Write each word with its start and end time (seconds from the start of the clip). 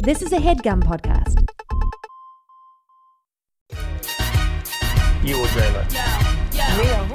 This 0.00 0.22
is 0.22 0.32
a 0.32 0.38
HeadGum 0.38 0.82
podcast. 0.84 1.44
You 5.24 5.36
or 5.40 5.46
Jayla? 5.48 5.92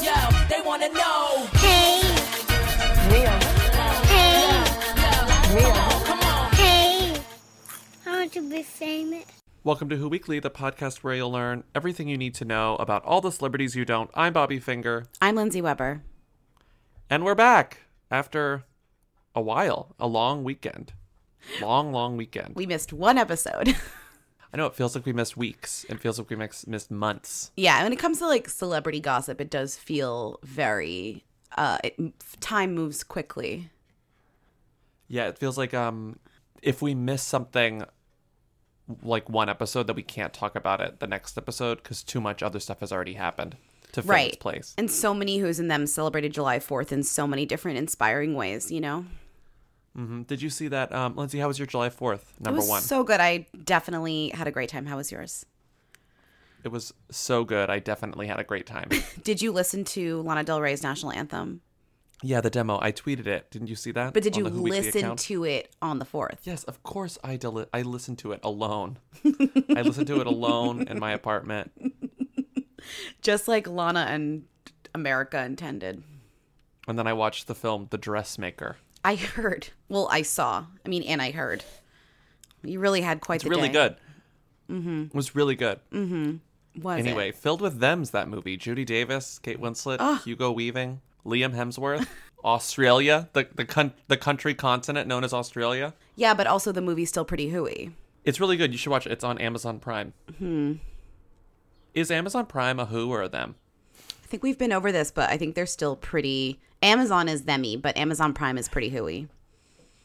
Yo, 0.04 0.47
they 0.49 0.61
wanna 0.65 0.89
know. 0.89 1.47
Hey, 1.54 2.01
Mia. 3.09 3.29
hey, 4.05 5.55
Mia. 5.55 5.73
Come 6.05 6.19
on. 6.21 6.51
hey. 6.54 7.15
I 8.05 8.09
want 8.19 8.33
to 8.33 8.50
be 8.50 8.61
famous. 8.64 9.25
Welcome 9.63 9.89
to 9.89 9.95
Who 9.97 10.07
Weekly, 10.09 10.39
the 10.39 10.52
podcast 10.52 10.97
where 10.97 11.15
you'll 11.15 11.31
learn 11.31 11.63
everything 11.73 12.07
you 12.07 12.18
need 12.18 12.36
to 12.36 12.45
know 12.45 12.75
about 12.75 13.04
all 13.05 13.21
the 13.21 13.31
celebrities 13.31 13.75
you 13.75 13.86
don't. 13.86 14.09
I'm 14.13 14.34
Bobby 14.34 14.59
Finger, 14.59 15.05
I'm 15.21 15.36
Lindsay 15.36 15.61
Weber. 15.61 16.04
and 17.09 17.23
we're 17.23 17.36
back 17.36 17.79
after 18.11 18.63
a 19.36 19.41
while, 19.41 19.95
a 20.00 20.07
long 20.07 20.43
weekend. 20.43 20.93
Long, 21.62 21.91
long 21.91 22.18
weekend. 22.18 22.55
We 22.55 22.66
missed 22.66 22.93
one 22.93 23.18
episode. 23.18 23.75
I 24.54 24.57
know 24.57 24.68
it 24.68 24.75
feels 24.75 24.96
like 24.96 25.06
we 25.06 25.14
missed 25.14 25.36
weeks. 25.36 25.84
It 25.89 26.00
feels 26.00 26.20
like 26.20 26.29
we 26.29 26.36
missed 26.36 26.92
months. 26.92 27.51
yeah, 27.57 27.82
when 27.84 27.92
it 27.92 28.00
comes 28.00 28.20
to 28.20 28.28
like 28.28 28.47
celebrity 28.47 29.00
gossip, 29.00 29.42
it 29.42 29.50
does 29.50 29.75
feel 29.75 30.39
very 30.43 31.24
uh 31.57 31.79
it, 31.84 32.00
time 32.39 32.73
moves 32.73 33.03
quickly. 33.03 33.70
Yeah, 35.08 35.28
it 35.28 35.38
feels 35.38 35.58
like 35.58 35.73
um 35.73 36.20
if 36.61 36.81
we 36.81 36.94
miss 36.94 37.23
something 37.23 37.84
like 39.02 39.30
one 39.30 39.50
episode 39.50 39.88
that 39.88 39.95
we 39.95 40.03
can't 40.03 40.34
talk 40.34 40.56
about 40.56 40.81
it 40.81 41.00
the 41.00 41.08
next 41.08 41.38
episode 41.38 41.81
because 41.81 42.03
too 42.03 42.20
much 42.22 42.44
other 42.44 42.59
stuff 42.59 42.81
has 42.81 42.92
already 42.92 43.14
happened 43.14 43.56
to 43.94 44.02
fill 44.02 44.12
right. 44.12 44.34
its 44.34 44.38
place. 44.38 44.73
And 44.78 44.92
so 44.92 45.14
many 45.14 45.38
who's 45.38 45.59
in 45.59 45.67
them 45.67 45.88
celebrated 45.88 46.34
July 46.34 46.59
4th 46.59 46.92
in 46.92 47.03
so 47.03 47.25
many 47.25 47.45
different 47.45 47.78
inspiring 47.78 48.36
ways, 48.36 48.72
you 48.72 48.81
know? 48.81 49.06
Hmm 49.95 50.23
Did 50.23 50.42
you 50.42 50.50
see 50.50 50.67
that, 50.70 50.94
um, 50.94 51.16
Lindsay? 51.16 51.39
How 51.39 51.47
was 51.47 51.59
your 51.59 51.66
July 51.67 51.89
Fourth? 51.89 52.34
Number 52.39 52.58
it 52.58 52.61
was 52.61 52.70
one. 52.70 52.81
so 52.81 53.03
good. 53.03 53.20
I 53.20 53.47
definitely 53.64 54.30
had 54.30 54.47
a 54.47 54.52
great 54.52 54.70
time. 54.70 54.86
How 54.86 54.98
was 54.98 55.12
yours? 55.12 55.45
It 56.64 56.72
was 56.72 56.94
so 57.12 57.44
good. 57.44 57.70
I 57.70 57.80
definitely 57.80 58.28
had 58.28 58.40
a 58.40 58.44
great 58.44 58.66
time. 58.66 58.90
Did 59.23 59.42
you 59.42 59.52
listen 59.52 59.84
to 59.86 60.22
Lana 60.22 60.44
Del 60.44 60.62
Rey's 60.62 60.82
national 60.84 61.12
anthem? 61.12 61.62
yeah, 62.26 62.40
the 62.40 62.50
demo. 62.50 62.80
I 62.82 62.94
tweeted 62.94 63.28
it. 63.28 63.52
Didn't 63.52 63.67
you 63.67 63.76
see 63.76 63.92
that? 63.92 64.14
But 64.14 64.23
did 64.23 64.38
you 64.38 64.45
the 64.45 64.50
Who 64.50 64.62
Weekly 64.64 64.80
listen 64.84 65.17
to 65.17 65.44
it 65.44 65.76
on 65.82 66.00
the 66.00 66.06
4th? 66.06 66.38
Yes, 66.44 66.64
of 66.64 66.82
course. 66.82 67.17
I 67.22 67.36
deli- 67.36 67.66
I 67.73 67.82
listened 67.82 68.17
to 68.20 68.32
it 68.32 68.39
alone. 68.44 68.98
I 69.26 69.82
listened 69.82 70.08
to 70.08 70.22
it 70.22 70.28
alone 70.28 70.88
in 70.88 71.00
my 71.00 71.12
apartment. 71.12 71.72
Just 73.22 73.50
like 73.50 73.67
Lana 73.67 74.08
and 74.10 74.45
America 74.95 75.44
intended. 75.44 76.04
And 76.88 76.98
then 76.98 77.08
I 77.08 77.14
watched 77.14 77.48
the 77.48 77.56
film 77.56 77.88
The 77.89 77.98
Dressmaker. 77.98 78.78
I 79.04 79.16
heard. 79.16 79.70
Well, 79.90 80.08
I 80.12 80.22
saw. 80.22 80.66
I 80.86 80.90
mean, 80.90 81.04
and 81.04 81.22
I 81.22 81.32
heard. 81.32 81.64
You 82.64 82.80
really 82.80 83.02
had 83.02 83.20
quite 83.22 83.36
It's 83.36 83.44
the 83.44 83.50
really 83.50 83.68
day. 83.68 83.73
good. 83.73 83.95
Mm-hmm. 84.70 85.02
It 85.04 85.14
was 85.16 85.36
really 85.36 85.56
good. 85.56 85.80
Was 85.92 87.00
it? 87.00 87.08
Anyway, 87.08 87.32
filled 87.32 87.62
with 87.62 87.80
them's 87.80 88.12
that 88.12 88.28
movie. 88.30 88.58
Judy 88.58 88.86
Davis, 88.86 89.40
Kate 89.40 89.60
Winslet, 89.60 90.23
Hugo 90.23 90.52
Weaving, 90.52 91.02
Liam 91.26 91.54
Hemsworth, 91.54 92.08
Australia, 92.45 93.30
the 93.34 93.48
the 93.54 93.66
con- 93.66 93.94
the 94.08 94.18
country 94.18 94.54
continent 94.54 95.08
known 95.08 95.23
as 95.23 95.34
Australia. 95.34 95.94
Yeah, 96.16 96.34
but 96.34 96.48
also 96.48 96.72
the 96.72 96.82
movie's 96.82 97.10
still 97.10 97.26
pretty 97.26 97.50
hooey. 97.50 97.92
It's 98.23 98.40
really 98.40 98.56
good. 98.58 98.72
You 98.72 98.78
should 98.78 98.90
watch 98.90 99.06
it. 99.06 99.12
It's 99.12 99.23
on 99.23 99.38
Amazon 99.38 99.80
Prime. 99.80 100.14
Hmm. 100.38 100.73
Is 101.94 102.10
Amazon 102.10 102.45
Prime 102.45 102.80
a 102.80 102.86
who 102.86 103.12
or 103.12 103.22
a 103.22 103.28
them? 103.30 103.56
I 104.23 104.28
think 104.28 104.42
we've 104.42 104.58
been 104.58 104.73
over 104.73 104.92
this, 104.92 105.12
but 105.12 105.30
I 105.30 105.38
think 105.38 105.54
they're 105.56 105.66
still 105.67 105.95
pretty. 105.95 106.60
Amazon 106.84 107.30
is 107.30 107.44
themy, 107.44 107.81
but 107.81 107.98
Amazon 107.98 108.34
Prime 108.34 108.58
is 108.58 108.67
pretty 108.67 108.89
hooey. 108.89 109.28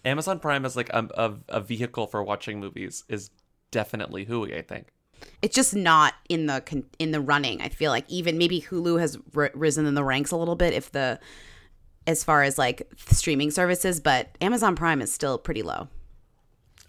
Amazon 0.04 0.38
Prime 0.38 0.64
is 0.64 0.76
like 0.76 0.88
a, 0.90 1.08
a, 1.16 1.34
a 1.48 1.60
vehicle 1.60 2.06
for 2.06 2.22
watching 2.22 2.60
movies 2.60 3.04
is 3.08 3.30
definitely 3.70 4.24
hooey, 4.24 4.56
I 4.56 4.62
think. 4.62 4.88
It's 5.42 5.54
just 5.54 5.74
not 5.74 6.14
in 6.28 6.46
the 6.46 6.84
in 6.98 7.10
the 7.10 7.20
running. 7.20 7.60
I 7.60 7.68
feel 7.68 7.90
like 7.90 8.04
even 8.08 8.38
maybe 8.38 8.60
Hulu 8.62 9.00
has 9.00 9.18
r- 9.34 9.50
risen 9.52 9.84
in 9.84 9.94
the 9.94 10.04
ranks 10.04 10.30
a 10.30 10.36
little 10.36 10.54
bit 10.54 10.72
if 10.72 10.92
the 10.92 11.18
as 12.06 12.22
far 12.22 12.44
as 12.44 12.56
like 12.56 12.88
streaming 13.08 13.50
services, 13.50 14.00
but 14.00 14.28
Amazon 14.40 14.76
Prime 14.76 15.02
is 15.02 15.12
still 15.12 15.36
pretty 15.36 15.62
low. 15.62 15.88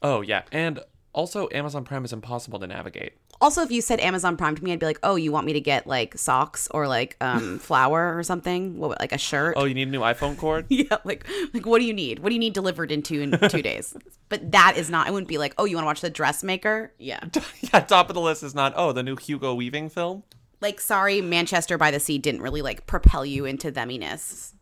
Oh 0.03 0.21
yeah, 0.21 0.43
and 0.51 0.79
also 1.13 1.49
Amazon 1.51 1.83
Prime 1.83 2.05
is 2.05 2.13
impossible 2.13 2.59
to 2.59 2.67
navigate. 2.67 3.13
Also, 3.41 3.61
if 3.61 3.71
you 3.71 3.81
said 3.81 4.01
Amazon 4.01 4.35
Prime 4.35 4.55
to 4.55 4.63
me, 4.63 4.73
I'd 4.73 4.79
be 4.79 4.85
like, 4.85 4.99
"Oh, 5.01 5.15
you 5.15 5.31
want 5.31 5.45
me 5.45 5.53
to 5.53 5.61
get 5.61 5.87
like 5.87 6.17
socks 6.17 6.67
or 6.71 6.87
like 6.87 7.15
um 7.21 7.59
flour 7.67 8.17
or 8.17 8.23
something? 8.23 8.77
What, 8.77 8.99
like 8.99 9.11
a 9.13 9.17
shirt?" 9.17 9.53
Oh, 9.57 9.65
you 9.65 9.73
need 9.73 9.87
a 9.87 9.91
new 9.91 10.01
iPhone 10.01 10.37
cord? 10.37 10.65
Yeah, 10.69 10.97
like 11.03 11.25
like 11.53 11.65
what 11.65 11.79
do 11.79 11.85
you 11.85 11.93
need? 11.93 12.19
What 12.19 12.29
do 12.29 12.35
you 12.35 12.39
need 12.39 12.53
delivered 12.53 12.91
into 12.91 13.21
in 13.21 13.37
two 13.49 13.61
days? 13.61 13.95
But 14.29 14.51
that 14.51 14.77
is 14.77 14.91
not. 14.91 15.07
I 15.07 15.11
wouldn't 15.11 15.27
be 15.27 15.39
like, 15.39 15.55
oh, 15.57 15.65
you 15.65 15.75
want 15.75 15.85
to 15.85 15.87
watch 15.87 16.01
the 16.01 16.09
dressmaker? 16.11 16.93
Yeah. 16.99 17.19
yeah, 17.61 17.79
top 17.79 18.09
of 18.09 18.13
the 18.13 18.21
list 18.21 18.43
is 18.43 18.53
not. 18.53 18.73
Oh, 18.75 18.91
the 18.91 19.01
new 19.01 19.15
Hugo 19.15 19.55
Weaving 19.55 19.89
film. 19.89 20.21
Like, 20.61 20.79
sorry, 20.79 21.19
Manchester 21.19 21.79
by 21.79 21.89
the 21.89 21.99
Sea 21.99 22.19
didn't 22.19 22.43
really 22.43 22.61
like 22.61 22.85
propel 22.85 23.25
you 23.25 23.45
into 23.45 23.71
theminess. 23.71 24.53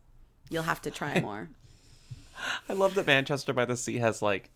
You'll 0.48 0.62
have 0.62 0.80
to 0.82 0.90
try 0.90 1.20
more. 1.20 1.50
I 2.66 2.72
love 2.72 2.94
that 2.94 3.06
Manchester 3.06 3.52
by 3.52 3.66
the 3.66 3.76
Sea 3.76 3.98
has 3.98 4.22
like 4.22 4.48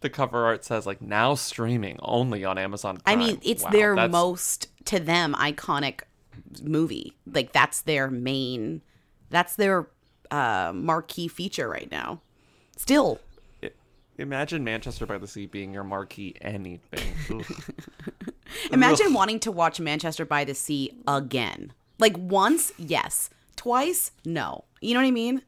the 0.00 0.10
cover 0.10 0.44
art 0.44 0.64
says 0.64 0.86
like 0.86 1.00
now 1.02 1.34
streaming 1.34 1.98
only 2.02 2.44
on 2.44 2.58
Amazon. 2.58 2.98
I 3.06 3.16
mean, 3.16 3.38
it's 3.42 3.62
Wow, 3.64 3.70
their 3.70 3.94
that's- 3.94 4.10
most 4.12 4.68
to 4.86 4.98
them 5.00 5.34
iconic 5.34 6.00
movie. 6.62 7.16
Like 7.26 7.52
that's 7.52 7.82
their 7.82 8.10
main. 8.10 8.82
That's 9.30 9.56
their 9.56 9.88
uh, 10.30 10.72
marquee 10.74 11.28
feature 11.28 11.68
right 11.68 11.90
now. 11.90 12.20
Still, 12.76 13.20
Imagine 14.18 14.62
Manchester 14.64 15.06
by 15.06 15.16
the 15.16 15.26
Sea 15.26 15.46
being 15.46 15.72
your 15.72 15.84
marquee 15.84 16.34
anything. 16.42 17.14
Imagine 18.72 19.14
wanting 19.14 19.40
to 19.40 19.50
watch 19.52 19.80
Manchester 19.80 20.26
by 20.26 20.44
the 20.44 20.54
Sea 20.54 20.92
again. 21.08 21.72
Like 21.98 22.16
once, 22.18 22.72
yes. 22.76 23.30
Twice, 23.56 24.10
no. 24.26 24.64
You 24.82 24.92
know 24.94 25.00
what 25.00 25.06
I 25.06 25.10
mean? 25.12 25.40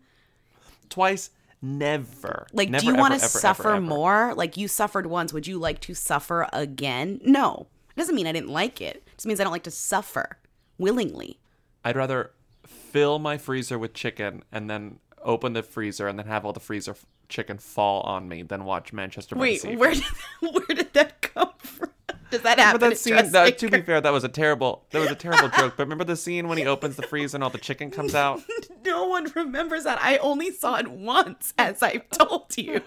Twice, 0.88 1.30
never. 1.62 2.46
Like, 2.52 2.68
Never, 2.68 2.82
do 2.82 2.86
you 2.88 2.94
want 2.96 3.14
to 3.14 3.20
suffer 3.20 3.70
ever. 3.70 3.80
more? 3.80 4.34
Like, 4.34 4.56
you 4.56 4.68
suffered 4.68 5.06
once. 5.06 5.32
Would 5.32 5.46
you 5.46 5.58
like 5.58 5.80
to 5.82 5.94
suffer 5.94 6.48
again? 6.52 7.20
No. 7.24 7.68
It 7.96 8.00
doesn't 8.00 8.14
mean 8.14 8.26
I 8.26 8.32
didn't 8.32 8.50
like 8.50 8.80
it. 8.80 8.96
It 9.06 9.12
just 9.16 9.26
means 9.26 9.38
I 9.40 9.44
don't 9.44 9.52
like 9.52 9.62
to 9.64 9.70
suffer 9.70 10.38
willingly. 10.78 11.38
I'd 11.84 11.96
rather 11.96 12.32
fill 12.66 13.18
my 13.18 13.38
freezer 13.38 13.78
with 13.78 13.94
chicken 13.94 14.42
and 14.50 14.68
then 14.68 14.98
open 15.22 15.52
the 15.52 15.62
freezer 15.62 16.08
and 16.08 16.18
then 16.18 16.26
have 16.26 16.44
all 16.44 16.52
the 16.52 16.60
freezer 16.60 16.92
f- 16.92 17.06
chicken 17.28 17.58
fall 17.58 18.00
on 18.02 18.28
me 18.28 18.42
than 18.42 18.64
watch 18.64 18.92
Manchester 18.92 19.36
Sea. 19.56 19.76
where 19.76 19.94
did 19.94 20.04
where 20.40 20.66
did 20.76 20.92
that 20.94 21.22
come 21.22 21.52
from? 21.58 21.90
Does 22.32 22.40
that 22.42 22.58
happen? 22.58 22.80
Remember 22.80 22.94
that 22.94 22.98
scene? 22.98 23.30
That, 23.32 23.58
to 23.58 23.68
be 23.68 23.82
fair, 23.82 24.00
that 24.00 24.12
was 24.12 24.24
a 24.24 24.28
terrible. 24.28 24.86
That 24.90 25.00
was 25.00 25.10
a 25.10 25.14
terrible 25.14 25.48
joke. 25.56 25.74
But 25.76 25.84
remember 25.84 26.04
the 26.04 26.16
scene 26.16 26.48
when 26.48 26.56
he 26.56 26.66
opens 26.66 26.96
the 26.96 27.02
freezer 27.02 27.36
and 27.36 27.44
all 27.44 27.50
the 27.50 27.58
chicken 27.58 27.90
comes 27.90 28.14
out? 28.14 28.40
no 28.86 29.06
one 29.06 29.30
remembers 29.34 29.84
that. 29.84 29.98
I 30.00 30.16
only 30.16 30.50
saw 30.50 30.76
it 30.78 30.88
once, 30.88 31.52
as 31.58 31.82
I've 31.82 32.08
told 32.08 32.56
you. 32.56 32.80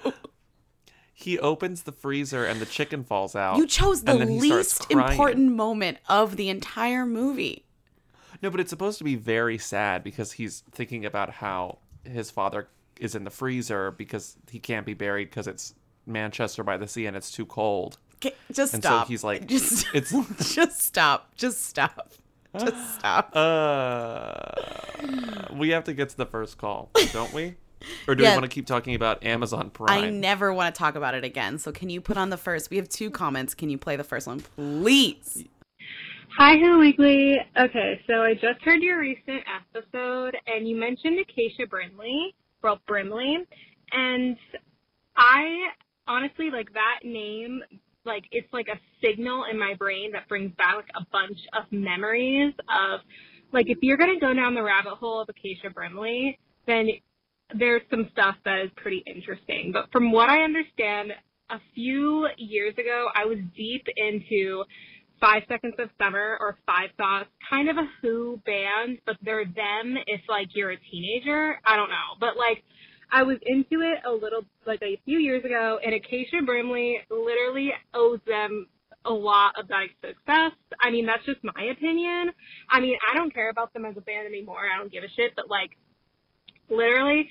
He 1.13 1.37
opens 1.37 1.83
the 1.83 1.91
freezer 1.91 2.43
and 2.43 2.59
the 2.59 2.65
chicken 2.65 3.03
falls 3.03 3.35
out. 3.35 3.57
You 3.57 3.67
chose 3.67 4.03
the 4.03 4.13
and 4.13 4.21
then 4.21 4.29
he 4.29 4.47
starts 4.47 4.79
least 4.79 4.91
important 4.91 5.51
moment 5.51 5.99
of 6.09 6.37
the 6.37 6.49
entire 6.49 7.05
movie. 7.05 7.65
No, 8.41 8.49
but 8.49 8.59
it's 8.59 8.71
supposed 8.71 8.97
to 8.97 9.03
be 9.03 9.15
very 9.15 9.59
sad 9.59 10.03
because 10.03 10.33
he's 10.33 10.63
thinking 10.71 11.05
about 11.05 11.29
how 11.29 11.77
his 12.03 12.31
father 12.31 12.67
is 12.99 13.13
in 13.13 13.25
the 13.25 13.29
freezer 13.29 13.91
because 13.91 14.37
he 14.49 14.59
can't 14.59 14.87
be 14.87 14.95
buried 14.95 15.29
because 15.29 15.47
it's 15.47 15.75
Manchester 16.07 16.63
by 16.63 16.77
the 16.77 16.87
Sea 16.87 17.05
and 17.05 17.15
it's 17.15 17.31
too 17.31 17.45
cold. 17.45 17.99
Okay, 18.17 18.33
just 18.51 18.73
And 18.73 18.83
so 18.83 18.89
stop. 18.89 19.07
he's 19.07 19.23
like, 19.23 19.47
just 19.47 19.85
it's 19.93 20.11
just 20.55 20.81
stop. 20.81 21.29
Just 21.35 21.63
stop. 21.65 22.11
Just 22.57 22.95
stop. 22.99 23.35
uh, 23.35 24.41
we 25.53 25.69
have 25.69 25.83
to 25.85 25.93
get 25.93 26.09
to 26.09 26.17
the 26.17 26.25
first 26.25 26.57
call, 26.57 26.89
don't 27.11 27.33
we? 27.33 27.55
Or 28.07 28.15
do 28.15 28.23
Yeah. 28.23 28.31
we 28.31 28.37
want 28.37 28.43
to 28.49 28.53
keep 28.55 28.65
talking 28.65 28.95
about 28.95 29.23
Amazon 29.25 29.69
Prime? 29.69 30.03
I 30.05 30.09
never 30.09 30.53
want 30.53 30.73
to 30.73 30.79
talk 30.79 30.95
about 30.95 31.13
it 31.13 31.23
again. 31.23 31.59
So 31.59 31.71
can 31.71 31.89
you 31.89 32.01
put 32.01 32.17
on 32.17 32.29
the 32.29 32.37
first? 32.37 32.69
We 32.71 32.77
have 32.77 32.89
two 32.89 33.11
comments. 33.11 33.53
Can 33.53 33.69
you 33.69 33.77
play 33.77 33.95
the 33.95 34.03
first 34.03 34.25
one, 34.27 34.39
please? 34.39 35.43
Hi, 36.37 36.57
Who 36.57 36.79
Weekly. 36.79 37.37
Okay, 37.57 38.01
so 38.07 38.21
I 38.23 38.33
just 38.33 38.61
heard 38.63 38.81
your 38.81 38.99
recent 38.99 39.41
episode, 39.75 40.35
and 40.47 40.67
you 40.67 40.75
mentioned 40.75 41.17
Acacia 41.19 41.65
Brinley, 41.67 42.33
well, 42.61 42.79
Brinley, 42.89 43.45
and 43.93 44.35
I 45.15 45.69
honestly 46.07 46.49
like 46.51 46.73
that 46.73 46.99
name. 47.03 47.61
Like 48.05 48.25
it's 48.31 48.51
like 48.53 48.67
a 48.67 48.79
signal 49.03 49.45
in 49.49 49.59
my 49.59 49.73
brain 49.73 50.11
that 50.13 50.27
brings 50.27 50.53
back 50.55 50.85
a 50.95 51.05
bunch 51.11 51.39
of 51.53 51.63
memories 51.71 52.53
of, 52.69 53.01
like, 53.51 53.69
if 53.69 53.77
you're 53.81 53.97
gonna 53.97 54.19
go 54.19 54.33
down 54.33 54.53
the 54.55 54.63
rabbit 54.63 54.95
hole 54.95 55.21
of 55.21 55.29
Acacia 55.29 55.69
Brinley, 55.69 56.37
then 56.67 56.89
there's 57.53 57.83
some 57.89 58.09
stuff 58.11 58.35
that 58.43 58.59
is 58.65 58.71
pretty 58.75 59.03
interesting. 59.05 59.71
But 59.71 59.91
from 59.91 60.11
what 60.11 60.29
I 60.29 60.43
understand, 60.43 61.11
a 61.49 61.59
few 61.73 62.27
years 62.37 62.73
ago, 62.73 63.07
I 63.13 63.25
was 63.25 63.37
deep 63.55 63.85
into 63.95 64.63
Five 65.21 65.43
Seconds 65.47 65.75
of 65.79 65.89
Summer 66.01 66.37
or 66.39 66.57
Five 66.65 66.89
Thoughts, 66.97 67.29
kind 67.49 67.69
of 67.69 67.77
a 67.77 67.87
Who 68.01 68.41
band, 68.45 68.99
but 69.05 69.15
they're 69.21 69.45
them 69.45 69.95
if 70.07 70.21
like 70.27 70.49
you're 70.55 70.71
a 70.71 70.79
teenager. 70.91 71.59
I 71.65 71.75
don't 71.75 71.89
know, 71.89 72.17
but 72.19 72.35
like 72.35 72.63
I 73.11 73.23
was 73.23 73.37
into 73.45 73.81
it 73.81 73.99
a 74.05 74.11
little, 74.11 74.45
like 74.65 74.81
a 74.81 74.99
few 75.05 75.19
years 75.19 75.43
ago, 75.43 75.79
and 75.83 75.93
Acacia 75.93 76.37
Brinley 76.47 76.95
literally 77.09 77.71
owes 77.93 78.19
them 78.27 78.67
a 79.05 79.11
lot 79.11 79.53
of 79.59 79.67
that 79.67 79.87
success. 80.01 80.51
I 80.81 80.91
mean, 80.91 81.05
that's 81.05 81.25
just 81.25 81.39
my 81.43 81.63
opinion. 81.71 82.31
I 82.69 82.79
mean, 82.79 82.97
I 83.11 83.15
don't 83.15 83.33
care 83.33 83.49
about 83.49 83.73
them 83.73 83.85
as 83.85 83.95
a 83.97 84.01
band 84.01 84.27
anymore. 84.27 84.61
I 84.73 84.77
don't 84.77 84.91
give 84.91 85.03
a 85.03 85.09
shit, 85.15 85.33
but 85.35 85.49
like, 85.49 85.71
literally, 86.69 87.29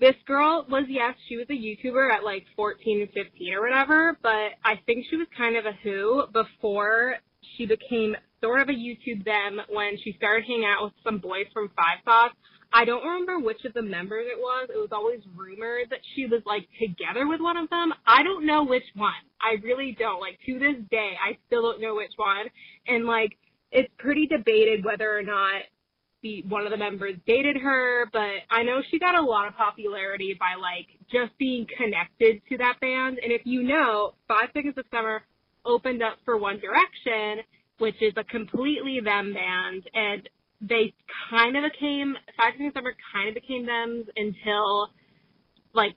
this 0.00 0.14
girl 0.26 0.64
was, 0.70 0.84
yes, 0.88 1.14
she 1.28 1.36
was 1.36 1.46
a 1.50 1.52
YouTuber 1.52 2.14
at 2.14 2.24
like 2.24 2.44
14 2.54 3.00
and 3.00 3.10
15 3.10 3.54
or 3.54 3.62
whatever, 3.62 4.16
but 4.22 4.54
I 4.64 4.80
think 4.86 5.06
she 5.10 5.16
was 5.16 5.26
kind 5.36 5.56
of 5.56 5.66
a 5.66 5.72
who 5.82 6.24
before 6.32 7.16
she 7.56 7.66
became 7.66 8.16
sort 8.40 8.60
of 8.60 8.68
a 8.68 8.72
YouTube 8.72 9.24
them 9.24 9.60
when 9.68 9.98
she 10.02 10.12
started 10.16 10.44
hanging 10.46 10.64
out 10.64 10.84
with 10.84 10.92
some 11.02 11.18
boys 11.18 11.46
from 11.52 11.70
Five 11.76 11.98
Sauce. 12.04 12.36
I 12.72 12.84
don't 12.84 13.04
remember 13.04 13.38
which 13.38 13.64
of 13.64 13.72
the 13.72 13.82
members 13.82 14.26
it 14.28 14.38
was. 14.38 14.68
It 14.68 14.76
was 14.76 14.90
always 14.92 15.20
rumored 15.34 15.88
that 15.90 16.00
she 16.14 16.26
was 16.26 16.42
like 16.44 16.68
together 16.78 17.26
with 17.26 17.40
one 17.40 17.56
of 17.56 17.70
them. 17.70 17.92
I 18.06 18.22
don't 18.22 18.46
know 18.46 18.64
which 18.64 18.84
one. 18.94 19.12
I 19.40 19.56
really 19.62 19.96
don't. 19.98 20.20
Like 20.20 20.38
to 20.46 20.58
this 20.58 20.76
day, 20.90 21.12
I 21.16 21.38
still 21.46 21.62
don't 21.62 21.80
know 21.80 21.94
which 21.96 22.12
one. 22.16 22.46
And 22.86 23.06
like 23.06 23.36
it's 23.70 23.92
pretty 23.98 24.26
debated 24.26 24.84
whether 24.84 25.16
or 25.16 25.22
not 25.22 25.62
the 26.22 26.42
one 26.48 26.64
of 26.64 26.70
the 26.70 26.76
members 26.76 27.14
dated 27.26 27.56
her, 27.56 28.06
but 28.12 28.42
I 28.50 28.62
know 28.64 28.82
she 28.90 28.98
got 28.98 29.18
a 29.18 29.22
lot 29.22 29.48
of 29.48 29.54
popularity 29.54 30.36
by 30.38 30.60
like 30.60 30.86
just 31.10 31.36
being 31.38 31.66
connected 31.76 32.42
to 32.48 32.58
that 32.58 32.80
band. 32.80 33.18
And 33.22 33.32
if 33.32 33.42
you 33.44 33.62
know, 33.62 34.14
Five 34.26 34.48
Seconds 34.52 34.76
of 34.76 34.84
Summer 34.90 35.22
opened 35.64 36.02
up 36.02 36.18
for 36.24 36.36
One 36.36 36.60
Direction, 36.60 37.44
which 37.78 37.96
is 38.02 38.12
a 38.16 38.24
completely 38.24 39.00
them 39.02 39.32
band, 39.32 39.84
and 39.94 40.28
they 40.60 40.94
kind 41.30 41.56
of 41.56 41.64
became 41.70 42.16
Five 42.36 42.54
of 42.54 42.72
Summer 42.74 42.94
kind 43.12 43.28
of 43.28 43.34
became 43.34 43.66
them 43.66 44.04
until 44.16 44.90
like 45.74 45.96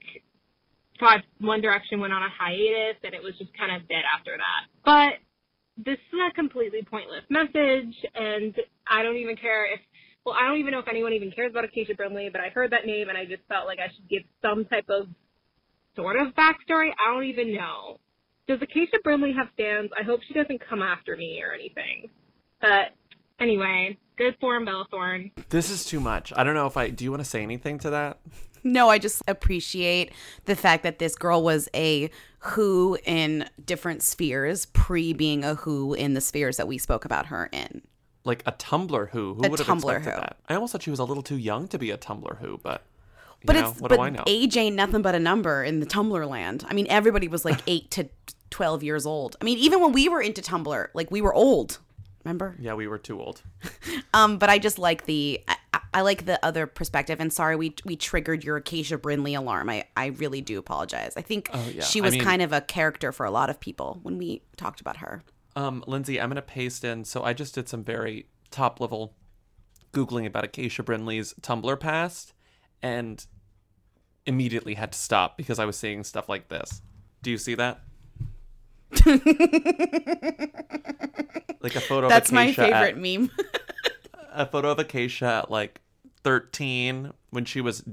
Five 1.00 1.20
One 1.40 1.60
Direction 1.60 2.00
went 2.00 2.12
on 2.12 2.22
a 2.22 2.28
hiatus, 2.28 2.98
and 3.02 3.14
it 3.14 3.22
was 3.22 3.34
just 3.38 3.50
kind 3.58 3.74
of 3.74 3.88
dead 3.88 4.04
after 4.06 4.36
that. 4.36 4.62
But 4.84 5.84
this 5.84 5.98
is 5.98 6.18
a 6.30 6.34
completely 6.34 6.82
pointless 6.82 7.24
message, 7.28 7.94
and 8.14 8.54
I 8.86 9.02
don't 9.02 9.16
even 9.16 9.36
care 9.36 9.72
if 9.72 9.80
well, 10.24 10.36
I 10.38 10.46
don't 10.46 10.58
even 10.58 10.72
know 10.72 10.78
if 10.78 10.88
anyone 10.88 11.12
even 11.12 11.32
cares 11.32 11.50
about 11.50 11.64
Acacia 11.64 11.94
Brinley, 11.94 12.30
but 12.30 12.40
I 12.40 12.48
heard 12.50 12.70
that 12.70 12.86
name 12.86 13.08
and 13.08 13.18
I 13.18 13.24
just 13.24 13.42
felt 13.48 13.66
like 13.66 13.78
I 13.80 13.92
should 13.92 14.08
give 14.08 14.22
some 14.40 14.64
type 14.66 14.88
of 14.88 15.08
sort 15.96 16.16
of 16.16 16.28
backstory. 16.34 16.90
I 16.94 17.12
don't 17.12 17.24
even 17.24 17.54
know. 17.54 17.98
Does 18.46 18.60
Acacia 18.62 18.98
Brinley 19.04 19.34
have 19.34 19.48
fans? 19.56 19.90
I 19.98 20.04
hope 20.04 20.20
she 20.26 20.34
doesn't 20.34 20.62
come 20.68 20.82
after 20.82 21.16
me 21.16 21.42
or 21.42 21.52
anything. 21.52 22.08
But 22.60 22.94
anyway, 23.40 23.98
good 24.16 24.36
form, 24.40 24.58
him, 24.62 24.64
Bella 24.66 24.86
Thorne. 24.90 25.30
This 25.48 25.70
is 25.70 25.84
too 25.84 26.00
much. 26.00 26.32
I 26.36 26.44
don't 26.44 26.54
know 26.54 26.66
if 26.66 26.76
I. 26.76 26.90
Do 26.90 27.04
you 27.04 27.10
want 27.10 27.22
to 27.22 27.28
say 27.28 27.42
anything 27.42 27.78
to 27.80 27.90
that? 27.90 28.18
No, 28.64 28.88
I 28.88 28.98
just 28.98 29.22
appreciate 29.26 30.12
the 30.44 30.54
fact 30.54 30.84
that 30.84 30.98
this 31.00 31.16
girl 31.16 31.42
was 31.42 31.68
a 31.74 32.10
who 32.38 32.96
in 33.04 33.48
different 33.64 34.02
spheres, 34.02 34.66
pre 34.66 35.12
being 35.12 35.44
a 35.44 35.54
who 35.56 35.94
in 35.94 36.14
the 36.14 36.20
spheres 36.20 36.56
that 36.58 36.68
we 36.68 36.78
spoke 36.78 37.04
about 37.04 37.26
her 37.26 37.48
in. 37.52 37.82
Like 38.24 38.42
a 38.46 38.52
Tumblr 38.52 39.10
who? 39.10 39.34
Who 39.34 39.44
A 39.44 39.48
would 39.50 39.58
have 39.58 39.66
Tumblr 39.66 39.78
expected 39.78 40.10
who. 40.14 40.20
that? 40.20 40.36
I 40.48 40.54
almost 40.54 40.72
thought 40.72 40.82
she 40.82 40.90
was 40.90 41.00
a 41.00 41.04
little 41.04 41.24
too 41.24 41.36
young 41.38 41.66
to 41.68 41.78
be 41.78 41.90
a 41.90 41.98
Tumblr 41.98 42.38
who, 42.38 42.58
but. 42.62 42.82
You 43.40 43.46
But 43.48 43.56
know, 43.56 43.70
it's 43.70 43.80
what 43.80 43.88
but 43.88 43.96
do 43.96 44.02
I 44.02 44.10
know? 44.10 44.22
age 44.28 44.56
ain't 44.56 44.76
nothing 44.76 45.02
but 45.02 45.16
a 45.16 45.18
number 45.18 45.64
in 45.64 45.80
the 45.80 45.86
Tumblr 45.86 46.28
land. 46.28 46.64
I 46.68 46.74
mean, 46.74 46.86
everybody 46.88 47.26
was 47.26 47.44
like 47.44 47.58
eight 47.66 47.90
to 47.92 48.08
twelve 48.50 48.84
years 48.84 49.04
old. 49.06 49.34
I 49.40 49.44
mean, 49.44 49.58
even 49.58 49.80
when 49.80 49.90
we 49.90 50.08
were 50.08 50.22
into 50.22 50.40
Tumblr, 50.40 50.86
like 50.94 51.10
we 51.10 51.20
were 51.20 51.34
old. 51.34 51.80
Remember? 52.24 52.56
Yeah, 52.60 52.74
we 52.74 52.86
were 52.86 52.98
too 52.98 53.20
old. 53.20 53.42
Um, 54.14 54.36
but 54.36 54.50
I 54.50 54.58
just 54.58 54.78
like 54.78 55.06
the 55.06 55.40
I, 55.48 55.56
I- 55.72 55.78
I 55.94 56.00
like 56.02 56.24
the 56.24 56.42
other 56.44 56.66
perspective. 56.66 57.18
And 57.20 57.30
sorry, 57.32 57.54
we 57.56 57.74
we 57.84 57.96
triggered 57.96 58.44
your 58.44 58.56
Acacia 58.58 58.96
Brinley 58.98 59.36
alarm. 59.36 59.68
I 59.70 59.84
I 59.96 60.06
really 60.06 60.40
do 60.40 60.58
apologize. 60.58 61.14
I 61.16 61.22
think 61.22 61.48
Oh, 61.52 61.68
yeah. 61.74 61.82
she 61.82 62.00
I 62.00 62.02
was 62.04 62.12
mean- 62.12 62.22
kind 62.22 62.40
of 62.42 62.52
a 62.52 62.60
character 62.62 63.10
for 63.12 63.24
a 63.26 63.30
lot 63.30 63.48
of 63.50 63.58
people 63.60 63.98
when 64.02 64.16
we 64.18 64.42
talked 64.56 64.80
about 64.80 64.98
her. 64.98 65.22
Um, 65.56 65.82
Lindsay, 65.86 66.18
I'm 66.20 66.28
gonna 66.30 66.40
paste 66.42 66.84
in. 66.84 67.04
So 67.04 67.22
I 67.22 67.32
just 67.34 67.54
did 67.54 67.68
some 67.68 67.84
very 67.84 68.26
top 68.50 68.80
level 68.80 69.14
googling 69.92 70.26
about 70.26 70.44
Acacia 70.44 70.82
Brinley's 70.82 71.34
Tumblr 71.42 71.78
past, 71.80 72.32
and 72.82 73.24
immediately 74.26 74.74
had 74.74 74.92
to 74.92 74.98
stop 74.98 75.36
because 75.36 75.58
I 75.58 75.64
was 75.66 75.76
seeing 75.78 76.04
stuff 76.04 76.28
like 76.28 76.48
this. 76.48 76.80
Do 77.22 77.30
you 77.30 77.38
see 77.38 77.54
that? 77.56 77.80
like 81.60 81.74
a 81.74 81.80
photo. 81.80 82.08
That's 82.08 82.30
of 82.30 82.34
my 82.34 82.44
Acacia 82.46 82.74
at- 82.74 82.84
favorite 82.94 82.96
meme. 83.20 83.30
a 84.32 84.46
photo 84.46 84.70
of 84.70 84.78
Acacia 84.78 85.42
at 85.44 85.50
like 85.50 85.80
13 86.24 87.12
when 87.30 87.44
she 87.44 87.60
was 87.60 87.84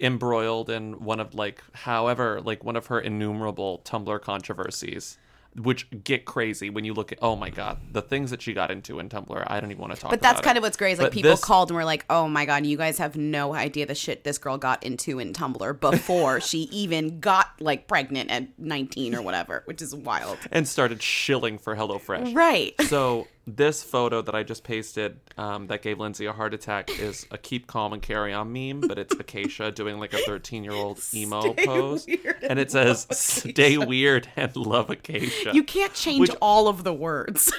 embroiled 0.00 0.70
in 0.70 1.04
one 1.04 1.20
of 1.20 1.34
like 1.34 1.62
however 1.72 2.40
like 2.40 2.64
one 2.64 2.74
of 2.74 2.86
her 2.86 2.98
innumerable 2.98 3.80
Tumblr 3.84 4.20
controversies 4.22 5.18
which 5.56 5.88
get 6.02 6.24
crazy 6.24 6.68
when 6.68 6.84
you 6.84 6.92
look 6.92 7.12
at 7.12 7.18
oh 7.22 7.36
my 7.36 7.48
god 7.48 7.78
the 7.92 8.02
things 8.02 8.30
that 8.32 8.42
she 8.42 8.52
got 8.52 8.70
into 8.72 8.98
in 8.98 9.08
Tumblr 9.08 9.44
I 9.46 9.60
don't 9.60 9.70
even 9.70 9.80
want 9.80 9.94
to 9.94 10.00
talk 10.00 10.10
about 10.10 10.20
But 10.20 10.22
that's 10.22 10.40
kind 10.40 10.56
it. 10.56 10.58
of 10.58 10.62
what's 10.64 10.76
great. 10.76 10.92
Is 10.92 10.98
like 10.98 11.06
But 11.06 11.12
people 11.12 11.30
this- 11.30 11.44
called 11.44 11.70
and 11.70 11.76
were 11.76 11.84
like, 11.84 12.04
"Oh 12.10 12.26
my 12.28 12.44
god, 12.44 12.66
you 12.66 12.76
guys 12.76 12.98
have 12.98 13.16
no 13.16 13.54
idea 13.54 13.86
the 13.86 13.94
shit 13.94 14.24
this 14.24 14.38
girl 14.38 14.58
got 14.58 14.82
into 14.82 15.18
in 15.20 15.32
Tumblr 15.32 15.78
before 15.80 16.40
she 16.50 16.62
even 16.72 17.20
got 17.20 17.48
like 17.60 17.86
pregnant 17.86 18.30
at 18.30 18.58
19 18.58 19.14
or 19.14 19.22
whatever," 19.22 19.62
which 19.66 19.80
is 19.80 19.94
wild. 19.94 20.38
and 20.50 20.66
started 20.66 21.00
shilling 21.02 21.58
for 21.58 21.76
HelloFresh 21.76 22.34
Right. 22.34 22.74
so 22.88 23.28
this 23.46 23.82
photo 23.82 24.22
that 24.22 24.34
I 24.34 24.42
just 24.42 24.64
pasted 24.64 25.20
um, 25.36 25.66
that 25.66 25.82
gave 25.82 25.98
Lindsay 26.00 26.24
a 26.26 26.32
heart 26.32 26.54
attack 26.54 26.88
is 26.98 27.26
a 27.30 27.36
keep 27.38 27.66
calm 27.66 27.92
and 27.92 28.00
carry 28.00 28.32
on 28.32 28.52
meme, 28.52 28.80
but 28.80 28.98
it's 28.98 29.14
Acacia 29.14 29.70
doing 29.70 29.98
like 29.98 30.14
a 30.14 30.18
13 30.18 30.64
year 30.64 30.72
old 30.72 31.00
emo 31.14 31.52
pose, 31.52 32.06
weird 32.06 32.36
and 32.42 32.58
it 32.58 32.70
says 32.70 33.06
"Stay 33.10 33.76
weird 33.76 34.28
and 34.36 34.54
love 34.56 34.88
Acacia." 34.90 35.50
You 35.54 35.62
can't 35.64 35.92
change 35.94 36.20
Which- 36.20 36.36
all 36.40 36.68
of 36.68 36.84
the 36.84 36.94
words. 36.94 37.52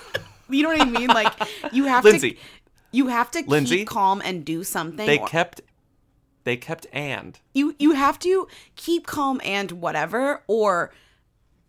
you 0.50 0.62
know 0.62 0.68
what 0.68 0.80
I 0.82 0.84
mean? 0.84 1.08
Like 1.08 1.32
you 1.72 1.84
have 1.84 2.04
Lindsay, 2.04 2.32
to 2.32 2.38
you 2.92 3.06
have 3.06 3.30
to 3.30 3.42
Lindsay, 3.46 3.78
keep 3.78 3.88
calm 3.88 4.20
and 4.24 4.44
do 4.44 4.62
something. 4.62 5.06
they 5.06 5.18
or- 5.18 5.26
kept 5.26 5.62
they 6.44 6.56
kept 6.56 6.86
and 6.92 7.38
you 7.54 7.74
you 7.78 7.92
have 7.92 8.18
to 8.18 8.46
keep 8.76 9.06
calm 9.06 9.40
and 9.44 9.72
whatever 9.72 10.42
or 10.46 10.90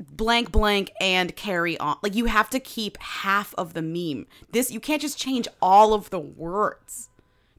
blank 0.09 0.51
blank 0.51 0.91
and 0.99 1.35
carry 1.35 1.77
on. 1.77 1.97
Like 2.01 2.15
you 2.15 2.25
have 2.25 2.49
to 2.51 2.59
keep 2.59 2.97
half 2.97 3.53
of 3.57 3.73
the 3.73 3.81
meme. 3.81 4.27
This 4.51 4.71
you 4.71 4.79
can't 4.79 5.01
just 5.01 5.17
change 5.17 5.47
all 5.61 5.93
of 5.93 6.09
the 6.09 6.19
words. 6.19 7.09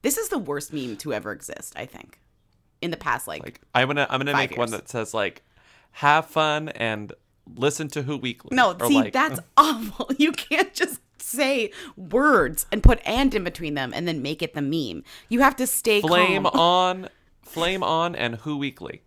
This 0.03 0.19
is 0.19 0.29
the 0.29 0.39
worst 0.39 0.73
meme 0.73 0.97
to 0.97 1.13
ever 1.13 1.31
exist 1.31 1.75
i 1.77 1.87
think 1.87 2.19
in 2.83 2.91
the 2.91 2.97
past 2.97 3.27
like, 3.27 3.43
like 3.43 3.61
I'm 3.75 3.87
gonna 3.87 4.07
I'm 4.11 4.19
gonna 4.21 4.37
make 4.37 4.57
one 4.57 4.73
that 4.73 4.89
says 4.89 5.15
like 5.15 5.43
have 5.93 6.27
fun 6.27 6.69
and 6.71 7.13
listen 7.55 7.89
to 7.89 8.03
Who 8.03 8.17
Weekly. 8.19 8.55
no 8.55 8.77
see 8.87 8.95
like, 8.95 9.13
that's 9.13 9.41
awful. 9.57 10.11
You 10.19 10.33
can't 10.33 10.75
just 10.75 11.01
say 11.19 11.71
words 11.97 12.67
and 12.73 12.83
put 12.83 13.01
and 13.05 13.35
in 13.35 13.45
between 13.45 13.75
them 13.75 13.93
and 13.95 14.07
then 14.07 14.21
make 14.21 14.43
it 14.43 14.55
the 14.55 14.63
meme. 14.63 15.05
You 15.29 15.41
have 15.41 15.57
to 15.57 15.67
stay 15.67 16.01
flame 16.01 16.43
calm. 16.45 16.61
on, 16.61 17.09
flame 17.43 17.83
on, 17.83 18.15
and 18.15 18.37
Who 18.37 18.57
Weekly. 18.59 19.03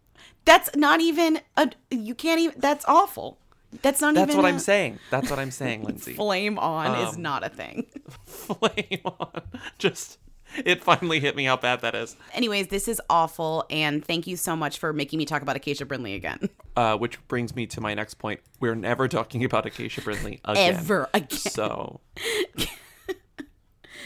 That's 0.45 0.75
not 0.75 1.01
even 1.01 1.39
a 1.57 1.71
you 1.91 2.15
can't 2.15 2.39
even 2.39 2.59
that's 2.59 2.85
awful 2.87 3.37
that's 3.81 3.99
not 3.99 4.15
That's 4.15 4.31
even 4.31 4.35
That's 4.35 4.37
what 4.37 4.45
i 4.45 4.49
I'm 4.49 4.59
saying. 4.59 4.99
That's 5.09 5.29
what 5.29 5.37
I'm 5.39 5.51
saying, 5.51 5.83
Lindsay. 5.87 6.13
flame 6.13 6.57
on 6.59 6.97
is 7.07 7.15
Um, 7.15 7.21
not 7.21 7.45
a 7.45 7.49
thing 7.49 7.85
flame 8.25 9.01
on. 9.03 9.41
Just 9.77 10.17
it 10.63 10.81
finally 10.81 11.19
hit 11.19 11.35
me 11.35 11.43
how 11.43 11.57
bad 11.57 11.81
that 11.81 11.93
is. 11.93 12.15
Anyways, 12.33 12.67
this 12.67 12.87
is 12.87 13.01
awful, 13.09 13.65
and 13.69 14.05
thank 14.05 14.27
you 14.27 14.37
so 14.37 14.55
much 14.55 14.79
for 14.79 14.93
making 14.93 15.17
me 15.19 15.25
talk 15.25 15.41
about 15.41 15.57
Acacia 15.57 15.85
Brinley 15.85 16.15
again. 16.15 16.47
Uh, 16.77 16.95
which 16.95 17.25
brings 17.27 17.53
me 17.55 17.65
to 17.67 17.81
my 17.81 17.93
next 17.93 18.13
point. 18.13 18.39
We're 18.61 18.75
never 18.75 19.09
talking 19.09 19.43
about 19.43 19.65
Acacia 19.65 19.99
Brinley 20.01 20.39
again. 20.45 20.75
Ever 20.75 21.09
again. 21.13 21.29
So 21.37 21.99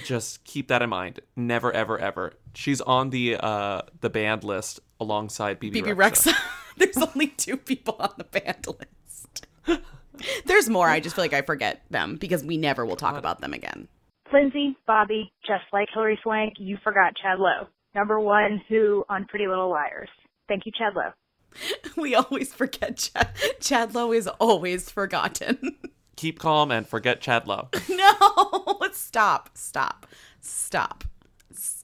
just 0.03 0.43
keep 0.43 0.67
that 0.69 0.81
in 0.81 0.89
mind. 0.89 1.19
Never, 1.35 1.71
ever, 1.71 1.99
ever. 1.99 2.33
She's 2.55 2.81
on 2.81 3.11
the 3.11 3.37
uh 3.39 3.81
the 4.01 4.09
band 4.09 4.43
list 4.43 4.79
alongside 4.99 5.59
Bebe, 5.59 5.81
Bebe 5.81 5.95
Rexha. 5.95 6.31
Rexha. 6.31 6.35
There's 6.77 6.97
only 6.97 7.27
two 7.27 7.57
people 7.57 7.95
on 7.99 8.11
the 8.17 8.23
band 8.23 8.65
list. 8.67 9.47
There's 10.45 10.69
more. 10.69 10.87
I 10.87 10.99
just 10.99 11.15
feel 11.15 11.23
like 11.23 11.33
I 11.33 11.41
forget 11.41 11.81
them 11.89 12.15
because 12.15 12.43
we 12.43 12.57
never 12.57 12.85
will 12.85 12.95
talk 12.95 13.17
about 13.17 13.41
them 13.41 13.53
again. 13.53 13.87
Lindsay, 14.31 14.77
Bobby, 14.85 15.31
just 15.45 15.63
like 15.73 15.87
Hilary 15.93 16.19
Swank, 16.21 16.53
you 16.57 16.77
forgot 16.83 17.13
Chad 17.15 17.39
Lowe. 17.39 17.67
Number 17.95 18.19
one 18.19 18.61
who 18.69 19.03
on 19.09 19.25
Pretty 19.25 19.47
Little 19.47 19.69
Liars. 19.69 20.09
Thank 20.47 20.65
you, 20.65 20.71
Chad 20.71 20.93
Lowe. 20.95 21.11
We 21.97 22.15
always 22.15 22.53
forget 22.53 22.97
Chad. 22.97 23.29
Chad 23.59 23.95
Lowe 23.95 24.11
is 24.13 24.27
always 24.39 24.89
forgotten. 24.89 25.77
Keep 26.15 26.39
calm 26.39 26.71
and 26.71 26.87
forget 26.87 27.21
Chad 27.21 27.47
Lowe. 27.47 27.69
no, 27.89 28.77
stop, 28.93 29.49
stop, 29.55 30.05
stop, 30.41 31.03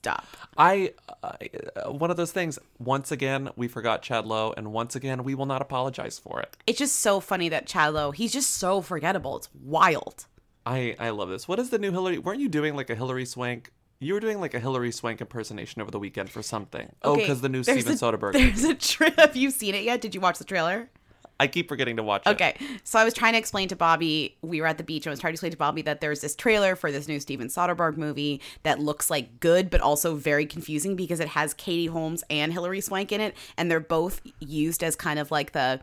stop. 0.06 0.26
I, 0.58 0.94
uh, 1.24 1.92
one 1.92 2.12
of 2.12 2.18
those 2.18 2.32
things. 2.32 2.60
Once 2.80 3.12
again, 3.12 3.50
we 3.56 3.68
forgot 3.68 4.02
Chad 4.02 4.26
Lowe, 4.26 4.54
and 4.56 4.72
once 4.72 4.96
again, 4.96 5.24
we 5.24 5.36
will 5.36 5.46
not 5.46 5.62
apologize 5.62 6.20
for 6.20 6.40
it. 6.42 6.56
It's 6.68 6.80
just 6.80 6.98
so 6.98 7.20
funny 7.20 7.50
that 7.50 7.66
Chad 7.66 7.94
Lowe, 7.94 8.12
he's 8.12 8.32
just 8.32 8.52
so 8.52 8.82
forgettable. 8.82 9.38
It's 9.38 9.50
wild. 9.64 10.26
I 10.66 10.96
I 11.00 11.10
love 11.10 11.30
this. 11.30 11.48
What 11.48 11.60
is 11.60 11.70
the 11.70 11.78
new 11.80 11.92
Hilary? 11.92 12.18
Weren't 12.20 12.40
you 12.40 12.50
doing 12.50 12.76
like 12.76 12.90
a 12.90 12.96
Hilary 12.96 13.26
Swank 13.26 13.72
You 14.00 14.14
were 14.14 14.20
doing 14.20 14.40
like 14.40 14.54
a 14.54 14.60
Hilary 14.60 14.92
Swank 14.92 15.22
impersonation 15.22 15.82
over 15.82 15.92
the 15.92 16.00
weekend 16.00 16.30
for 16.30 16.42
something. 16.44 16.92
Oh, 17.02 17.16
because 17.16 17.42
the 17.42 17.50
new 17.50 17.64
Steven 17.64 17.94
a- 17.94 17.96
Soderbergh. 17.96 18.34
There's 18.34 18.64
a 18.64 18.76
trip. 18.76 19.16
Have 19.20 19.36
you 19.36 19.52
seen 19.52 19.76
it 19.76 19.84
yet? 19.84 20.02
Did 20.02 20.14
you 20.16 20.22
watch 20.22 20.38
the 20.38 20.44
trailer? 20.44 20.90
I 21.39 21.48
keep 21.48 21.68
forgetting 21.68 21.98
to 21.98 22.04
watch 22.04 22.24
it. 22.25 22.30
Okay. 22.30 22.56
So 22.84 22.98
I 22.98 23.04
was 23.04 23.13
trying 23.13 23.34
to 23.34 23.39
explain 23.39 23.68
to 23.70 23.75
Bobby, 23.75 24.38
we 24.42 24.62
were 24.62 24.68
at 24.68 24.77
the 24.77 24.84
beach, 24.84 25.06
and 25.06 25.12
I 25.12 25.13
was 25.13 25.20
trying 25.20 25.32
to 25.32 25.36
explain 25.36 25.51
to 25.51 25.58
Bobby 25.58 25.82
that 25.82 26.01
there's 26.01 26.22
this 26.22 26.36
trailer 26.36 26.75
for 26.75 26.92
this 26.92 27.08
new 27.08 27.20
Steven 27.20 27.48
Soderbergh 27.48 27.98
movie 27.98 28.42
that 28.63 28.80
looks 28.80 29.10
like 29.10 29.39
good, 29.39 29.70
but 29.70 29.82
also 29.82 30.15
very 30.15 30.46
confusing 30.46 30.96
because 30.96 31.20
it 31.20 31.30
has 31.30 31.54
Katie 31.54 31.88
Holmes 31.88 32.24
and 32.30 32.54
Hilary 32.54 32.82
Swank 32.82 33.12
in 33.12 33.22
it, 33.22 33.36
and 33.58 33.70
they're 33.70 33.80
both 33.80 34.22
used 34.39 34.84
as 34.84 34.96
kind 34.96 35.20
of 35.20 35.32
like 35.32 35.51
the 35.51 35.82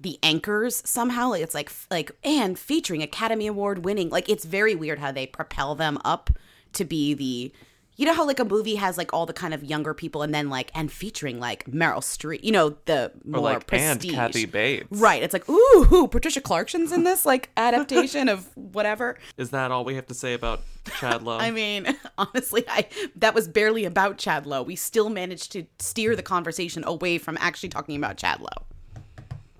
the 0.00 0.18
anchors 0.22 0.82
somehow. 0.84 1.32
It's 1.32 1.54
like 1.54 1.72
like 1.90 2.12
and 2.22 2.58
featuring 2.58 3.02
Academy 3.02 3.46
Award 3.46 3.84
winning. 3.84 4.10
Like 4.10 4.28
it's 4.28 4.44
very 4.44 4.74
weird 4.74 4.98
how 4.98 5.12
they 5.12 5.26
propel 5.26 5.74
them 5.74 5.98
up 6.04 6.30
to 6.74 6.84
be 6.84 7.14
the 7.14 7.52
you 7.96 8.06
know 8.06 8.12
how 8.14 8.26
like 8.26 8.40
a 8.40 8.44
movie 8.44 8.74
has 8.74 8.98
like 8.98 9.12
all 9.12 9.24
the 9.26 9.32
kind 9.32 9.54
of 9.54 9.62
younger 9.62 9.94
people 9.94 10.22
and 10.22 10.34
then 10.34 10.48
like 10.50 10.70
and 10.74 10.90
featuring 10.90 11.38
like 11.38 11.64
Meryl 11.66 11.98
Streep, 12.00 12.42
you 12.42 12.50
know, 12.52 12.76
the 12.86 13.12
Or 13.26 13.30
more 13.30 13.40
like 13.40 13.66
prestige. 13.66 14.10
and 14.10 14.14
Kathy 14.14 14.46
Bates. 14.46 14.86
Right. 14.90 15.22
It's 15.22 15.32
like, 15.32 15.48
ooh, 15.48 15.86
ooh, 15.92 16.08
Patricia 16.08 16.40
Clarkson's 16.40 16.90
in 16.92 17.04
this 17.04 17.24
like 17.24 17.50
adaptation 17.56 18.28
of 18.28 18.48
whatever. 18.56 19.16
Is 19.36 19.50
that 19.50 19.70
all 19.70 19.84
we 19.84 19.94
have 19.94 20.06
to 20.08 20.14
say 20.14 20.34
about 20.34 20.62
Chad 20.98 21.22
Lowe? 21.22 21.38
I 21.40 21.50
mean, 21.50 21.96
honestly, 22.18 22.64
I 22.68 22.86
that 23.16 23.34
was 23.34 23.46
barely 23.48 23.84
about 23.84 24.18
Chad 24.18 24.44
Lowe. 24.46 24.62
We 24.62 24.76
still 24.76 25.08
managed 25.10 25.52
to 25.52 25.64
steer 25.78 26.16
the 26.16 26.22
conversation 26.22 26.82
away 26.84 27.18
from 27.18 27.36
actually 27.40 27.68
talking 27.68 27.96
about 27.96 28.16
Chad 28.16 28.40
Lowe. 28.40 28.66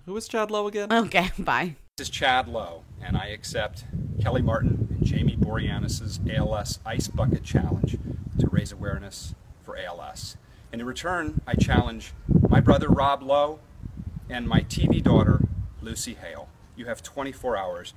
Who 0.06 0.16
is 0.16 0.28
Chad 0.28 0.50
Lowe 0.50 0.66
again? 0.66 0.92
Okay, 0.92 1.30
bye. 1.38 1.76
This 1.96 2.08
is 2.08 2.12
Chad 2.12 2.48
Lowe, 2.48 2.82
and 3.00 3.16
I 3.16 3.26
accept 3.26 3.84
Kelly 4.20 4.42
Martin 4.42 4.88
and 4.90 5.06
Jamie 5.06 5.36
Boreanaz's 5.36 6.18
ALS 6.28 6.80
Ice 6.84 7.06
Bucket 7.06 7.44
Challenge 7.44 7.96
to 8.40 8.48
raise 8.48 8.72
awareness 8.72 9.36
for 9.62 9.78
ALS. 9.78 10.36
And 10.72 10.80
in 10.80 10.88
return, 10.88 11.40
I 11.46 11.54
challenge 11.54 12.12
my 12.48 12.58
brother 12.58 12.88
Rob 12.88 13.22
Lowe 13.22 13.60
and 14.28 14.48
my 14.48 14.62
TV 14.62 15.00
daughter 15.00 15.46
Lucy 15.82 16.14
Hale. 16.14 16.48
You 16.74 16.86
have 16.86 17.00
24 17.00 17.56
hours. 17.56 17.94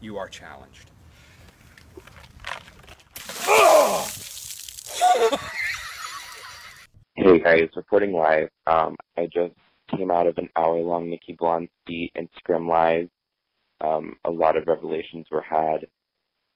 You 0.00 0.16
are 0.16 0.28
challenged. 0.28 0.90
Hey 7.14 7.38
guys, 7.38 7.68
reporting 7.76 8.12
live. 8.12 8.48
Um, 8.66 8.96
I 9.16 9.26
just 9.26 9.54
came 9.88 10.10
out 10.10 10.26
of 10.26 10.36
an 10.36 10.48
hour-long 10.56 11.08
Nikki 11.08 11.36
Blonsky 11.36 12.10
Instagram 12.16 12.68
live. 12.68 13.08
Um, 13.80 14.16
a 14.24 14.30
lot 14.30 14.56
of 14.56 14.66
revelations 14.66 15.26
were 15.30 15.42
had, 15.42 15.86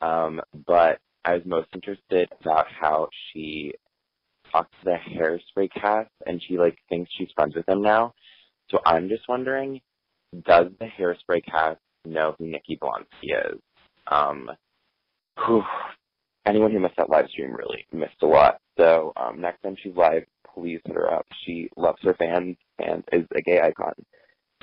um, 0.01 0.41
but 0.67 0.99
I 1.25 1.35
was 1.35 1.43
most 1.45 1.69
interested 1.75 2.29
about 2.41 2.67
how 2.69 3.09
she 3.33 3.73
talked 4.51 4.73
to 4.73 4.85
the 4.85 4.97
Hairspray 5.15 5.71
cast, 5.73 6.11
and 6.27 6.43
she 6.43 6.59
like 6.59 6.79
thinks 6.89 7.11
she's 7.17 7.29
friends 7.35 7.55
with 7.55 7.67
them 7.67 7.83
now. 7.83 8.15
So 8.71 8.79
I'm 8.87 9.09
just 9.09 9.29
wondering, 9.29 9.81
does 10.47 10.67
the 10.79 10.87
Hairspray 10.87 11.45
cast 11.45 11.81
know 12.05 12.35
who 12.39 12.47
Nikki 12.47 12.79
Blonsky 12.81 13.53
is? 13.53 13.61
Um, 14.07 14.51
whew, 15.45 15.63
anyone 16.47 16.73
who 16.73 16.81
missed 16.81 16.97
that 16.97 17.11
live 17.11 17.29
stream 17.29 17.55
really 17.55 17.87
missed 17.93 18.23
a 18.23 18.27
lot. 18.27 18.61
So 18.79 19.13
um, 19.17 19.41
next 19.41 19.63
time 19.63 19.77
she's 19.83 19.95
live, 19.95 20.25
please 20.55 20.81
hit 20.85 20.97
her 20.97 21.13
up. 21.13 21.27
She 21.45 21.69
loves 21.77 21.99
her 22.03 22.15
fans 22.15 22.57
and 22.79 23.05
is 23.13 23.27
a 23.35 23.43
gay 23.43 23.61
icon. 23.61 23.95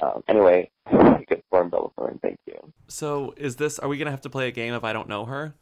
Um, 0.02 0.24
anyway, 0.28 0.70
good 0.92 1.44
form, 1.50 1.70
Bella 1.70 1.90
Thorne. 1.98 2.20
Thank 2.22 2.40
you. 2.46 2.74
So 2.88 3.34
is 3.38 3.56
this? 3.56 3.80
Are 3.80 3.88
we 3.88 3.98
gonna 3.98 4.12
have 4.12 4.22
to 4.22 4.30
play 4.30 4.48
a 4.48 4.52
game 4.52 4.74
if 4.74 4.84
I 4.84 4.94
don't 4.94 5.10
know 5.10 5.26
her? 5.26 5.56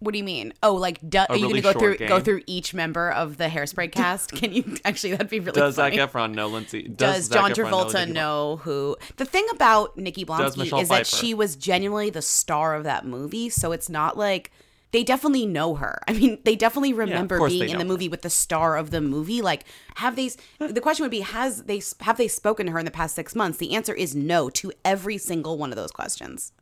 What 0.00 0.12
do 0.12 0.18
you 0.18 0.24
mean? 0.24 0.52
Oh, 0.62 0.74
like 0.74 1.00
do, 1.08 1.18
are 1.28 1.36
you 1.36 1.48
really 1.48 1.60
going 1.60 1.74
to 1.74 1.78
go 1.78 1.80
through 1.80 1.96
short 1.96 2.08
go 2.08 2.20
through 2.20 2.42
each 2.46 2.72
member 2.72 3.10
of 3.10 3.36
the 3.36 3.46
Hairspray 3.46 3.90
cast? 3.90 4.30
Can 4.36 4.52
you 4.52 4.76
actually? 4.84 5.12
That'd 5.12 5.28
be 5.28 5.40
really 5.40 5.60
Does 5.60 5.76
funny. 5.76 5.96
Zac 5.96 6.12
Efron 6.12 6.34
know 6.34 6.46
Lindsay? 6.46 6.86
Does, 6.86 7.24
Zac 7.24 7.34
John 7.36 7.50
Efron 7.50 7.70
Travolta 7.70 7.94
Lindsay 7.94 8.12
know, 8.12 8.60
who? 8.62 8.96
The 9.16 9.24
thing 9.24 9.46
about 9.52 9.96
Nikki 9.96 10.24
Blonsky 10.24 10.58
Michelle 10.58 10.80
is 10.80 10.88
that 10.88 11.06
she 11.06 11.34
was 11.34 11.56
genuinely 11.56 12.10
the 12.10 12.22
star 12.22 12.76
of 12.76 12.84
that 12.84 13.06
movie, 13.06 13.48
so 13.48 13.72
it's 13.72 13.88
not 13.88 14.16
like 14.16 14.52
they 14.90 15.04
definitely 15.04 15.46
know 15.46 15.74
her. 15.74 16.00
I 16.08 16.12
mean, 16.12 16.38
they 16.44 16.56
definitely 16.56 16.92
remember 16.92 17.38
course 17.38 17.52
being 17.52 17.66
they 17.66 17.72
in 17.72 17.78
the 17.78 17.84
know 17.84 17.88
movie 17.88 18.08
with 18.08 18.22
the 18.22 18.30
star 18.30 18.76
of 18.76 18.90
the 18.90 19.00
movie. 19.00 19.42
Like, 19.42 19.64
have 19.96 20.16
they? 20.16 20.30
The 20.58 20.80
question 20.80 21.04
would 21.04 21.10
be, 21.10 21.20
has 21.20 21.64
they 21.64 21.82
have 22.00 22.16
they 22.16 22.28
spoken 22.28 22.66
to 22.66 22.72
her 22.72 22.78
in 22.78 22.84
the 22.84 22.90
past 22.90 23.14
six 23.14 23.34
months? 23.34 23.58
The 23.58 23.74
answer 23.74 23.94
is 23.94 24.14
no 24.14 24.48
to 24.50 24.72
every 24.84 25.18
single 25.18 25.58
one 25.58 25.70
of 25.70 25.76
those 25.76 25.90
questions. 25.90 26.52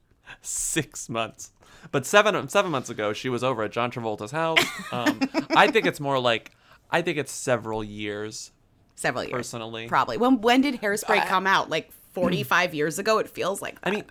Six 0.40 1.08
months. 1.08 1.52
But 1.92 2.04
seven 2.04 2.48
seven 2.48 2.70
months 2.70 2.90
ago, 2.90 3.12
she 3.12 3.28
was 3.28 3.44
over 3.44 3.62
at 3.62 3.70
John 3.70 3.90
Travolta's 3.90 4.32
house. 4.32 4.64
Um, 4.92 5.20
I 5.50 5.70
think 5.70 5.86
it's 5.86 6.00
more 6.00 6.18
like 6.18 6.52
I 6.90 7.02
think 7.02 7.18
it's 7.18 7.32
several 7.32 7.84
years. 7.84 8.50
Several 8.96 9.24
years, 9.24 9.32
Personally. 9.32 9.88
probably. 9.88 10.16
When 10.16 10.40
when 10.40 10.62
did 10.62 10.80
Hairspray 10.80 11.26
come 11.26 11.46
out? 11.46 11.70
Like 11.70 11.92
forty 12.12 12.42
five 12.42 12.74
years 12.74 12.98
ago. 12.98 13.18
It 13.18 13.28
feels 13.28 13.62
like. 13.62 13.80
That. 13.80 13.88
I 13.88 13.90
mean, 13.90 14.04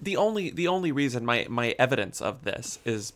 the 0.00 0.16
only 0.16 0.50
the 0.50 0.68
only 0.68 0.90
reason 0.90 1.24
my 1.24 1.46
my 1.48 1.74
evidence 1.78 2.20
of 2.20 2.44
this 2.44 2.78
is 2.84 3.12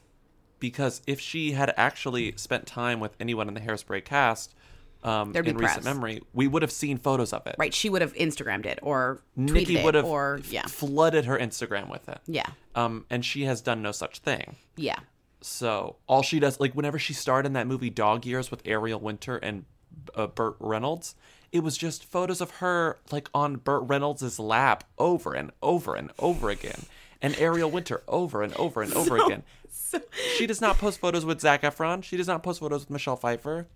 because 0.60 1.02
if 1.06 1.20
she 1.20 1.52
had 1.52 1.72
actually 1.76 2.32
spent 2.36 2.66
time 2.66 3.00
with 3.00 3.16
anyone 3.20 3.48
in 3.48 3.54
the 3.54 3.60
Hairspray 3.60 4.04
cast 4.04 4.54
um, 5.02 5.34
in 5.36 5.44
recent 5.44 5.58
press. 5.58 5.84
memory, 5.84 6.22
we 6.32 6.48
would 6.48 6.62
have 6.62 6.72
seen 6.72 6.96
photos 6.98 7.32
of 7.32 7.46
it. 7.46 7.56
right, 7.58 7.74
she 7.74 7.90
would 7.90 8.00
have 8.00 8.14
Instagrammed 8.14 8.64
it 8.66 8.78
or 8.82 9.20
Nikki 9.36 9.82
would 9.82 9.94
have 9.94 10.06
or 10.06 10.40
f- 10.54 10.70
flooded 10.70 11.26
her 11.26 11.38
Instagram 11.38 11.90
with 11.90 12.08
it. 12.08 12.20
yeah, 12.26 12.46
Um, 12.74 13.04
and 13.10 13.24
she 13.24 13.44
has 13.44 13.60
done 13.60 13.82
no 13.82 13.92
such 13.92 14.20
thing. 14.20 14.56
yeah. 14.76 14.98
So 15.42 15.96
all 16.06 16.22
she 16.22 16.40
does, 16.40 16.58
like 16.58 16.72
whenever 16.72 16.98
she 16.98 17.12
starred 17.12 17.44
in 17.44 17.52
that 17.52 17.66
movie 17.66 17.90
Dog 17.90 18.24
Years 18.24 18.50
with 18.50 18.62
Ariel 18.64 18.98
Winter 18.98 19.36
and 19.36 19.66
uh, 20.14 20.26
Burt 20.26 20.56
Reynolds, 20.58 21.14
it 21.52 21.60
was 21.62 21.76
just 21.76 22.02
photos 22.06 22.40
of 22.40 22.50
her 22.52 22.96
like 23.12 23.28
on 23.34 23.56
Burt 23.56 23.82
Reynolds' 23.86 24.38
lap 24.38 24.84
over 24.98 25.34
and 25.34 25.50
over 25.62 25.96
and 25.96 26.10
over 26.18 26.48
again, 26.48 26.86
and 27.20 27.36
Ariel 27.38 27.70
Winter 27.70 28.02
over 28.08 28.42
and 28.42 28.54
over 28.54 28.80
and 28.80 28.94
over 28.94 29.18
again. 29.26 29.42
she 30.36 30.46
does 30.46 30.60
not 30.60 30.78
post 30.78 30.98
photos 30.98 31.24
with 31.24 31.40
Zac 31.40 31.62
Efron. 31.62 32.02
She 32.02 32.16
does 32.16 32.28
not 32.28 32.42
post 32.42 32.60
photos 32.60 32.82
with 32.82 32.90
Michelle 32.90 33.16
Pfeiffer. 33.16 33.66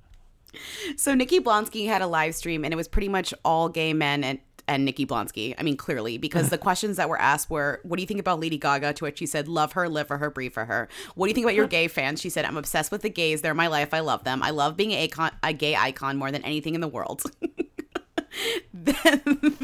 So 0.96 1.14
Nikki 1.14 1.40
Blonsky 1.40 1.86
had 1.86 2.00
a 2.00 2.06
live 2.06 2.34
stream, 2.34 2.64
and 2.64 2.72
it 2.72 2.76
was 2.76 2.88
pretty 2.88 3.08
much 3.08 3.34
all 3.44 3.68
gay 3.68 3.92
men 3.92 4.24
and 4.24 4.38
and 4.66 4.84
Nikki 4.84 5.06
Blonsky. 5.06 5.54
I 5.58 5.62
mean, 5.62 5.76
clearly, 5.76 6.18
because 6.18 6.50
the 6.50 6.58
questions 6.68 6.98
that 6.98 7.08
were 7.08 7.20
asked 7.20 7.50
were, 7.50 7.80
"What 7.82 7.96
do 7.96 8.02
you 8.02 8.06
think 8.06 8.20
about 8.20 8.40
Lady 8.40 8.58
Gaga?" 8.58 8.92
To 8.94 9.04
which 9.04 9.18
she 9.18 9.26
said, 9.26 9.48
"Love 9.48 9.72
her, 9.72 9.88
live 9.88 10.06
for 10.06 10.18
her, 10.18 10.30
breathe 10.30 10.52
for 10.52 10.66
her." 10.66 10.88
What 11.14 11.26
do 11.26 11.30
you 11.30 11.34
think 11.34 11.46
about 11.46 11.54
your 11.54 11.66
gay 11.78 11.88
fans? 11.88 12.20
She 12.20 12.30
said, 12.30 12.44
"I'm 12.44 12.56
obsessed 12.56 12.92
with 12.92 13.02
the 13.02 13.10
gays. 13.10 13.42
They're 13.42 13.54
my 13.54 13.66
life. 13.66 13.92
I 13.92 14.00
love 14.00 14.24
them. 14.24 14.42
I 14.42 14.50
love 14.50 14.76
being 14.76 14.92
a, 14.92 15.10
a 15.42 15.52
gay 15.52 15.74
icon 15.74 16.16
more 16.16 16.30
than 16.30 16.44
anything 16.44 16.74
in 16.74 16.80
the 16.80 16.88
world." 16.88 17.22
then, 18.74 19.22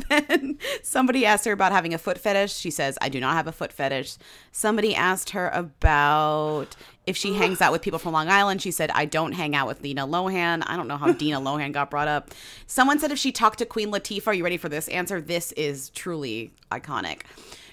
then 0.09 0.59
somebody 0.83 1.27
asked 1.27 1.45
her 1.45 1.53
about 1.53 1.73
having 1.73 1.95
a 1.95 1.99
foot 1.99 2.19
fetish. 2.19 2.55
She 2.55 2.71
says, 2.71 2.99
I 3.01 3.09
do 3.09 3.21
not 3.21 3.35
have 3.35 3.47
a 3.47 3.53
foot 3.53 3.73
fetish. 3.73 4.17
Somebody 4.53 4.95
asked 4.95 5.31
her 5.31 5.49
about 5.51 6.77
if 7.07 7.17
she 7.17 7.35
hangs 7.35 7.61
out 7.61 7.73
with 7.73 7.83
people 7.83 7.99
from 7.99 8.13
Long 8.13 8.29
Island. 8.29 8.63
She 8.63 8.71
said, 8.71 8.91
I 8.93 9.05
don't 9.05 9.33
hang 9.33 9.55
out 9.55 9.67
with 9.67 9.83
Dina 9.83 10.07
Lohan. 10.07 10.63
I 10.67 10.77
don't 10.77 10.89
know 10.89 10.97
how 10.97 11.13
Dina 11.13 11.41
Lohan 11.41 11.73
got 11.73 11.91
brought 11.91 12.09
up. 12.09 12.31
Someone 12.67 12.99
said 12.99 13.13
if 13.13 13.19
she 13.19 13.33
talked 13.33 13.59
to 13.59 13.67
Queen 13.67 13.91
Latifah. 13.91 14.29
Are 14.29 14.35
you 14.35 14.45
ready 14.45 14.57
for 14.57 14.69
this 14.69 14.89
answer? 14.89 15.21
This 15.21 15.53
is 15.53 15.91
truly 15.91 16.53
iconic. 16.71 17.23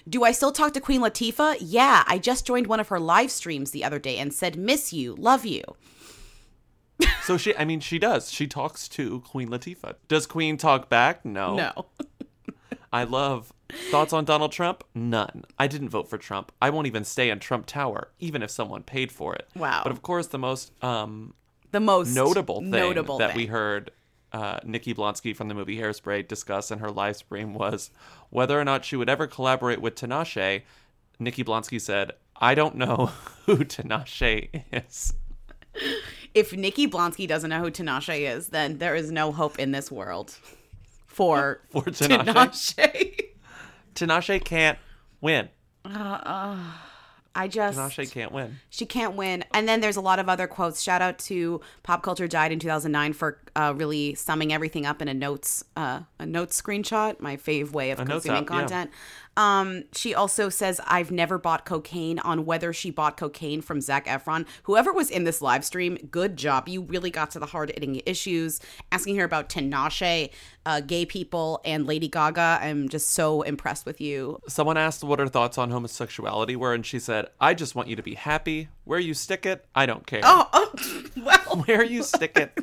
Do 0.08 0.24
I 0.24 0.32
still 0.32 0.52
talk 0.52 0.74
to 0.74 0.80
Queen 0.80 1.00
Latifah? 1.00 1.56
Yeah, 1.60 2.02
I 2.06 2.18
just 2.18 2.46
joined 2.46 2.66
one 2.66 2.80
of 2.80 2.88
her 2.88 2.98
live 2.98 3.30
streams 3.30 3.70
the 3.70 3.84
other 3.84 4.00
day 4.00 4.18
and 4.18 4.34
said, 4.34 4.56
Miss 4.56 4.92
you, 4.92 5.14
love 5.14 5.46
you. 5.46 5.62
So 7.24 7.36
she, 7.36 7.56
I 7.56 7.64
mean, 7.64 7.78
she 7.78 8.00
does. 8.00 8.32
She 8.32 8.48
talks 8.48 8.88
to 8.88 9.20
Queen 9.20 9.48
Latifah. 9.48 9.94
Does 10.08 10.26
Queen 10.26 10.56
talk 10.56 10.88
back? 10.88 11.24
No. 11.24 11.54
No. 11.56 11.86
I 12.92 13.04
love 13.04 13.52
thoughts 13.90 14.12
on 14.12 14.24
Donald 14.24 14.50
Trump. 14.50 14.82
None. 14.94 15.44
I 15.58 15.68
didn't 15.68 15.88
vote 15.90 16.10
for 16.10 16.18
Trump. 16.18 16.50
I 16.60 16.70
won't 16.70 16.88
even 16.88 17.04
stay 17.04 17.30
in 17.30 17.38
Trump 17.38 17.66
Tower, 17.66 18.08
even 18.18 18.42
if 18.42 18.50
someone 18.50 18.82
paid 18.82 19.12
for 19.12 19.34
it. 19.36 19.48
Wow. 19.54 19.82
But 19.84 19.92
of 19.92 20.02
course, 20.02 20.26
the 20.26 20.38
most 20.38 20.72
um, 20.82 21.34
The 21.70 21.78
most 21.80 22.12
notable 22.12 22.60
thing 22.60 22.70
notable 22.70 23.18
that 23.18 23.28
thing. 23.30 23.36
we 23.36 23.46
heard 23.46 23.92
uh, 24.32 24.58
Nikki 24.64 24.92
Blonsky 24.92 25.34
from 25.34 25.46
the 25.48 25.54
movie 25.54 25.78
Hairspray 25.78 26.26
discuss 26.26 26.70
in 26.72 26.80
her 26.80 26.90
live 26.90 27.16
stream 27.16 27.54
was 27.54 27.90
whether 28.30 28.58
or 28.60 28.64
not 28.64 28.84
she 28.84 28.96
would 28.96 29.08
ever 29.08 29.26
collaborate 29.28 29.80
with 29.80 29.94
Tinashe. 29.94 30.62
Nikki 31.20 31.44
Blonsky 31.44 31.80
said, 31.80 32.12
"I 32.36 32.54
don't 32.56 32.74
know 32.74 33.06
who 33.46 33.58
Tinashe 33.58 34.64
is." 34.72 35.14
If 36.34 36.52
Nikki 36.52 36.86
Blonsky 36.88 37.26
doesn't 37.28 37.50
know 37.50 37.60
who 37.60 37.70
Tinashe 37.70 38.20
is, 38.36 38.48
then 38.48 38.78
there 38.78 38.94
is 38.94 39.10
no 39.10 39.32
hope 39.32 39.58
in 39.58 39.72
this 39.72 39.90
world 39.90 40.36
for 41.06 41.60
For 41.70 41.82
Tinashe. 41.82 42.24
Tinashe. 42.26 43.24
Tinashe 43.94 44.44
can't 44.44 44.78
win. 45.20 45.48
Uh, 45.84 45.88
uh, 45.88 46.58
I 47.34 47.48
just 47.48 47.78
Tinashe 47.78 48.10
can't 48.10 48.32
win. 48.32 48.58
she 48.70 48.86
can't 48.86 49.14
win. 49.14 49.41
And 49.54 49.68
then 49.68 49.80
there's 49.80 49.96
a 49.96 50.00
lot 50.00 50.18
of 50.18 50.28
other 50.28 50.46
quotes. 50.46 50.82
Shout 50.82 51.02
out 51.02 51.18
to 51.20 51.60
Pop 51.82 52.02
Culture 52.02 52.28
Died 52.28 52.52
in 52.52 52.58
2009 52.58 53.12
for 53.12 53.38
uh, 53.54 53.74
really 53.76 54.14
summing 54.14 54.52
everything 54.52 54.86
up 54.86 55.02
in 55.02 55.08
a 55.08 55.14
notes 55.14 55.64
uh, 55.76 56.00
a 56.18 56.26
notes 56.26 56.60
screenshot. 56.60 57.20
My 57.20 57.36
fave 57.36 57.72
way 57.72 57.90
of 57.90 58.00
A 58.00 58.04
consuming 58.04 58.44
app, 58.44 58.50
yeah. 58.50 58.58
content. 58.58 58.90
Um, 59.36 59.84
she 59.92 60.14
also 60.14 60.48
says, 60.48 60.80
I've 60.86 61.10
never 61.10 61.38
bought 61.38 61.64
cocaine 61.64 62.18
on 62.18 62.44
whether 62.44 62.72
she 62.72 62.90
bought 62.90 63.16
cocaine 63.16 63.62
from 63.62 63.80
Zac 63.80 64.06
Efron. 64.06 64.46
Whoever 64.64 64.92
was 64.92 65.10
in 65.10 65.24
this 65.24 65.40
live 65.40 65.64
stream, 65.64 65.96
good 66.10 66.36
job. 66.36 66.68
You 66.68 66.82
really 66.82 67.10
got 67.10 67.30
to 67.32 67.38
the 67.38 67.46
hard 67.46 67.70
hitting 67.70 68.02
issues, 68.04 68.60
asking 68.90 69.16
her 69.16 69.24
about 69.24 69.48
Tinashe, 69.48 70.30
uh, 70.66 70.80
gay 70.80 71.06
people, 71.06 71.60
and 71.64 71.86
Lady 71.86 72.08
Gaga. 72.08 72.58
I'm 72.60 72.88
just 72.88 73.10
so 73.10 73.42
impressed 73.42 73.86
with 73.86 74.00
you. 74.00 74.38
Someone 74.48 74.76
asked 74.76 75.02
what 75.02 75.18
her 75.18 75.28
thoughts 75.28 75.56
on 75.56 75.70
homosexuality 75.70 76.56
were, 76.56 76.74
and 76.74 76.84
she 76.84 76.98
said, 76.98 77.28
I 77.40 77.54
just 77.54 77.74
want 77.74 77.88
you 77.88 77.96
to 77.96 78.02
be 78.02 78.14
happy. 78.14 78.68
Where 78.84 78.98
you 78.98 79.14
stick 79.14 79.46
it, 79.46 79.64
I 79.76 79.86
don't 79.86 80.04
care. 80.06 80.20
Oh, 80.24 80.48
oh 80.52 81.04
well. 81.16 81.38
Where 81.66 81.84
you 81.84 82.02
stick 82.02 82.36
it 82.36 82.58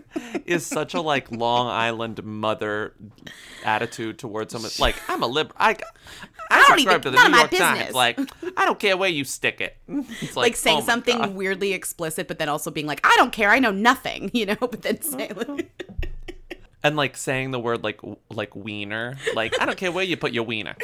is 0.45 0.65
such 0.65 0.93
a 0.93 1.01
like 1.01 1.31
Long 1.31 1.67
Island 1.67 2.21
mother 2.23 2.93
attitude 3.63 4.17
towards 4.19 4.51
someone. 4.51 4.71
Like, 4.79 4.95
I'm 5.07 5.21
a 5.23 5.27
liberal. 5.27 5.55
I, 5.59 5.77
I, 6.49 6.57
don't 6.59 6.79
subscribe 6.79 7.01
even- 7.01 7.01
to 7.01 7.11
the 7.11 7.29
New 7.29 7.37
York 7.37 7.51
Times. 7.51 7.77
business. 7.79 7.93
Like, 7.95 8.19
I 8.57 8.65
don't 8.65 8.79
care 8.79 8.97
where 8.97 9.09
you 9.09 9.23
stick 9.23 9.61
it. 9.61 9.77
It's 10.21 10.35
Like, 10.35 10.55
saying 10.55 10.79
oh 10.79 10.85
something 10.85 11.17
God. 11.19 11.35
weirdly 11.35 11.73
explicit, 11.73 12.27
but 12.27 12.39
then 12.39 12.49
also 12.49 12.71
being 12.71 12.87
like, 12.87 12.99
I 13.05 13.13
don't 13.17 13.31
care, 13.31 13.49
I 13.51 13.59
know 13.59 13.71
nothing, 13.71 14.31
you 14.33 14.45
know? 14.47 14.55
But 14.59 14.81
then 14.81 15.01
say, 15.01 15.31
and 16.83 16.95
like 16.95 17.15
saying 17.15 17.51
the 17.51 17.59
word 17.59 17.83
like 17.83 17.99
like 18.29 18.55
wiener. 18.55 19.17
Like, 19.35 19.59
I 19.61 19.65
don't 19.65 19.77
care 19.77 19.91
where 19.91 20.03
you 20.03 20.17
put 20.17 20.31
your 20.33 20.43
wiener. 20.43 20.75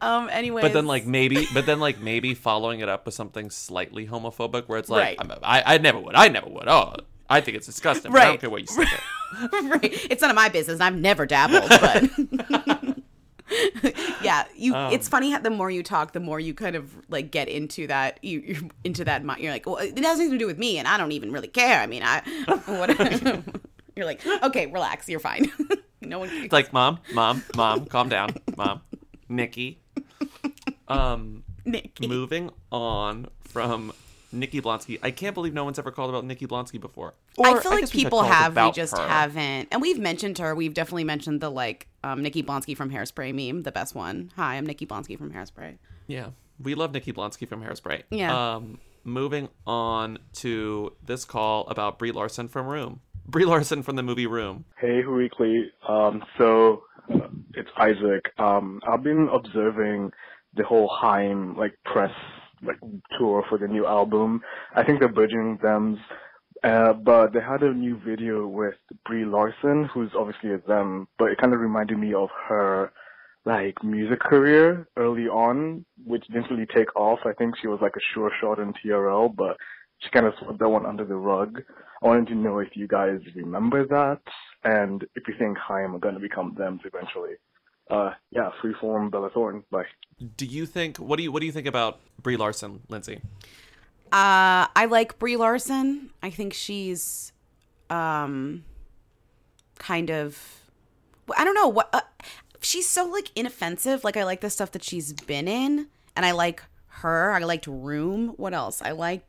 Um, 0.00 0.28
anyway. 0.30 0.62
But 0.62 0.72
then 0.72 0.86
like 0.86 1.06
maybe, 1.06 1.46
but 1.54 1.66
then 1.66 1.80
like 1.80 2.00
maybe 2.00 2.34
following 2.34 2.80
it 2.80 2.88
up 2.88 3.04
with 3.06 3.14
something 3.14 3.50
slightly 3.50 4.06
homophobic, 4.06 4.64
where 4.68 4.78
it's 4.78 4.88
like, 4.88 5.18
Right. 5.20 5.38
I 5.42 5.74
I 5.74 5.78
never 5.78 5.98
would, 5.98 6.14
I 6.14 6.28
never 6.28 6.48
would. 6.48 6.68
Oh, 6.68 6.94
I 7.28 7.40
think 7.40 7.56
it's 7.56 7.66
disgusting. 7.66 8.12
But 8.12 8.20
I 8.20 8.24
don't 8.24 8.30
Right. 8.32 8.40
care 8.40 8.50
where 8.50 8.60
you 8.60 8.66
it. 8.70 9.00
right. 9.82 10.06
It's 10.10 10.22
none 10.22 10.30
of 10.30 10.36
my 10.36 10.48
business. 10.48 10.80
I've 10.80 10.96
never 10.96 11.26
dabbled, 11.26 11.68
but 11.68 12.98
yeah, 14.22 14.44
you. 14.56 14.74
Um, 14.74 14.92
it's 14.92 15.08
funny 15.08 15.30
how 15.30 15.38
the 15.38 15.50
more 15.50 15.70
you 15.70 15.82
talk, 15.82 16.12
the 16.12 16.20
more 16.20 16.38
you 16.40 16.54
kind 16.54 16.76
of 16.76 16.94
like 17.08 17.30
get 17.30 17.48
into 17.48 17.86
that. 17.86 18.18
You 18.22 18.40
you're 18.40 18.62
into 18.84 19.04
that. 19.04 19.22
You're 19.40 19.52
like, 19.52 19.66
well, 19.66 19.76
it 19.76 19.98
has 19.98 20.18
nothing 20.18 20.30
to 20.32 20.38
do 20.38 20.46
with 20.46 20.58
me, 20.58 20.78
and 20.78 20.86
I 20.88 20.96
don't 20.96 21.12
even 21.12 21.32
really 21.32 21.48
care. 21.48 21.80
I 21.80 21.86
mean, 21.86 22.02
I. 22.04 22.22
What, 22.66 22.98
you're 23.96 24.06
like, 24.06 24.24
okay, 24.44 24.66
relax. 24.66 25.08
You're 25.08 25.20
fine. 25.20 25.50
no 26.00 26.18
one. 26.20 26.28
Cares. 26.28 26.44
It's 26.44 26.52
like, 26.52 26.72
mom, 26.72 27.00
mom, 27.12 27.42
mom, 27.56 27.86
calm 27.86 28.08
down, 28.08 28.34
mom, 28.56 28.80
Nikki. 29.28 29.80
Um, 30.88 31.44
Nikki. 31.64 32.06
moving 32.06 32.50
on 32.72 33.28
from 33.40 33.92
Nikki 34.32 34.60
Blonsky. 34.60 34.98
I 35.02 35.10
can't 35.10 35.34
believe 35.34 35.54
no 35.54 35.64
one's 35.64 35.78
ever 35.78 35.90
called 35.90 36.10
about 36.10 36.24
Nikki 36.24 36.46
Blonsky 36.46 36.80
before. 36.80 37.14
I 37.42 37.52
Or 37.52 37.60
feel 37.60 37.70
like 37.72 37.80
guess 37.80 37.94
we've 37.94 38.02
had 38.04 38.06
people 38.10 38.22
have, 38.22 38.56
we 38.56 38.70
just 38.72 38.96
her. 38.96 39.06
haven't. 39.06 39.68
And 39.70 39.80
we've 39.80 39.98
mentioned 39.98 40.38
her. 40.38 40.54
We've 40.54 40.74
definitely 40.74 41.04
mentioned 41.04 41.40
the 41.40 41.50
like 41.50 41.86
um, 42.04 42.22
Nikki 42.22 42.42
Blonsky 42.42 42.76
from 42.76 42.90
Hairspray 42.90 43.34
meme, 43.34 43.62
the 43.62 43.72
best 43.72 43.94
one. 43.94 44.30
Hi, 44.36 44.56
I'm 44.56 44.66
Nikki 44.66 44.86
Blonsky 44.86 45.16
from 45.18 45.32
Hairspray. 45.32 45.78
Yeah, 46.06 46.28
we 46.62 46.74
love 46.74 46.92
Nikki 46.92 47.12
Blonsky 47.12 47.46
from 47.48 47.62
Hairspray. 47.62 48.02
Yeah. 48.10 48.54
Um, 48.56 48.78
moving 49.04 49.48
on 49.66 50.18
to 50.34 50.92
this 51.04 51.24
call 51.24 51.66
about 51.68 51.98
Brie 51.98 52.12
Larson 52.12 52.48
from 52.48 52.66
Room. 52.66 53.00
Brie 53.26 53.44
Larson 53.44 53.82
from 53.82 53.96
the 53.96 54.02
movie 54.02 54.26
Room. 54.26 54.64
Hey, 54.78 55.04
Weekly. 55.04 55.70
Um, 55.86 56.22
so 56.38 56.82
uh, 57.12 57.28
it's 57.54 57.68
Isaac. 57.76 58.32
Um, 58.38 58.80
I've 58.86 59.02
been 59.02 59.28
observing 59.32 60.12
the 60.54 60.64
whole 60.64 60.88
Haim 61.00 61.56
like 61.56 61.74
press 61.84 62.12
like 62.62 62.78
tour 63.18 63.44
for 63.48 63.58
the 63.58 63.68
new 63.68 63.86
album. 63.86 64.40
I 64.74 64.82
think 64.82 65.00
they're 65.00 65.08
bridging 65.08 65.58
them, 65.62 66.00
uh, 66.64 66.92
but 66.92 67.32
they 67.32 67.40
had 67.40 67.62
a 67.62 67.72
new 67.72 68.00
video 68.04 68.46
with 68.46 68.74
Brie 69.06 69.24
Larson, 69.24 69.88
who's 69.92 70.10
obviously 70.16 70.52
a 70.52 70.58
them, 70.58 71.08
but 71.18 71.30
it 71.30 71.38
kind 71.38 71.54
of 71.54 71.60
reminded 71.60 71.98
me 71.98 72.14
of 72.14 72.28
her 72.48 72.92
like 73.44 73.82
music 73.82 74.20
career 74.20 74.86
early 74.96 75.26
on, 75.28 75.84
which 76.04 76.26
didn't 76.26 76.50
really 76.50 76.66
take 76.66 76.94
off. 76.96 77.20
I 77.24 77.32
think 77.32 77.54
she 77.60 77.68
was 77.68 77.78
like 77.80 77.96
a 77.96 78.06
sure 78.12 78.30
shot 78.40 78.58
in 78.58 78.72
TRL, 78.74 79.34
but 79.34 79.56
she 80.00 80.10
kind 80.10 80.26
of 80.26 80.34
swept 80.38 80.58
that 80.58 80.68
one 80.68 80.86
under 80.86 81.04
the 81.04 81.16
rug. 81.16 81.62
I 82.02 82.06
wanted 82.06 82.28
to 82.28 82.34
know 82.34 82.58
if 82.58 82.76
you 82.76 82.86
guys 82.86 83.20
remember 83.34 83.86
that 83.86 84.20
and 84.64 85.04
if 85.14 85.26
you 85.26 85.34
think 85.38 85.56
Haim 85.58 85.94
are 85.94 85.98
going 85.98 86.14
to 86.14 86.20
become 86.20 86.54
them 86.56 86.80
eventually. 86.84 87.34
Uh, 87.90 88.10
yeah, 88.30 88.50
freeform 88.62 89.10
Bella 89.10 89.30
Thorne. 89.30 89.64
Bye. 89.70 89.84
Do 90.36 90.44
you 90.44 90.66
think 90.66 90.98
what 90.98 91.16
do 91.16 91.22
you 91.22 91.32
what 91.32 91.40
do 91.40 91.46
you 91.46 91.52
think 91.52 91.66
about 91.66 92.00
Brie 92.22 92.36
Larson, 92.36 92.80
Lindsay? 92.88 93.20
Uh, 94.10 94.66
I 94.74 94.86
like 94.90 95.18
Brie 95.18 95.36
Larson. 95.36 96.10
I 96.22 96.30
think 96.30 96.54
she's, 96.54 97.32
um, 97.90 98.64
kind 99.78 100.10
of, 100.10 100.62
I 101.36 101.44
don't 101.44 101.54
know 101.54 101.68
what. 101.68 101.90
Uh, 101.92 102.00
she's 102.60 102.88
so 102.88 103.04
like 103.04 103.30
inoffensive. 103.36 104.04
Like 104.04 104.16
I 104.16 104.24
like 104.24 104.40
the 104.40 104.50
stuff 104.50 104.72
that 104.72 104.82
she's 104.82 105.12
been 105.12 105.46
in, 105.46 105.88
and 106.16 106.24
I 106.24 106.32
like 106.32 106.62
her. 106.86 107.32
I 107.32 107.40
liked 107.40 107.66
Room. 107.66 108.28
What 108.36 108.54
else? 108.54 108.80
I 108.82 108.92
like. 108.92 109.24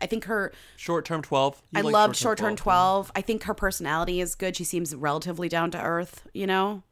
I 0.00 0.06
think 0.06 0.24
her. 0.24 0.52
Short 0.76 1.04
term 1.04 1.22
twelve. 1.22 1.60
You 1.72 1.80
I 1.80 1.82
like 1.82 1.92
loved 1.92 2.16
Short 2.16 2.38
Term 2.38 2.56
12. 2.56 2.58
Twelve. 2.58 3.12
I 3.16 3.20
think 3.20 3.42
her 3.44 3.54
personality 3.54 4.20
is 4.20 4.34
good. 4.34 4.56
She 4.56 4.64
seems 4.64 4.94
relatively 4.94 5.48
down 5.48 5.70
to 5.72 5.82
earth. 5.82 6.26
You 6.32 6.46
know. 6.46 6.82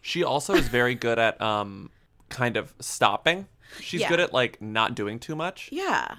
She 0.00 0.22
also 0.24 0.54
is 0.54 0.68
very 0.68 0.94
good 0.94 1.18
at 1.18 1.40
um 1.40 1.90
kind 2.28 2.56
of 2.56 2.74
stopping. 2.80 3.46
She's 3.80 4.00
Yeah. 4.02 4.08
good 4.08 4.20
at 4.20 4.32
like 4.32 4.60
not 4.62 4.94
doing 4.94 5.18
too 5.18 5.34
much. 5.36 5.68
Yeah. 5.72 6.16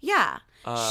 Yeah. 0.00 0.38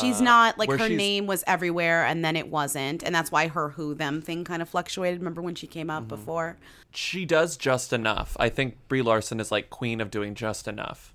she's 0.01 0.21
Uh, 0.21 0.23
not 0.23 0.57
like 0.57 0.69
her 0.69 0.87
name 0.89 1.27
was 1.27 1.43
everywhere 1.47 2.05
and 2.05 2.23
then 2.23 2.35
it 2.35 2.47
wasn't. 2.49 3.03
And 3.03 3.13
that's 3.13 3.31
why 3.31 3.47
her 3.47 3.69
who 3.69 3.93
them 3.93 4.21
thing 4.21 4.43
kind 4.45 4.61
of 4.61 4.69
fluctuated. 4.69 5.19
Remember 5.19 5.41
when 5.41 5.55
she 5.55 5.67
came 5.67 5.89
out 5.89 6.03
Mm-hmm. 6.03 6.09
before? 6.09 6.57
She 6.93 7.25
does 7.25 7.57
just 7.57 7.91
enough. 7.91 8.37
I 8.39 8.47
think 8.49 8.77
Brie 8.87 9.01
Larson 9.01 9.39
is 9.39 9.51
like 9.51 9.69
queen 9.69 9.99
of 10.01 10.09
doing 10.11 10.33
just 10.33 10.67
enough. 10.67 11.13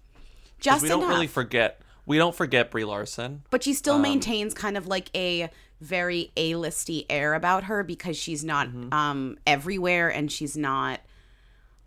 Just 0.61 0.85
enough. 0.85 0.97
we 0.97 1.01
don't 1.03 1.09
really 1.11 1.27
forget. 1.27 1.81
We 2.07 2.19
don't 2.19 2.35
forget 2.35 2.71
Brie 2.71 2.85
Larson. 2.85 3.43
But 3.51 3.63
she 3.65 3.73
still 3.73 3.95
Um, 3.95 4.03
maintains 4.03 4.53
kind 4.53 4.77
of 4.77 4.87
like 4.87 5.11
a 5.17 5.49
very 5.81 6.31
A-listy 6.37 7.07
air 7.09 7.33
about 7.35 7.65
her 7.65 7.83
because 7.83 8.17
she's 8.17 8.45
not 8.45 8.69
Mm-hmm. 8.69 8.93
um 8.93 9.39
everywhere 9.47 10.09
and 10.11 10.31
she's 10.31 10.57
not 10.57 11.01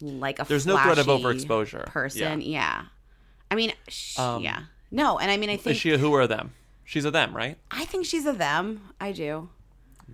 like 0.03 0.39
a 0.39 0.45
There's 0.45 0.65
no 0.65 0.77
threat 0.77 0.97
of 0.99 1.07
overexposure. 1.07 1.85
person. 1.87 2.41
Yeah. 2.41 2.83
I 3.49 3.55
mean, 3.55 3.73
sh- 3.87 4.17
Um, 4.19 4.41
yeah. 4.43 4.63
No, 4.91 5.17
and 5.19 5.31
I 5.31 5.37
mean 5.37 5.49
I 5.49 5.57
think 5.57 5.75
Is 5.75 5.77
she 5.81 5.91
a 5.93 5.97
who 5.97 6.11
or 6.11 6.21
a 6.21 6.27
them? 6.27 6.53
She's 6.85 7.05
a 7.05 7.11
them, 7.11 7.35
right? 7.35 7.57
I 7.71 7.85
think 7.85 8.05
she's 8.05 8.25
a 8.25 8.33
them. 8.33 8.81
I 8.99 9.11
do. 9.11 9.49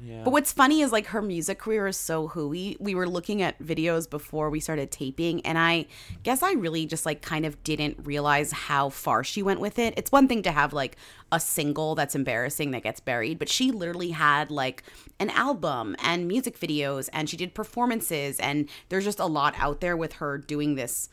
Yeah. 0.01 0.23
But 0.23 0.31
what's 0.31 0.51
funny 0.51 0.81
is 0.81 0.91
like 0.91 1.07
her 1.07 1.21
music 1.21 1.59
career 1.59 1.87
is 1.87 1.97
so 1.97 2.27
hooey. 2.27 2.77
We 2.79 2.95
were 2.95 3.07
looking 3.07 3.41
at 3.41 3.61
videos 3.61 4.09
before 4.09 4.49
we 4.49 4.59
started 4.59 4.91
taping, 4.91 5.45
and 5.45 5.57
I 5.57 5.87
guess 6.23 6.41
I 6.41 6.53
really 6.53 6.85
just 6.85 7.05
like 7.05 7.21
kind 7.21 7.45
of 7.45 7.61
didn't 7.63 7.97
realize 8.03 8.51
how 8.51 8.89
far 8.89 9.23
she 9.23 9.43
went 9.43 9.59
with 9.59 9.77
it. 9.77 9.93
It's 9.97 10.11
one 10.11 10.27
thing 10.27 10.41
to 10.43 10.51
have 10.51 10.71
like 10.71 10.95
a 11.31 11.39
single 11.39 11.95
that's 11.95 12.15
embarrassing 12.15 12.71
that 12.71 12.83
gets 12.83 12.99
buried, 12.99 13.39
but 13.39 13.49
she 13.49 13.71
literally 13.71 14.11
had 14.11 14.51
like 14.51 14.83
an 15.19 15.29
album 15.31 15.95
and 16.01 16.27
music 16.27 16.57
videos, 16.57 17.09
and 17.11 17.29
she 17.29 17.35
did 17.35 17.53
performances, 17.53 18.39
and 18.39 18.69
there's 18.87 19.05
just 19.05 19.19
a 19.19 19.25
lot 19.25 19.53
out 19.57 19.81
there 19.81 19.97
with 19.97 20.13
her 20.13 20.37
doing 20.37 20.75
this 20.75 21.09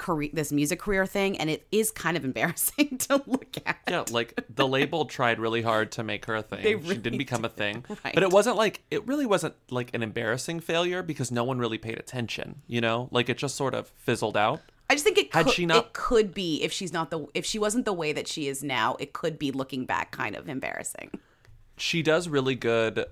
career, 0.00 0.30
this 0.32 0.50
music 0.50 0.80
career 0.80 1.06
thing, 1.06 1.38
and 1.38 1.48
it 1.48 1.64
is 1.70 1.92
kind 1.92 2.16
of 2.16 2.24
embarrassing 2.30 2.98
to 2.98 3.22
look 3.26 3.56
at. 3.64 3.78
Yeah, 3.88 4.04
like 4.10 4.40
the 4.52 4.66
label 4.66 5.04
tried 5.04 5.38
really 5.38 5.62
hard 5.62 5.92
to 5.92 6.02
make 6.02 6.24
her 6.24 6.34
a 6.34 6.42
thing. 6.42 6.60
They 6.64 6.80
she 6.82 6.96
didn't 6.98 7.18
become 7.18 7.44
a 7.44 7.48
thing. 7.48 7.84
Right. 8.04 8.14
But 8.14 8.24
it 8.24 8.30
wasn't 8.30 8.56
like 8.56 8.82
it 8.90 9.06
really 9.06 9.26
wasn't 9.26 9.54
like 9.70 9.94
an 9.94 10.02
embarrassing 10.02 10.58
failure 10.60 11.02
because 11.04 11.30
no 11.30 11.44
one 11.44 11.58
really 11.60 11.78
paid 11.78 11.98
attention, 11.98 12.62
you 12.66 12.80
know? 12.80 13.08
Like 13.12 13.28
it 13.28 13.38
just 13.38 13.54
sort 13.54 13.74
of 13.74 13.86
fizzled 13.88 14.36
out. 14.36 14.60
I 14.88 14.94
just 14.94 15.04
think 15.04 15.18
it 15.18 15.32
Had 15.32 15.46
could, 15.46 15.54
she 15.54 15.66
not- 15.66 15.84
it 15.86 15.92
could 15.92 16.34
be 16.34 16.62
if 16.64 16.72
she's 16.72 16.92
not 16.92 17.10
the 17.12 17.26
if 17.34 17.44
she 17.46 17.60
wasn't 17.60 17.84
the 17.84 17.92
way 17.92 18.12
that 18.12 18.26
she 18.26 18.48
is 18.48 18.64
now, 18.64 18.96
it 18.98 19.12
could 19.12 19.38
be 19.38 19.52
looking 19.52 19.84
back 19.86 20.10
kind 20.10 20.34
of 20.34 20.48
embarrassing. 20.48 21.10
She 21.76 22.02
does 22.02 22.28
really 22.28 22.56
good 22.56 23.04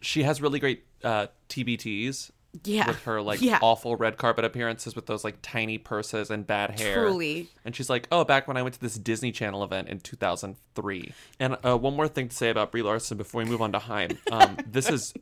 she 0.00 0.22
has 0.22 0.40
really 0.42 0.58
great 0.58 0.84
uh 1.02 1.26
TBTs. 1.48 2.30
Yeah. 2.62 2.86
With 2.86 3.02
her 3.02 3.20
like 3.20 3.42
Yeah. 3.42 3.58
awful 3.62 3.96
red 3.96 4.16
carpet 4.16 4.44
appearances 4.44 4.94
with 4.94 5.06
those 5.06 5.24
like 5.24 5.38
tiny 5.42 5.76
purses 5.78 6.30
and 6.30 6.46
bad 6.46 6.78
hair. 6.78 6.94
Truly. 7.02 7.48
And 7.64 7.74
she's 7.74 7.90
like, 7.90 8.06
"Oh, 8.12 8.24
back 8.24 8.46
when 8.46 8.56
I 8.56 8.62
went 8.62 8.74
to 8.76 8.80
this 8.80 8.94
Disney 8.96 9.32
Channel 9.32 9.64
event 9.64 9.88
in 9.88 9.98
2003." 10.00 11.12
And 11.40 11.56
uh, 11.64 11.76
one 11.76 11.96
more 11.96 12.06
thing 12.08 12.28
to 12.28 12.36
say 12.36 12.50
about 12.50 12.70
Brie 12.70 12.82
Larson 12.82 13.16
before 13.18 13.42
we 13.42 13.48
move 13.50 13.60
on 13.62 13.72
to 13.72 13.78
Haim. 13.80 14.18
Um, 14.30 14.56
this 14.66 14.88
is 14.88 15.12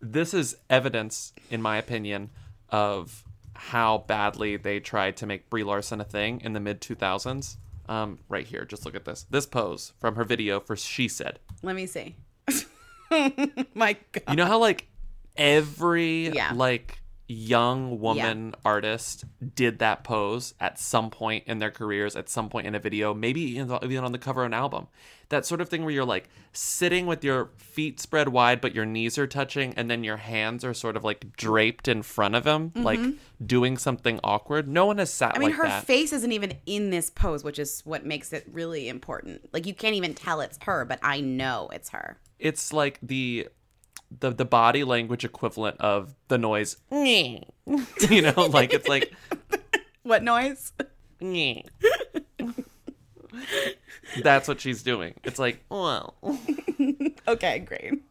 this 0.00 0.32
is 0.34 0.56
evidence, 0.70 1.32
in 1.50 1.60
my 1.60 1.76
opinion, 1.76 2.30
of 2.70 3.24
how 3.54 3.98
badly 4.08 4.56
they 4.56 4.80
tried 4.80 5.16
to 5.18 5.26
make 5.26 5.50
Brie 5.50 5.62
Larson 5.64 6.00
a 6.00 6.04
thing 6.04 6.40
in 6.40 6.54
the 6.54 6.60
mid 6.60 6.80
2000s. 6.80 7.56
Um, 7.88 8.20
right 8.28 8.46
here, 8.46 8.64
just 8.64 8.84
look 8.86 8.94
at 8.94 9.04
this. 9.04 9.26
This 9.28 9.44
pose 9.44 9.92
from 10.00 10.14
her 10.16 10.24
video 10.24 10.58
for 10.60 10.74
"She 10.76 11.06
Said." 11.08 11.38
Let 11.62 11.76
me 11.76 11.86
see. 11.86 12.16
My 13.74 13.96
God. 14.12 14.22
You 14.30 14.36
know 14.36 14.46
how 14.46 14.58
like 14.58 14.86
every 15.36 16.28
Yeah. 16.28 16.52
like 16.54 16.98
young 17.28 17.98
woman 17.98 18.54
artist 18.62 19.24
did 19.54 19.78
that 19.78 20.04
pose 20.04 20.52
at 20.60 20.78
some 20.78 21.08
point 21.08 21.44
in 21.46 21.58
their 21.58 21.70
careers, 21.70 22.14
at 22.14 22.28
some 22.28 22.50
point 22.50 22.66
in 22.66 22.74
a 22.74 22.78
video, 22.78 23.14
maybe 23.14 23.40
even 23.40 24.04
on 24.04 24.12
the 24.12 24.18
cover 24.18 24.42
of 24.42 24.46
an 24.46 24.52
album. 24.54 24.86
That 25.30 25.46
sort 25.46 25.62
of 25.62 25.70
thing 25.70 25.82
where 25.82 25.94
you're 25.94 26.04
like 26.04 26.28
sitting 26.52 27.06
with 27.06 27.24
your 27.24 27.48
feet 27.56 27.98
spread 28.00 28.28
wide, 28.28 28.60
but 28.60 28.74
your 28.74 28.84
knees 28.84 29.16
are 29.16 29.26
touching, 29.26 29.72
and 29.78 29.90
then 29.90 30.04
your 30.04 30.18
hands 30.18 30.62
are 30.62 30.74
sort 30.74 30.94
of 30.94 31.04
like 31.04 31.34
draped 31.34 31.88
in 31.88 32.02
front 32.02 32.34
of 32.34 32.44
him, 32.46 32.70
like 32.74 33.00
doing 33.46 33.78
something 33.78 34.20
awkward. 34.22 34.68
No 34.68 34.84
one 34.84 34.98
has 34.98 35.10
sat 35.10 35.30
Mm-hmm. 35.32 35.36
I 35.36 35.40
mean, 35.40 35.50
like 35.52 35.58
her 35.58 35.68
that. 35.68 35.84
face 35.86 36.12
isn't 36.12 36.32
even 36.32 36.52
in 36.66 36.90
this 36.90 37.08
pose, 37.08 37.42
which 37.44 37.58
is 37.58 37.80
what 37.86 38.04
makes 38.04 38.34
it 38.34 38.46
really 38.52 38.90
important. 38.90 39.48
Like 39.54 39.64
you 39.64 39.72
can't 39.72 39.94
even 39.94 40.12
tell 40.12 40.42
it's 40.42 40.58
her, 40.64 40.84
but 40.84 40.98
I 41.02 41.20
know 41.22 41.70
it's 41.72 41.88
her. 41.90 42.18
it's 42.38 42.74
like 42.74 42.98
the 43.02 43.48
the 44.20 44.30
the 44.30 44.44
body 44.44 44.84
language 44.84 45.24
equivalent 45.24 45.80
of 45.80 46.14
the 46.28 46.38
noise 46.38 46.76
you 46.90 47.40
know 48.22 48.48
like 48.50 48.72
it's 48.72 48.88
like 48.88 49.12
What 50.04 50.22
noise? 50.24 50.72
that's 54.22 54.48
what 54.48 54.60
she's 54.60 54.82
doing 54.82 55.14
it's 55.24 55.38
like 55.38 55.64
well 55.68 56.14
okay, 57.28 57.60
great. 57.60 58.02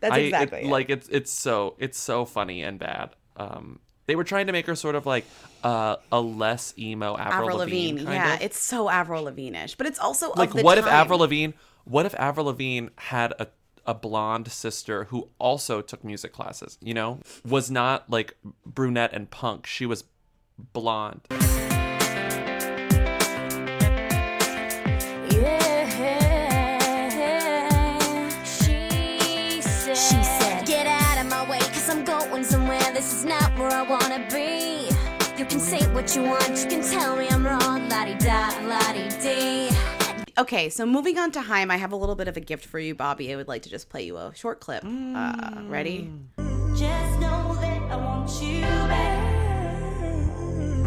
That's 0.00 0.14
I- 0.14 0.18
it- 0.18 0.24
exactly 0.26 0.60
it. 0.62 0.66
like 0.66 0.90
it's 0.90 1.08
it's 1.08 1.32
so 1.32 1.74
it's 1.78 1.98
so 1.98 2.24
funny 2.24 2.62
and 2.62 2.78
bad 2.78 3.10
um 3.36 3.80
they 4.06 4.14
were 4.14 4.24
trying 4.24 4.46
to 4.46 4.52
make 4.52 4.66
her 4.66 4.76
sort 4.76 4.94
of 4.94 5.04
like 5.04 5.24
uh, 5.64 5.96
a 6.12 6.20
less 6.20 6.72
emo 6.78 7.16
Avril, 7.16 7.40
Avril 7.40 7.56
Lavigne, 7.58 7.98
Lavigne. 8.02 8.12
Yeah, 8.14 8.34
of. 8.34 8.42
it's 8.42 8.56
so 8.56 8.88
Avril 8.88 9.24
Lavigne-ish, 9.24 9.74
but 9.74 9.88
it's 9.88 9.98
also 9.98 10.32
like 10.36 10.54
what 10.54 10.78
if. 10.78 10.86
Avril 10.86 11.18
Lavigne 11.18 11.54
what 11.82 12.06
if 12.06 12.14
Avril 12.14 12.46
Lavigne 12.46 12.88
had 12.96 13.32
a 13.40 13.48
a 13.86 13.94
blonde 13.94 14.50
sister 14.50 15.04
who 15.04 15.28
also 15.38 15.80
took 15.80 16.02
music 16.04 16.32
classes, 16.32 16.78
you 16.80 16.94
know? 16.94 17.20
Was 17.46 17.70
not 17.70 18.10
like 18.10 18.36
brunette 18.64 19.12
and 19.12 19.30
punk. 19.30 19.66
She 19.66 19.86
was 19.86 20.04
blonde. 20.72 21.22
She 28.44 29.62
said, 29.62 29.96
she 29.96 30.22
said, 30.24 30.66
Get 30.66 30.86
out 30.86 31.18
of 31.18 31.30
my 31.30 31.48
way, 31.48 31.58
cause 31.58 31.88
I'm 31.88 32.04
going 32.04 32.44
somewhere. 32.44 32.80
This 32.92 33.12
is 33.12 33.24
not 33.24 33.56
where 33.58 33.70
I 33.70 33.82
wanna 33.82 34.26
be. 34.30 34.90
You 35.38 35.44
can 35.44 35.60
say 35.60 35.86
what 35.92 36.16
you 36.16 36.22
want, 36.22 36.56
you 36.58 36.66
can 36.66 36.82
tell 36.82 37.16
me 37.16 37.28
I'm 37.28 37.46
wrong. 37.46 37.88
La 37.88 38.04
di 38.04 38.14
da, 38.14 38.48
la 38.66 38.92
di 38.92 39.08
dee. 39.22 39.65
Okay, 40.38 40.68
so 40.68 40.84
moving 40.84 41.16
on 41.18 41.32
to 41.32 41.40
Haim, 41.40 41.70
I 41.70 41.78
have 41.78 41.92
a 41.92 41.96
little 41.96 42.14
bit 42.14 42.28
of 42.28 42.36
a 42.36 42.40
gift 42.40 42.66
for 42.66 42.78
you, 42.78 42.94
Bobby. 42.94 43.32
I 43.32 43.36
would 43.36 43.48
like 43.48 43.62
to 43.62 43.70
just 43.70 43.88
play 43.88 44.02
you 44.02 44.18
a 44.18 44.34
short 44.34 44.60
clip. 44.60 44.84
Uh, 44.84 45.62
ready? 45.66 46.12
Just 46.76 47.20
know 47.20 47.56
that 47.58 47.80
I 47.90 47.96
want 47.96 48.30
you 48.42 48.60
back. 48.60 49.32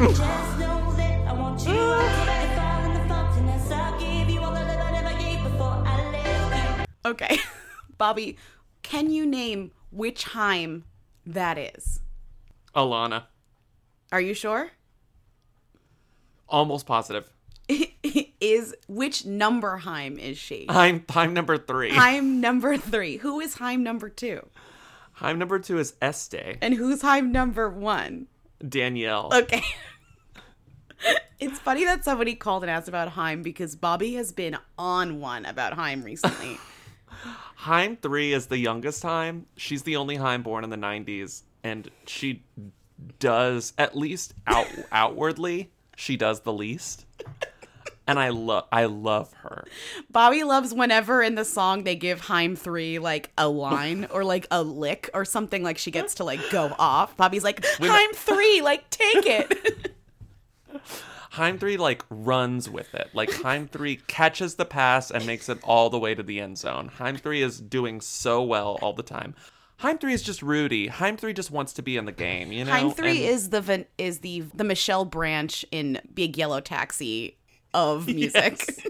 Just 0.07 0.59
know 0.59 0.93
that 0.97 1.27
I 1.27 1.33
want 1.33 1.65
you. 1.65 1.73
I'll 1.73 2.25
take 2.27 2.49
the 2.49 2.55
fall 2.55 2.83
and 2.83 2.95
the 2.95 3.13
faultiness. 3.13 3.71
I'll 3.71 3.99
give 3.99 4.29
you 4.29 4.39
all 4.39 4.53
the 4.53 4.59
love 4.59 4.81
I 4.81 4.91
never 4.91 5.17
gave 5.17 5.41
before 5.43 5.83
I 5.83 6.11
left. 6.11 6.89
Okay. 7.07 7.39
Bobby, 7.97 8.37
can 8.83 9.09
you 9.09 9.25
name 9.25 9.71
which 9.89 10.25
Haim 10.25 10.83
that 11.25 11.57
is? 11.57 12.01
Alana. 12.75 13.23
Are 14.11 14.21
you 14.21 14.35
sure? 14.35 14.73
Almost 16.47 16.85
positive. 16.85 17.33
Is 18.41 18.75
which 18.87 19.25
number 19.25 19.77
Haim 19.77 20.17
is 20.17 20.37
she? 20.37 20.65
I'm 20.69 21.03
I'm 21.13 21.33
number 21.33 21.57
three. 21.57 21.91
Haim 21.91 22.39
number 22.39 22.77
three. 22.77 23.17
Who 23.17 23.39
is 23.39 23.55
Haim 23.55 23.83
number 23.83 24.09
two? 24.09 24.47
I'm 25.21 25.37
number 25.37 25.59
two 25.59 25.77
is 25.77 25.93
Este. 26.01 26.57
And 26.61 26.73
who's 26.73 27.01
Haim 27.01 27.31
number 27.31 27.69
one? 27.69 28.27
Danielle. 28.67 29.31
Okay. 29.33 29.63
it's 31.39 31.59
funny 31.59 31.83
that 31.83 32.05
somebody 32.05 32.35
called 32.35 32.63
and 32.63 32.71
asked 32.71 32.87
about 32.87 33.09
Haim 33.09 33.41
because 33.41 33.75
Bobby 33.75 34.13
has 34.13 34.31
been 34.31 34.57
on 34.77 35.19
one 35.19 35.45
about 35.45 35.73
Haim 35.73 36.03
recently. 36.03 36.57
Haim 37.55 37.97
three 37.97 38.33
is 38.33 38.47
the 38.47 38.57
youngest 38.57 39.03
Haim. 39.03 39.45
She's 39.57 39.83
the 39.83 39.95
only 39.95 40.15
Haim 40.15 40.43
born 40.43 40.63
in 40.63 40.69
the 40.69 40.77
'90s, 40.77 41.43
and 41.63 41.89
she 42.05 42.43
does 43.19 43.73
at 43.77 43.97
least 43.97 44.33
out 44.47 44.67
outwardly 44.91 45.71
she 45.95 46.15
does 46.15 46.41
the 46.41 46.53
least. 46.53 47.05
And 48.09 48.19
I 48.19 48.29
love 48.29 48.65
I 48.71 48.85
love 48.85 49.31
her. 49.43 49.65
Bobby 50.09 50.43
loves 50.43 50.73
whenever 50.73 51.21
in 51.21 51.35
the 51.35 51.45
song 51.45 51.83
they 51.83 51.95
give 51.95 52.21
Haim 52.21 52.55
3 52.55 52.99
like 52.99 53.31
a 53.37 53.47
line 53.47 54.07
or 54.11 54.23
like 54.23 54.47
a 54.51 54.63
lick 54.63 55.09
or 55.13 55.25
something 55.25 55.63
like 55.63 55.77
she 55.77 55.91
gets 55.91 56.15
to 56.15 56.23
like 56.23 56.39
go 56.51 56.73
off. 56.79 57.15
Bobby's 57.17 57.43
like, 57.43 57.63
Haim 57.79 58.13
3, 58.13 58.61
like 58.61 58.89
take 58.89 59.25
it. 59.25 59.95
Haim 61.31 61.59
three 61.59 61.77
like 61.77 62.03
runs 62.09 62.69
with 62.69 62.93
it. 62.95 63.09
Like 63.13 63.31
Haim 63.43 63.67
three 63.67 63.97
catches 64.07 64.55
the 64.55 64.65
pass 64.65 65.11
and 65.11 65.25
makes 65.25 65.47
it 65.47 65.59
all 65.63 65.89
the 65.89 65.99
way 65.99 66.15
to 66.15 66.23
the 66.23 66.39
end 66.41 66.57
zone. 66.57 66.89
Haim 66.97 67.17
three 67.17 67.41
is 67.41 67.59
doing 67.59 68.01
so 68.01 68.41
well 68.43 68.79
all 68.81 68.93
the 68.93 69.03
time. 69.03 69.35
Haim 69.77 69.97
three 69.99 70.13
is 70.13 70.23
just 70.23 70.41
Rudy. 70.41 70.87
Haim 70.87 71.15
three 71.17 71.31
just 71.33 71.51
wants 71.51 71.71
to 71.73 71.81
be 71.81 71.95
in 71.97 72.05
the 72.05 72.11
game. 72.11 72.51
You 72.51 72.65
know. 72.65 72.71
Haim 72.71 72.91
3 72.91 73.09
And- 73.11 73.19
is 73.19 73.49
the 73.51 73.85
is 73.97 74.19
the 74.19 74.41
the 74.53 74.63
Michelle 74.65 75.05
Branch 75.05 75.63
in 75.71 76.01
Big 76.13 76.37
Yellow 76.37 76.59
Taxi 76.59 77.37
of 77.73 78.07
music. 78.07 78.85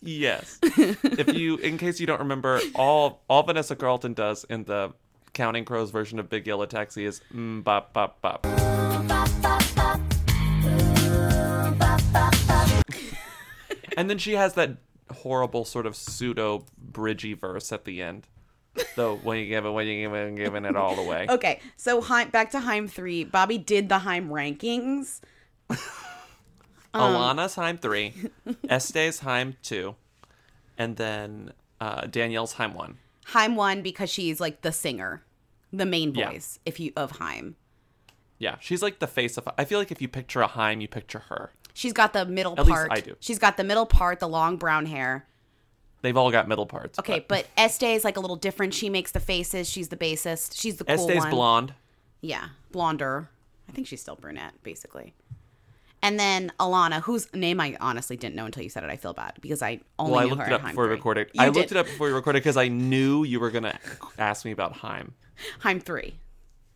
Yes. 0.00 0.58
if 0.62 1.34
you, 1.34 1.56
in 1.56 1.78
case 1.78 2.00
you 2.00 2.06
don't 2.06 2.20
remember, 2.20 2.60
all 2.74 3.22
all 3.28 3.42
Vanessa 3.42 3.76
Carlton 3.76 4.14
does 4.14 4.44
in 4.44 4.64
the 4.64 4.92
Counting 5.32 5.64
Crows 5.64 5.90
version 5.90 6.18
of 6.18 6.28
Big 6.28 6.46
Yellow 6.46 6.66
Taxi 6.66 7.04
is 7.04 7.20
mm, 7.34 7.64
bop 7.64 7.92
bop 7.92 8.20
bop. 8.20 8.46
and 13.96 14.08
then 14.08 14.18
she 14.18 14.32
has 14.32 14.54
that 14.54 14.76
horrible 15.10 15.64
sort 15.64 15.86
of 15.86 15.96
pseudo 15.96 16.64
bridgy 16.92 17.38
verse 17.38 17.72
at 17.72 17.84
the 17.84 18.02
end. 18.02 18.26
Though 18.94 19.16
when 19.16 19.38
you 19.38 19.46
give 19.46 19.64
it, 19.64 19.70
when 19.70 19.86
you 19.86 20.06
give 20.06 20.14
it, 20.14 20.36
giving 20.36 20.64
it 20.64 20.76
all 20.76 20.94
the 20.94 21.02
way. 21.02 21.26
Okay, 21.28 21.60
so 21.76 22.02
Haim, 22.02 22.28
back 22.28 22.50
to 22.50 22.60
Haim 22.60 22.88
3. 22.88 23.24
Bobby 23.24 23.56
did 23.56 23.88
the 23.88 24.00
Haim 24.00 24.28
rankings. 24.28 25.20
Um, 27.00 27.14
Alana's 27.14 27.54
Haim 27.56 27.78
three, 27.78 28.14
Este's 28.68 29.20
Haim 29.20 29.56
two, 29.62 29.94
and 30.78 30.96
then 30.96 31.52
uh, 31.80 32.02
Danielle's 32.06 32.54
Haim 32.54 32.74
one. 32.74 32.98
Haim 33.30 33.56
1 33.56 33.82
because 33.82 34.08
she's 34.08 34.40
like 34.40 34.60
the 34.62 34.70
singer, 34.70 35.22
the 35.72 35.84
main 35.84 36.14
Yeah. 36.14 36.30
voice 36.30 36.60
if 36.64 36.78
you 36.78 36.92
of 36.96 37.18
Haim. 37.18 37.56
Yeah, 38.38 38.56
she's 38.60 38.82
like 38.82 38.98
the 39.00 39.06
face 39.08 39.36
of. 39.36 39.48
I 39.58 39.64
feel 39.64 39.78
like 39.80 39.90
if 39.90 40.00
you 40.00 40.06
picture 40.08 40.40
a 40.42 40.46
Haim, 40.46 40.80
you 40.80 40.86
picture 40.88 41.20
her. 41.28 41.50
She's 41.74 41.92
got 41.92 42.12
the 42.12 42.24
middle 42.24 42.52
At 42.52 42.66
least 42.66 42.70
part. 42.70 42.88
I 42.92 43.00
do. 43.00 43.16
She's 43.20 43.38
got 43.38 43.56
the 43.56 43.64
middle 43.64 43.84
part, 43.86 44.20
the 44.20 44.28
long 44.28 44.56
brown 44.56 44.86
hair. 44.86 45.26
They've 46.02 46.16
all 46.16 46.30
got 46.30 46.46
middle 46.46 46.66
parts. 46.66 46.98
Okay, 47.00 47.24
but 47.26 47.46
Este 47.56 47.82
is 47.84 48.04
like 48.04 48.16
a 48.16 48.20
little 48.20 48.36
different. 48.36 48.74
She 48.74 48.88
makes 48.90 49.10
the 49.10 49.18
faces. 49.20 49.68
She's 49.68 49.88
the 49.88 49.96
bassist. 49.96 50.58
She's 50.60 50.76
the 50.76 50.84
cool 50.84 50.94
Este's 50.94 51.18
one. 51.22 51.30
blonde. 51.30 51.74
Yeah, 52.20 52.48
blonder. 52.70 53.28
I 53.68 53.72
think 53.72 53.86
she's 53.88 54.00
still 54.02 54.14
brunette, 54.16 54.54
basically. 54.62 55.14
And 56.06 56.20
then 56.20 56.52
Alana, 56.60 57.02
whose 57.02 57.34
name 57.34 57.58
I 57.60 57.76
honestly 57.80 58.16
didn't 58.16 58.36
know 58.36 58.46
until 58.46 58.62
you 58.62 58.68
said 58.68 58.84
it. 58.84 58.90
I 58.90 58.96
feel 58.96 59.12
bad 59.12 59.32
because 59.40 59.60
I 59.60 59.80
only 59.98 60.12
Well, 60.12 60.20
I 60.20 60.22
knew 60.22 60.30
looked 60.30 60.42
her 60.42 60.46
it 60.46 60.52
up 60.52 60.62
before 60.62 60.84
we 60.84 60.90
recorded. 60.90 61.30
You 61.32 61.42
I 61.42 61.46
did. 61.46 61.56
looked 61.56 61.72
it 61.72 61.76
up 61.76 61.86
before 61.86 62.06
we 62.06 62.12
recorded 62.12 62.44
because 62.44 62.56
I 62.56 62.68
knew 62.68 63.24
you 63.24 63.40
were 63.40 63.50
gonna 63.50 63.76
ask 64.16 64.44
me 64.44 64.52
about 64.52 64.74
Haim. 64.74 65.14
Haim 65.58 65.80
3. 65.80 66.14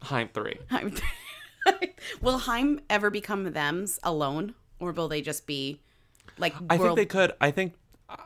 Haim 0.02 0.28
three. 0.34 0.58
Haim 0.68 0.90
3. 0.90 1.92
will 2.20 2.38
Haim 2.38 2.80
ever 2.90 3.08
become 3.08 3.52
them's 3.52 4.00
alone? 4.02 4.54
Or 4.80 4.90
will 4.90 5.06
they 5.06 5.22
just 5.22 5.46
be 5.46 5.78
like 6.36 6.52
I 6.68 6.76
think 6.76 6.96
they 6.96 7.06
could. 7.06 7.32
I 7.40 7.52
think. 7.52 7.74
Uh, 8.08 8.16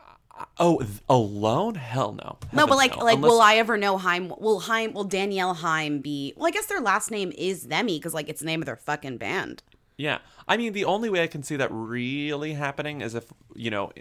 oh, 0.57 0.81
alone? 1.07 1.75
Hell 1.75 2.13
no. 2.13 2.37
No, 2.51 2.65
but 2.65 2.77
like, 2.77 2.97
no. 2.97 3.03
like, 3.03 3.17
Unless- 3.17 3.29
will 3.29 3.41
I 3.41 3.57
ever 3.57 3.77
know 3.77 3.99
Haim? 3.99 4.33
Will 4.39 4.61
Haim? 4.61 4.93
Will 4.93 5.03
Danielle 5.03 5.53
Haim 5.53 5.99
be? 5.99 6.33
Well, 6.35 6.47
I 6.47 6.51
guess 6.51 6.65
their 6.65 6.81
last 6.81 7.11
name 7.11 7.31
is 7.37 7.67
Themy 7.67 7.97
because 7.99 8.15
like 8.15 8.27
it's 8.27 8.39
the 8.39 8.47
name 8.47 8.63
of 8.63 8.65
their 8.65 8.75
fucking 8.75 9.17
band. 9.17 9.61
Yeah, 9.97 10.19
I 10.47 10.57
mean, 10.57 10.73
the 10.73 10.85
only 10.85 11.09
way 11.09 11.23
I 11.23 11.27
can 11.27 11.41
see 11.43 11.55
that 11.55 11.69
really 11.71 12.53
happening 12.53 13.01
is 13.01 13.15
if 13.15 13.31
you 13.55 13.71
know, 13.71 13.91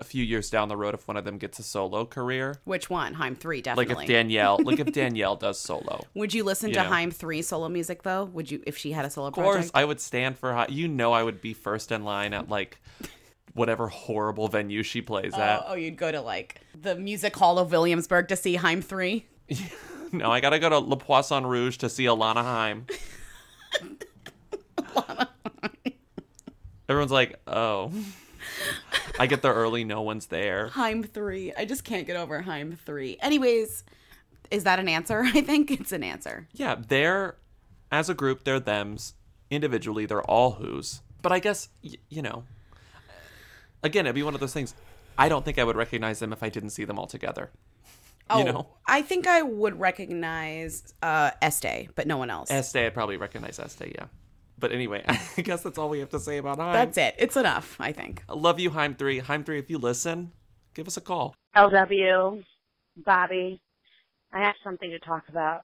a 0.00 0.04
few 0.04 0.22
years 0.24 0.50
down 0.50 0.68
the 0.68 0.76
road, 0.76 0.92
if 0.94 1.06
one 1.08 1.16
of 1.16 1.24
them 1.24 1.38
gets 1.38 1.58
a 1.58 1.62
solo 1.62 2.04
career. 2.04 2.56
Which 2.64 2.90
one? 2.90 3.14
Haim 3.14 3.34
three, 3.36 3.62
definitely. 3.62 3.94
Like 3.94 4.02
if 4.04 4.08
Danielle, 4.08 4.58
like 4.62 4.78
if 4.80 4.92
Danielle 4.92 5.36
does 5.36 5.58
solo. 5.60 6.04
Would 6.14 6.34
you 6.34 6.42
listen 6.44 6.68
you 6.70 6.74
to 6.74 6.82
know. 6.82 6.88
Haim 6.90 7.10
three 7.10 7.42
solo 7.42 7.68
music 7.68 8.02
though? 8.02 8.24
Would 8.24 8.50
you 8.50 8.62
if 8.66 8.76
she 8.76 8.92
had 8.92 9.04
a 9.04 9.10
solo 9.10 9.28
Of 9.28 9.34
course, 9.34 9.54
project? 9.54 9.70
I 9.74 9.84
would 9.84 10.00
stand 10.00 10.36
for. 10.38 10.52
Hi- 10.52 10.66
You 10.68 10.88
know, 10.88 11.12
I 11.12 11.22
would 11.22 11.40
be 11.40 11.54
first 11.54 11.92
in 11.92 12.04
line 12.04 12.34
at 12.34 12.48
like 12.48 12.80
whatever 13.54 13.88
horrible 13.88 14.48
venue 14.48 14.82
she 14.82 15.00
plays 15.00 15.32
Oh, 15.34 15.40
at. 15.40 15.64
oh, 15.68 15.74
you'd 15.74 15.96
go 15.96 16.10
to 16.12 16.20
like 16.20 16.60
the 16.80 16.94
Music 16.96 17.34
Hall 17.36 17.58
of 17.58 17.70
Williamsburg 17.72 18.28
to 18.28 18.36
see 18.36 18.56
Haim 18.56 18.82
three. 18.82 19.26
No, 20.12 20.28
I 20.28 20.40
gotta 20.40 20.58
go 20.58 20.68
to 20.68 20.78
Le 20.78 20.96
Poisson 20.96 21.46
Rouge 21.46 21.76
to 21.78 21.88
see 21.88 22.04
Alana 22.06 22.42
Haim. 22.42 22.86
Everyone's 26.88 27.12
like, 27.12 27.38
oh. 27.46 27.92
I 29.18 29.26
get 29.26 29.42
there 29.42 29.52
early, 29.54 29.84
no 29.84 30.02
one's 30.02 30.26
there. 30.26 30.68
Haim 30.68 31.02
three. 31.04 31.52
I 31.56 31.64
just 31.64 31.84
can't 31.84 32.06
get 32.06 32.16
over 32.16 32.40
Haim 32.42 32.78
three. 32.84 33.16
Anyways, 33.20 33.84
is 34.50 34.64
that 34.64 34.78
an 34.78 34.88
answer? 34.88 35.22
I 35.24 35.40
think 35.42 35.70
it's 35.70 35.92
an 35.92 36.02
answer. 36.02 36.48
Yeah, 36.52 36.76
they're 36.88 37.36
as 37.92 38.08
a 38.08 38.14
group, 38.14 38.44
they're 38.44 38.58
thems. 38.60 39.14
Individually, 39.50 40.06
they're 40.06 40.22
all 40.22 40.52
who's. 40.52 41.00
But 41.22 41.32
I 41.32 41.38
guess 41.38 41.68
y- 41.84 41.94
you 42.08 42.22
know. 42.22 42.44
Again, 43.82 44.06
it'd 44.06 44.14
be 44.14 44.22
one 44.22 44.34
of 44.34 44.40
those 44.40 44.52
things. 44.52 44.74
I 45.18 45.28
don't 45.28 45.44
think 45.44 45.58
I 45.58 45.64
would 45.64 45.76
recognize 45.76 46.18
them 46.18 46.32
if 46.32 46.42
I 46.42 46.48
didn't 46.48 46.70
see 46.70 46.84
them 46.84 46.98
all 46.98 47.06
together. 47.06 47.50
Oh, 48.28 48.38
You 48.38 48.44
know, 48.44 48.66
I 48.86 49.02
think 49.02 49.26
I 49.26 49.42
would 49.42 49.78
recognize 49.80 50.94
uh, 51.02 51.32
Este, 51.42 51.88
but 51.94 52.06
no 52.06 52.16
one 52.16 52.30
else. 52.30 52.50
Este, 52.50 52.76
I'd 52.76 52.94
probably 52.94 53.16
recognize 53.16 53.58
Este, 53.58 53.86
yeah. 53.94 54.04
But 54.60 54.72
anyway, 54.72 55.02
I 55.08 55.40
guess 55.42 55.62
that's 55.62 55.78
all 55.78 55.88
we 55.88 56.00
have 56.00 56.10
to 56.10 56.20
say 56.20 56.36
about 56.36 56.58
Haim. 56.58 56.72
That's 56.74 56.98
it. 56.98 57.14
It's 57.18 57.36
enough, 57.36 57.76
I 57.80 57.92
think. 57.92 58.22
I 58.28 58.34
love 58.34 58.60
you, 58.60 58.70
Haim 58.70 58.94
three. 58.94 59.18
Haim 59.18 59.42
three, 59.42 59.58
if 59.58 59.70
you 59.70 59.78
listen, 59.78 60.32
give 60.74 60.86
us 60.86 60.96
a 60.96 61.00
call. 61.00 61.34
LW, 61.56 62.44
Bobby, 63.04 63.60
I 64.32 64.44
have 64.44 64.54
something 64.62 64.90
to 64.90 64.98
talk 65.00 65.24
about. 65.28 65.62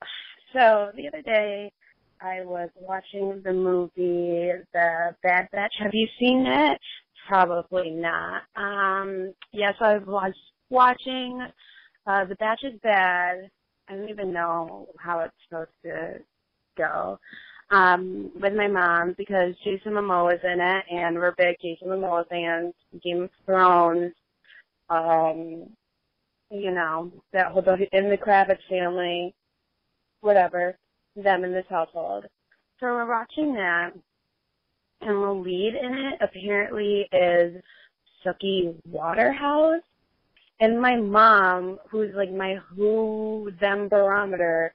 So 0.52 0.90
the 0.96 1.06
other 1.08 1.22
day, 1.22 1.70
I 2.20 2.40
was 2.44 2.70
watching 2.76 3.42
the 3.44 3.52
movie 3.52 4.50
The 4.72 5.14
Bad 5.22 5.48
Batch. 5.52 5.74
Have 5.78 5.94
you 5.94 6.08
seen 6.18 6.46
it? 6.46 6.80
Probably 7.28 7.90
not. 7.90 8.42
Um, 8.56 9.34
yes, 9.52 9.74
I 9.80 9.98
was 9.98 10.32
watching 10.70 11.46
uh, 12.06 12.24
The 12.24 12.36
Batch 12.36 12.60
is 12.64 12.78
Bad. 12.82 13.50
I 13.88 13.94
don't 13.94 14.08
even 14.08 14.32
know 14.32 14.88
how 14.98 15.20
it's 15.20 15.34
supposed 15.48 15.70
to 15.84 16.20
go. 16.76 17.18
Um, 17.68 18.30
with 18.40 18.54
my 18.54 18.68
mom 18.68 19.16
because 19.18 19.54
Jason 19.64 19.94
Momoa 19.94 20.34
is 20.34 20.40
in 20.44 20.60
it, 20.60 20.84
and 20.88 21.16
we're 21.16 21.34
big 21.36 21.56
Jason 21.60 21.88
Momoa 21.88 22.28
fans. 22.28 22.74
Game 23.02 23.22
of 23.24 23.30
Thrones, 23.44 24.12
um, 24.88 25.68
you 26.50 26.70
know, 26.70 27.10
that 27.32 27.48
whole 27.48 27.64
in 27.92 28.08
the 28.08 28.16
Kravitz 28.16 28.58
family, 28.68 29.34
whatever, 30.20 30.78
them 31.16 31.44
in 31.44 31.52
this 31.52 31.66
household. 31.68 32.26
So 32.78 32.86
we're 32.86 33.08
watching 33.08 33.54
that, 33.54 33.92
and 35.00 35.22
the 35.22 35.32
lead 35.32 35.74
in 35.74 35.94
it 35.94 36.20
apparently 36.20 37.08
is 37.12 37.62
Suki 38.24 38.74
Waterhouse. 38.88 39.82
And 40.60 40.80
my 40.80 40.96
mom, 40.96 41.78
who's 41.90 42.14
like 42.14 42.32
my 42.32 42.56
who 42.74 43.50
them 43.60 43.88
barometer, 43.88 44.74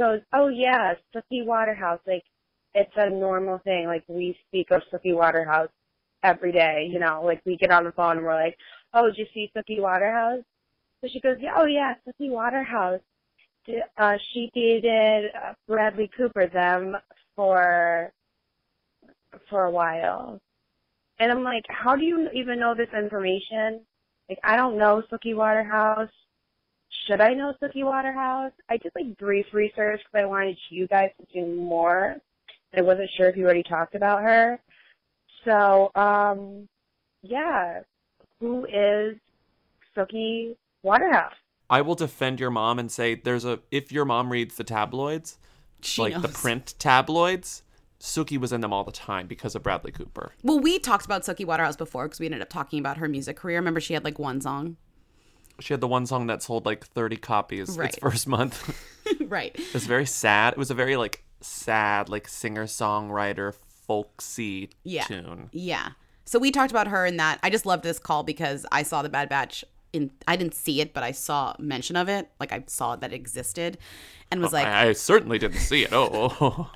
goes, 0.00 0.20
"Oh 0.32 0.48
yeah, 0.48 0.94
Suki 1.14 1.44
Waterhouse. 1.44 2.00
Like 2.06 2.24
it's 2.74 2.92
a 2.96 3.10
normal 3.10 3.58
thing. 3.58 3.86
Like 3.86 4.04
we 4.08 4.36
speak 4.48 4.70
of 4.70 4.82
Suki 4.92 5.14
Waterhouse 5.14 5.68
every 6.22 6.52
day. 6.52 6.88
You 6.90 6.98
know, 7.00 7.22
like 7.24 7.42
we 7.46 7.56
get 7.56 7.70
on 7.70 7.84
the 7.84 7.92
phone 7.92 8.16
and 8.18 8.26
we're 8.26 8.34
like, 8.34 8.56
"Oh, 8.94 9.06
did 9.06 9.18
you 9.18 9.26
see 9.34 9.52
Suki 9.56 9.80
Waterhouse?" 9.80 10.42
So 11.02 11.08
she 11.12 11.20
goes, 11.20 11.36
"Yeah, 11.40 11.54
oh 11.56 11.66
yeah, 11.66 11.94
Suki 12.06 12.30
Waterhouse. 12.30 13.00
Uh, 13.98 14.16
she 14.32 14.50
dated 14.54 15.30
uh, 15.34 15.52
Bradley 15.68 16.10
Cooper 16.16 16.46
them 16.48 16.96
for 17.36 18.12
for 19.50 19.64
a 19.64 19.70
while." 19.70 20.40
And 21.18 21.30
I'm 21.30 21.44
like, 21.44 21.64
"How 21.68 21.96
do 21.96 22.04
you 22.04 22.30
even 22.34 22.58
know 22.58 22.74
this 22.74 22.92
information?" 22.96 23.82
Like, 24.30 24.38
I 24.44 24.56
don't 24.56 24.78
know 24.78 25.02
Suki 25.12 25.34
Waterhouse. 25.36 26.10
Should 27.06 27.20
I 27.20 27.34
know 27.34 27.54
Suki 27.62 27.84
Waterhouse? 27.84 28.52
I 28.68 28.76
did 28.76 28.92
like 28.94 29.16
brief 29.18 29.46
research 29.52 30.00
because 30.04 30.24
I 30.24 30.26
wanted 30.26 30.56
you 30.68 30.86
guys 30.86 31.10
to 31.18 31.26
do 31.32 31.54
more. 31.54 32.16
I 32.76 32.82
wasn't 32.82 33.10
sure 33.16 33.28
if 33.28 33.36
you 33.36 33.44
already 33.44 33.62
talked 33.62 33.94
about 33.94 34.22
her. 34.22 34.60
So, 35.44 35.90
um, 35.94 36.68
yeah, 37.22 37.80
who 38.38 38.64
is 38.66 39.16
Suki 39.96 40.56
Waterhouse? 40.82 41.34
I 41.68 41.82
will 41.82 41.94
defend 41.94 42.40
your 42.40 42.50
mom 42.50 42.78
and 42.78 42.90
say 42.90 43.14
there's 43.14 43.44
a 43.44 43.60
if 43.70 43.92
your 43.92 44.04
mom 44.04 44.30
reads 44.30 44.56
the 44.56 44.64
tabloids, 44.64 45.38
She 45.82 46.02
like 46.02 46.20
the 46.20 46.28
print 46.28 46.74
tabloids, 46.78 47.62
Suki 48.00 48.38
was 48.38 48.52
in 48.52 48.60
them 48.60 48.72
all 48.72 48.82
the 48.82 48.92
time 48.92 49.26
because 49.26 49.54
of 49.54 49.62
Bradley 49.62 49.92
Cooper. 49.92 50.32
Well, 50.42 50.58
we 50.58 50.78
talked 50.78 51.04
about 51.04 51.22
Suki 51.22 51.44
Waterhouse 51.44 51.76
before 51.76 52.06
because 52.06 52.18
we 52.18 52.26
ended 52.26 52.42
up 52.42 52.48
talking 52.48 52.78
about 52.78 52.96
her 52.96 53.08
music 53.08 53.36
career. 53.36 53.58
Remember, 53.58 53.80
she 53.80 53.94
had 53.94 54.04
like 54.04 54.18
one 54.18 54.40
song. 54.40 54.76
She 55.60 55.72
had 55.72 55.80
the 55.80 55.88
one 55.88 56.06
song 56.06 56.26
that 56.28 56.42
sold 56.42 56.66
like 56.66 56.86
30 56.86 57.16
copies 57.16 57.76
Right. 57.76 57.90
its 57.90 57.98
first 57.98 58.26
month. 58.26 58.86
right. 59.20 59.54
it 59.54 59.72
was 59.74 59.86
very 59.86 60.06
sad. 60.06 60.52
It 60.52 60.58
was 60.58 60.70
a 60.70 60.74
very 60.74 60.96
like 60.96 61.24
sad, 61.40 62.08
like 62.08 62.28
singer 62.28 62.64
songwriter, 62.66 63.54
folksy 63.86 64.70
Yeah. 64.84 65.04
tune. 65.04 65.48
Yeah. 65.52 65.90
So 66.24 66.38
we 66.38 66.50
talked 66.50 66.70
about 66.70 66.88
her 66.88 67.04
in 67.06 67.16
that. 67.16 67.40
I 67.42 67.50
just 67.50 67.66
love 67.66 67.82
this 67.82 67.98
call 67.98 68.22
because 68.22 68.64
I 68.70 68.82
saw 68.82 69.02
the 69.02 69.08
Bad 69.08 69.28
Batch 69.28 69.64
in. 69.92 70.10
I 70.28 70.36
didn't 70.36 70.54
see 70.54 70.80
it, 70.80 70.94
but 70.94 71.02
I 71.02 71.10
saw 71.10 71.54
mention 71.58 71.96
of 71.96 72.08
it. 72.08 72.30
Like 72.38 72.52
I 72.52 72.62
saw 72.68 72.94
that 72.96 73.12
it 73.12 73.16
existed, 73.16 73.78
and 74.30 74.40
was 74.40 74.52
like, 74.52 74.66
I, 74.66 74.88
I 74.88 74.92
certainly 74.92 75.38
didn't 75.38 75.58
see 75.58 75.82
it. 75.84 75.88
Oh, 75.92 76.70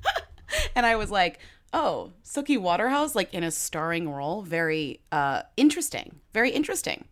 and 0.74 0.86
I 0.86 0.96
was 0.96 1.10
like, 1.10 1.40
oh, 1.74 2.12
Suki 2.24 2.58
Waterhouse, 2.58 3.14
like 3.14 3.34
in 3.34 3.44
a 3.44 3.50
starring 3.50 4.08
role, 4.10 4.40
very 4.42 5.00
uh 5.12 5.42
interesting, 5.58 6.20
very 6.32 6.50
interesting. 6.50 7.04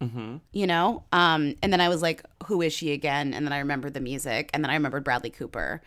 Mm-hmm. 0.00 0.36
you 0.52 0.66
know 0.66 1.04
um 1.12 1.54
and 1.62 1.72
then 1.72 1.80
i 1.80 1.88
was 1.88 2.02
like 2.02 2.22
who 2.46 2.62
is 2.62 2.72
she 2.72 2.92
again 2.92 3.34
and 3.34 3.46
then 3.46 3.52
i 3.52 3.58
remembered 3.58 3.94
the 3.94 4.00
music 4.00 4.50
and 4.54 4.64
then 4.64 4.70
i 4.70 4.74
remembered 4.74 5.04
bradley 5.04 5.30
cooper 5.30 5.80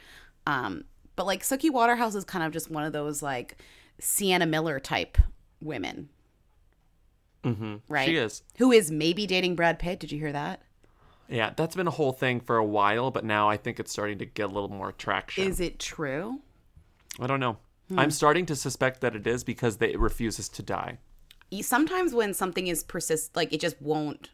um 0.48 0.84
but 1.16 1.26
like 1.26 1.42
suki 1.44 1.72
waterhouse 1.72 2.16
is 2.16 2.24
kind 2.24 2.44
of 2.46 2.52
just 2.52 2.70
one 2.70 2.84
of 2.84 2.94
those 2.94 3.22
like 3.24 3.58
sienna 4.00 4.46
miller 4.46 4.80
type 4.80 5.18
women 5.62 6.10
Mm-hmm. 7.44 7.76
right 7.90 8.08
She 8.08 8.16
is. 8.16 8.42
who 8.58 8.72
is 8.72 8.90
maybe 8.90 9.28
dating 9.28 9.56
brad 9.56 9.78
pitt 9.78 10.00
did 10.00 10.12
you 10.14 10.20
hear 10.20 10.32
that 10.32 10.62
Yeah, 11.28 11.52
that's 11.56 11.76
been 11.76 11.88
a 11.88 11.92
whole 11.92 12.14
thing 12.14 12.40
for 12.40 12.56
a 12.58 12.64
while, 12.66 13.12
but 13.12 13.26
now 13.26 13.50
I 13.50 13.58
think 13.58 13.80
it's 13.80 13.92
starting 13.92 14.18
to 14.20 14.26
get 14.26 14.44
a 14.46 14.54
little 14.54 14.70
more 14.70 14.92
traction. 14.94 15.46
is 15.48 15.60
it 15.60 15.78
true 15.80 16.40
I 17.20 17.28
don't 17.28 17.40
know. 17.42 17.58
Hmm. 17.90 18.00
I'm 18.00 18.12
starting 18.12 18.46
to 18.48 18.56
suspect 18.56 19.02
that 19.02 19.16
it 19.16 19.28
is 19.28 19.44
because 19.44 19.78
they, 19.78 19.92
it 19.92 20.00
refuses 20.00 20.48
to 20.50 20.64
die. 20.64 20.98
Sometimes 21.62 22.14
when 22.14 22.34
something 22.34 22.68
is 22.68 22.84
persist 22.84 23.36
like 23.36 23.54
it 23.54 23.60
just 23.62 23.82
won't 23.82 24.30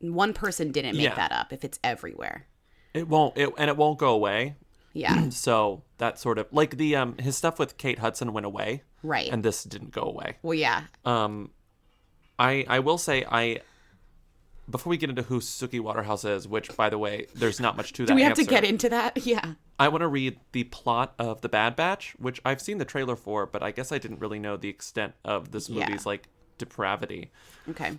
one 0.00 0.32
person 0.32 0.72
didn't 0.72 0.96
make 0.96 1.04
Yeah. 1.04 1.14
that 1.14 1.32
up 1.32 1.52
if 1.52 1.64
it's 1.64 1.78
everywhere 1.84 2.46
It 2.94 3.08
won't, 3.08 3.36
it, 3.38 3.48
and 3.58 3.70
it 3.70 3.76
won't 3.76 3.98
go 3.98 4.10
away. 4.12 4.56
Yeah. 4.92 5.28
so 5.30 5.82
that 5.98 6.18
sort 6.18 6.38
of 6.38 6.46
like 6.52 6.76
the 6.76 6.96
um 6.96 7.16
his 7.18 7.36
stuff 7.36 7.58
with 7.58 7.76
Kate 7.78 7.98
Hudson 7.98 8.32
went 8.32 8.46
away, 8.46 8.82
Right. 9.02 9.30
And 9.32 9.42
this 9.42 9.64
didn't 9.64 9.90
go 9.92 10.02
away. 10.02 10.36
well 10.42 10.54
yeah 10.54 10.82
Um, 11.04 11.50
I 12.38 12.64
I 12.68 12.78
will 12.80 12.98
say 12.98 13.24
I 13.30 13.60
before 14.70 14.90
we 14.90 14.96
get 14.96 15.10
into 15.10 15.22
who 15.22 15.40
Suki 15.40 15.80
Waterhouse 15.80 16.24
is, 16.24 16.46
which 16.46 16.74
by 16.76 16.88
the 16.88 16.96
way, 16.98 17.26
there's 17.34 17.58
not 17.60 17.76
much 17.76 17.92
to 17.94 18.02
that. 18.04 18.08
do 18.08 18.14
we 18.14 18.22
have 18.22 18.34
to 18.36 18.44
get 18.44 18.64
into 18.64 18.88
that 18.88 19.24
yeah 19.26 19.54
I 19.78 19.88
want 19.88 20.02
to 20.02 20.08
read 20.08 20.38
the 20.52 20.64
plot 20.64 21.14
of 21.18 21.40
The 21.40 21.48
Bad 21.48 21.74
Batch, 21.74 22.14
which 22.18 22.40
I've 22.44 22.60
seen 22.60 22.78
the 22.78 22.84
trailer 22.84 23.16
for, 23.16 23.46
but 23.46 23.62
I 23.64 23.72
guess 23.72 23.90
I 23.90 23.98
didn't 23.98 24.20
really 24.20 24.38
know 24.38 24.56
the 24.56 24.68
extent 24.68 25.14
of 25.24 25.50
this 25.50 25.68
Yeah. 25.68 25.86
movie's 25.88 26.06
like 26.06 26.28
depravity. 26.62 27.30
okay 27.68 27.92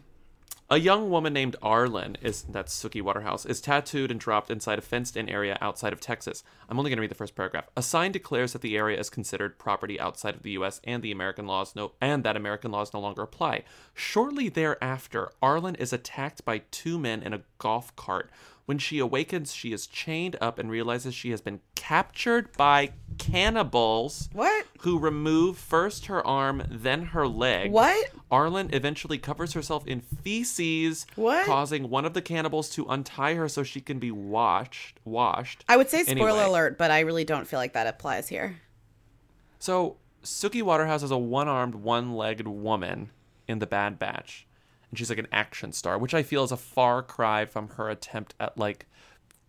A 0.70 0.80
young 0.80 1.10
woman 1.10 1.34
named 1.34 1.58
Arlen 1.62 2.18
is 2.22 2.44
that's 2.44 2.74
Suki 2.74 3.02
Waterhouse 3.02 3.46
is 3.46 3.60
tattooed 3.60 4.10
and 4.10 4.20
dropped 4.20 4.50
inside 4.50 4.80
a 4.80 4.82
fenced-in 4.82 5.28
area 5.28 5.58
outside 5.60 5.94
of 5.94 6.00
Texas. 6.00 6.44
I'm 6.70 6.80
only 6.80 6.90
going 6.90 6.98
to 6.98 7.02
read 7.02 7.12
the 7.12 7.24
first 7.24 7.36
paragraph. 7.36 7.68
A 7.76 7.84
sign 7.84 8.14
declares 8.14 8.54
that 8.54 8.62
the 8.62 8.78
area 8.78 8.98
is 8.98 9.10
considered 9.10 9.60
property 9.60 10.00
outside 10.00 10.36
of 10.36 10.44
the 10.44 10.52
U.S. 10.52 10.80
and 10.86 11.04
the 11.04 11.12
American 11.12 11.46
laws 11.46 11.76
no 11.76 11.92
and 12.00 12.24
that 12.24 12.38
American 12.38 12.72
laws 12.72 12.94
no 12.94 13.02
longer 13.02 13.22
apply. 13.22 13.64
Shortly 13.94 14.48
thereafter, 14.50 15.32
Arlen 15.42 15.76
is 15.76 15.92
attacked 15.92 16.46
by 16.46 16.64
two 16.72 16.98
men 16.98 17.22
in 17.22 17.34
a 17.34 17.44
golf 17.58 17.94
cart. 17.98 18.32
When 18.66 18.78
she 18.78 19.00
awakens, 19.00 19.54
she 19.54 19.74
is 19.74 19.88
chained 19.88 20.38
up 20.40 20.58
and 20.58 20.72
realizes 20.72 21.14
she 21.14 21.32
has 21.32 21.42
been 21.42 21.60
captured 21.76 22.56
by 22.56 22.94
cannibals. 23.18 24.30
What? 24.32 24.66
Who 24.82 24.98
remove 24.98 25.58
first 25.58 26.06
her 26.06 26.26
arm, 26.26 26.64
then 26.70 27.08
her 27.08 27.28
leg. 27.28 27.72
What? 27.74 28.10
Arlen 28.32 28.70
eventually 28.72 29.18
covers 29.18 29.52
herself 29.52 29.86
in 29.86 30.00
feces, 30.00 31.06
What? 31.16 31.46
causing 31.46 31.90
one 31.90 32.06
of 32.06 32.14
the 32.14 32.22
cannibals 32.22 32.70
to 32.72 32.86
untie 32.88 33.34
her 33.36 33.50
so 33.50 33.64
she 33.64 33.82
can 33.82 34.00
be 34.00 34.12
washed. 34.12 35.00
Washed. 35.04 35.66
i 35.68 35.76
would 35.76 35.90
say 35.90 36.04
spoiler 36.04 36.30
Anyway, 36.30 36.44
alert 36.46 36.78
but 36.78 36.90
i 36.90 37.02
really 37.02 37.26
don't 37.26 37.46
feel 37.48 37.60
like 37.60 37.74
that 37.74 37.88
applies 37.88 38.30
here 38.30 38.62
So 39.60 39.98
Suki 40.24 40.62
Waterhouse 40.64 41.04
is 41.04 41.12
a 41.12 41.18
one-armed, 41.18 41.76
one-legged 41.76 42.48
woman 42.48 43.10
in 43.48 43.60
the 43.60 43.68
Bad 43.68 44.00
Batch, 44.00 44.48
and 44.94 44.98
she's 45.00 45.10
like 45.10 45.18
an 45.18 45.28
action 45.32 45.72
star, 45.72 45.98
which 45.98 46.14
I 46.14 46.22
feel 46.22 46.44
is 46.44 46.52
a 46.52 46.58
far 46.58 47.02
cry 47.02 47.46
from 47.46 47.70
her 47.70 47.90
attempt 47.90 48.36
at 48.40 48.60
like 48.60 48.86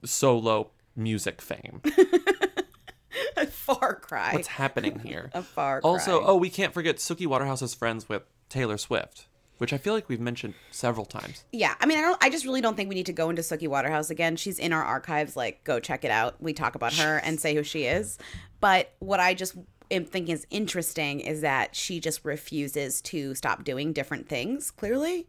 solo 0.02 0.70
music 0.96 1.42
fame. 1.42 1.82
a 3.36 3.46
far 3.46 3.96
cry 3.96 4.32
What's 4.32 4.48
happening 4.48 5.00
here? 5.00 5.30
a 5.34 5.42
far 5.42 5.82
cry. 5.82 5.90
Also, 5.90 6.24
oh, 6.24 6.36
we 6.36 6.48
can't 6.48 6.72
forget 6.72 6.96
Suki 6.96 7.26
Waterhouse 7.26 7.60
is 7.60 7.74
friends 7.74 8.08
with 8.08 8.22
Taylor 8.48 8.78
Swift, 8.78 9.26
which 9.58 9.74
I 9.74 9.76
feel 9.76 9.92
like 9.92 10.08
we've 10.08 10.18
mentioned 10.18 10.54
several 10.70 11.04
times. 11.04 11.44
Yeah, 11.52 11.74
I 11.78 11.84
mean, 11.84 11.98
I 11.98 12.00
don't. 12.00 12.24
I 12.24 12.30
just 12.30 12.46
really 12.46 12.62
don't 12.62 12.74
think 12.74 12.88
we 12.88 12.94
need 12.94 13.04
to 13.04 13.12
go 13.12 13.28
into 13.28 13.42
Suki 13.42 13.68
Waterhouse 13.68 14.08
again. 14.08 14.36
She's 14.36 14.58
in 14.58 14.72
our 14.72 14.82
archives. 14.82 15.36
Like, 15.36 15.62
go 15.64 15.78
check 15.78 16.06
it 16.06 16.10
out. 16.10 16.40
We 16.40 16.54
talk 16.54 16.74
about 16.74 16.94
her 16.94 17.18
and 17.18 17.38
say 17.38 17.54
who 17.54 17.62
she 17.62 17.84
is. 17.84 18.16
But 18.60 18.94
what 19.00 19.20
I 19.20 19.34
just 19.34 19.56
am 19.90 20.04
think 20.04 20.28
is 20.28 20.46
interesting 20.50 21.20
is 21.20 21.42
that 21.42 21.76
she 21.76 22.00
just 22.00 22.24
refuses 22.24 23.00
to 23.02 23.34
stop 23.34 23.64
doing 23.64 23.92
different 23.92 24.28
things. 24.28 24.70
Clearly, 24.70 25.26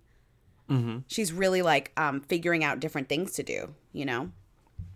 Mm-hmm. 0.69 0.97
she's 1.08 1.32
really 1.32 1.62
like 1.62 1.91
um, 1.95 2.21
figuring 2.21 2.63
out 2.63 2.80
different 2.80 3.08
things 3.10 3.34
to 3.34 3.43
do. 3.43 3.73
You 3.93 4.06
know? 4.06 4.32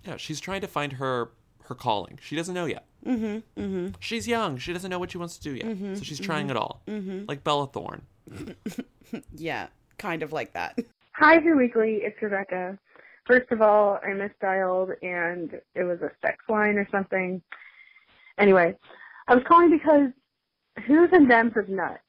Yeah, 0.06 0.18
she's 0.18 0.40
trying 0.40 0.62
to 0.62 0.68
find 0.68 0.94
her 0.94 1.30
her 1.66 1.76
calling. 1.76 2.18
She 2.22 2.36
doesn't 2.36 2.54
know 2.56 2.66
yet. 2.66 2.86
Mm-hmm. 3.06 3.62
Mm-hmm. 3.62 3.88
She's 4.00 4.28
young. 4.28 4.58
She 4.58 4.74
doesn't 4.74 4.90
know 4.90 4.98
what 5.00 5.12
she 5.12 5.18
wants 5.20 5.38
to 5.38 5.44
do 5.44 5.54
yet. 5.56 5.68
Mhm, 5.68 5.98
So 5.98 6.04
she's 6.04 6.20
trying 6.20 6.48
mhm, 6.48 6.52
it 6.52 6.58
all. 6.58 6.82
mhm. 6.88 7.28
Like 7.28 7.44
Bella 7.44 7.68
Thorne. 7.68 8.02
Yeah, 9.36 9.68
kind 9.98 10.22
of 10.24 10.32
like 10.34 10.54
that. 10.54 10.78
Hi, 11.14 11.40
Who 11.40 11.58
Weekly. 11.58 11.96
It's 12.04 12.22
Rebecca. 12.22 12.78
First 13.26 13.52
of 13.52 13.62
all, 13.62 14.00
I 14.04 14.08
misdialed 14.10 14.94
and 15.04 15.60
it 15.76 15.84
was 15.84 16.00
a 16.02 16.12
sex 16.22 16.38
line 16.50 16.78
or 16.78 16.88
something. 16.92 17.42
Anyway, 18.38 18.76
I 19.28 19.36
was 19.36 19.44
calling 19.48 19.70
because 19.72 20.10
Who's 20.86 21.10
and 21.12 21.30
Them's 21.30 21.56
is 21.58 21.68
nuts. 21.70 22.00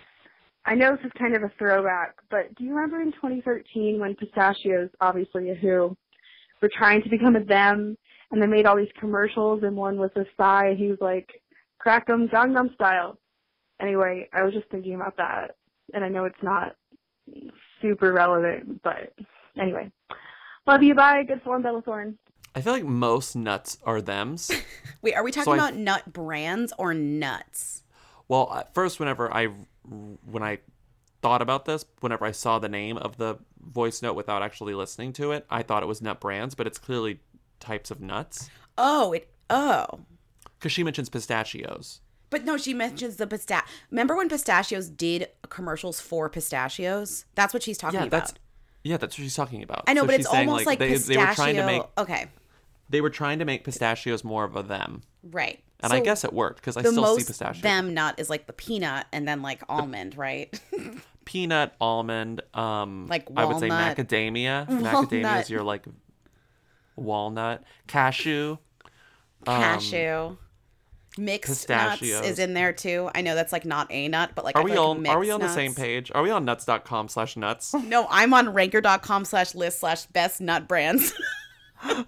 I 0.67 0.75
know 0.75 0.95
this 0.97 1.07
is 1.07 1.13
kind 1.19 1.35
of 1.35 1.43
a 1.43 1.51
throwback, 1.59 2.17
but 2.31 2.55
do 2.55 2.65
you 2.65 2.75
remember 2.75 3.01
in 3.01 3.13
2013 3.13 3.99
when 3.99 4.15
Pistachios, 4.15 4.91
obviously 5.01 5.51
a 5.51 5.55
Who, 5.55 5.97
were 6.61 6.71
trying 6.77 7.03
to 7.03 7.09
become 7.09 7.35
a 7.37 7.45
Them 7.45 7.97
and 8.31 8.41
they 8.43 8.47
made 8.47 8.67
all 8.67 8.77
these 8.77 8.93
commercials 8.99 9.63
and 9.63 9.75
one 9.75 9.97
was 9.99 10.11
a 10.17 10.25
Psy 10.37 10.69
and 10.69 10.79
he 10.79 10.89
was 10.89 10.99
like, 11.01 11.29
crack 11.79 12.05
'em 12.11 12.29
Gangnam 12.29 12.75
style. 12.75 13.19
Anyway, 13.81 14.29
I 14.35 14.43
was 14.43 14.53
just 14.53 14.69
thinking 14.71 14.95
about 14.95 15.17
that 15.17 15.57
and 15.95 16.05
I 16.05 16.09
know 16.09 16.25
it's 16.27 16.43
not 16.43 16.77
super 17.81 18.13
relevant, 18.13 18.83
but 18.83 19.15
anyway. 19.59 19.91
Love 20.67 20.83
you. 20.83 20.95
Bye. 20.95 21.23
Good 21.27 21.43
form, 21.43 21.63
Bella 21.63 21.81
Thorne. 21.83 22.19
I 22.55 22.61
feel 22.61 22.73
like 22.75 22.85
most 22.85 23.35
nuts 23.35 23.79
are 23.85 24.01
thems. 24.01 24.51
Wait, 25.03 25.15
are 25.15 25.25
we 25.25 25.33
So 25.33 25.41
talking 25.45 25.55
I- 25.61 25.69
about 25.69 25.77
nut 25.79 26.13
brands 26.13 26.73
or 26.79 26.93
nuts? 26.93 27.83
Well, 28.29 28.53
at 28.55 28.75
first, 28.75 29.01
whenever 29.01 29.33
I 29.33 29.49
when 29.85 30.43
I 30.43 30.59
thought 31.23 31.43
about 31.43 31.65
this, 31.65 31.85
whenever 32.01 32.25
I 32.25 32.33
saw 32.33 32.59
the 32.59 32.69
name 32.69 32.97
of 32.97 33.17
the 33.19 33.39
voice 33.61 34.03
note 34.03 34.15
without 34.15 34.43
actually 34.43 34.75
listening 34.75 35.13
to 35.15 35.33
it, 35.33 35.47
I 35.51 35.63
thought 35.63 35.83
it 35.83 35.87
was 35.87 36.01
nut 36.01 36.21
brands, 36.21 36.55
but 36.55 36.67
it's 36.67 36.79
clearly 36.79 37.21
types 37.59 37.91
of 37.91 38.01
nuts 38.01 38.49
Oh, 38.79 39.13
it. 39.13 39.29
Oh, 39.51 39.87
because 40.59 40.73
she 40.73 40.83
mentions 40.83 41.09
pistachios. 41.11 42.01
but 42.31 42.45
no, 42.45 42.57
she 42.57 42.73
mentions 42.73 43.17
the 43.17 43.27
pistach. 43.27 43.63
Remember 43.91 44.17
when 44.17 44.29
pistachios 44.29 44.89
did 44.89 45.29
commercials 45.51 46.01
for 46.01 46.29
pistachios? 46.31 47.25
That's 47.35 47.53
what 47.53 47.63
she's 47.63 47.77
talking 47.77 48.01
yeah, 48.01 48.07
about. 48.07 48.21
that's 48.29 48.35
yeah, 48.83 48.97
that's 48.97 49.19
what 49.19 49.23
she's 49.25 49.35
talking 49.37 49.63
about. 49.63 49.85
I 49.87 49.93
know, 49.93 50.03
So 50.03 50.07
but 50.07 50.15
it's 50.17 50.27
almost 50.27 50.65
like, 50.65 50.79
they, 50.79 50.91
pistachio. 50.91 51.21
they 51.21 51.27
were 51.27 51.35
trying 51.35 51.57
to 51.57 51.67
make 51.67 51.83
okay, 51.99 52.27
they 52.91 53.01
were 53.01 53.09
trying 53.11 53.39
to 53.39 53.45
make 53.47 53.65
pistachios 53.65 54.23
more 54.25 54.45
of 54.45 54.55
a 54.57 54.63
them, 54.63 55.03
right. 55.23 55.61
and 55.83 55.93
I 55.93 56.01
guess 56.01 56.25
it 56.25 56.33
worked 56.33 56.57
because 56.61 56.77
I 56.77 56.83
the 56.83 56.91
still 56.91 57.17
see 57.19 57.25
pistachio. 57.25 57.63
them 57.63 57.95
nut 57.95 58.17
is 58.19 58.29
like 58.29 58.47
the 58.47 58.53
peanut 58.53 59.07
and 59.13 59.27
then 59.27 59.41
like 59.43 59.63
almond, 59.69 60.17
right? 60.19 60.61
peanut, 61.25 61.75
almond, 61.81 62.43
um, 62.55 63.07
Like 63.09 63.29
I 63.37 63.45
would 63.45 63.61
say 63.61 63.69
walnut. 63.69 63.97
macadamia. 63.97 64.67
Macadamia 64.83 65.41
is 65.43 65.49
your 65.51 65.63
like 65.63 65.87
walnut, 66.97 67.63
cashew, 67.87 68.57
um, 69.47 69.61
Cashew. 69.61 70.37
Mixed 71.19 71.69
nuts 71.69 71.99
pistachios. 71.99 72.25
is 72.25 72.39
in 72.39 72.55
there 72.55 72.73
too. 72.73 73.11
I 73.15 73.21
know 73.23 73.35
that's 73.35 73.53
like 73.53 73.65
not 73.65 73.89
a 73.91 74.07
nut, 74.07 74.31
but 74.37 74.45
like 74.45 74.55
are 74.55 74.61
I 74.61 74.65
we 74.65 74.71
feel 74.71 74.95
like? 74.95 75.09
Are 75.09 75.19
we 75.19 75.27
mixed 75.27 75.35
on 75.35 75.41
the 75.41 75.49
same 75.53 75.75
page? 75.75 76.13
Are 76.15 76.23
we 76.23 76.31
on 76.31 76.45
nuts.com 76.45 77.09
slash 77.09 77.37
nuts? 77.37 77.75
No, 77.85 78.07
I'm 78.11 78.33
on 78.33 78.53
ranker.com 78.55 79.25
slash 79.25 79.55
list 79.57 79.81
slash 79.81 80.07
best 80.07 80.41
nut 80.41 80.69
brands. 80.69 81.13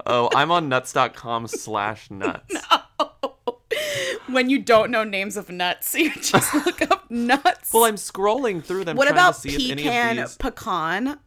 Oh, 0.07 0.29
I'm 0.35 0.51
on 0.51 0.69
nuts.com 0.69 1.49
slash 1.49 2.11
nuts. 2.11 2.55
No. 2.99 4.35
when 4.35 4.51
you 4.51 4.59
don't 4.59 4.91
know 4.91 5.03
names 5.03 5.37
of 5.37 5.49
nuts, 5.49 5.95
you 5.99 6.13
just 6.15 6.55
look 6.55 6.83
up 6.83 7.11
nuts. 7.11 7.73
Well, 7.73 7.85
I'm 7.85 7.97
scrolling 7.97 8.63
through 8.63 8.85
them. 8.85 8.97
what 8.97 9.05
trying 9.09 9.15
about 9.15 9.35
to 9.37 9.41
see 9.41 9.67
if 9.67 9.73
any 9.73 9.83
pecan 9.83 10.19
of 10.19 10.29
these 10.29 10.37
pecan? 10.37 11.19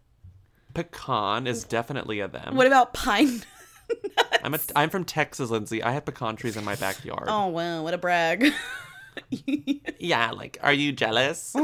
pecan 0.74 1.48
is 1.48 1.64
definitely 1.64 2.20
a 2.20 2.28
them. 2.28 2.56
What 2.56 2.68
about 2.68 2.94
pine? 2.94 3.38
nuts? 3.38 3.46
I'm 4.44 4.54
a, 4.54 4.60
I'm 4.76 4.90
from 4.90 5.06
Texas, 5.06 5.50
Lindsay. 5.50 5.82
I 5.82 5.92
have 5.92 6.06
pecan 6.06 6.36
trees 6.36 6.56
in 6.56 6.64
my 6.64 6.76
backyard. 6.76 7.26
Oh 7.28 7.48
wow, 7.48 7.84
what 7.84 7.94
a 7.94 7.98
brag. 7.98 8.52
Yeah, 9.98 10.32
like, 10.32 10.58
are 10.62 10.74
you 10.74 10.92
jealous? 10.92 11.56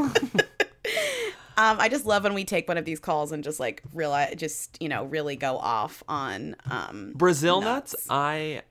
Um, 1.56 1.78
I 1.80 1.88
just 1.88 2.06
love 2.06 2.24
when 2.24 2.34
we 2.34 2.44
take 2.44 2.68
one 2.68 2.78
of 2.78 2.84
these 2.84 2.98
calls 3.00 3.32
and 3.32 3.42
just 3.44 3.60
like 3.60 3.82
realize, 3.92 4.34
just 4.36 4.76
you 4.80 4.88
know, 4.88 5.04
really 5.04 5.36
go 5.36 5.56
off 5.58 6.02
on 6.08 6.56
um 6.70 7.12
Brazil 7.14 7.60
nuts, 7.60 7.94
I 8.08 8.62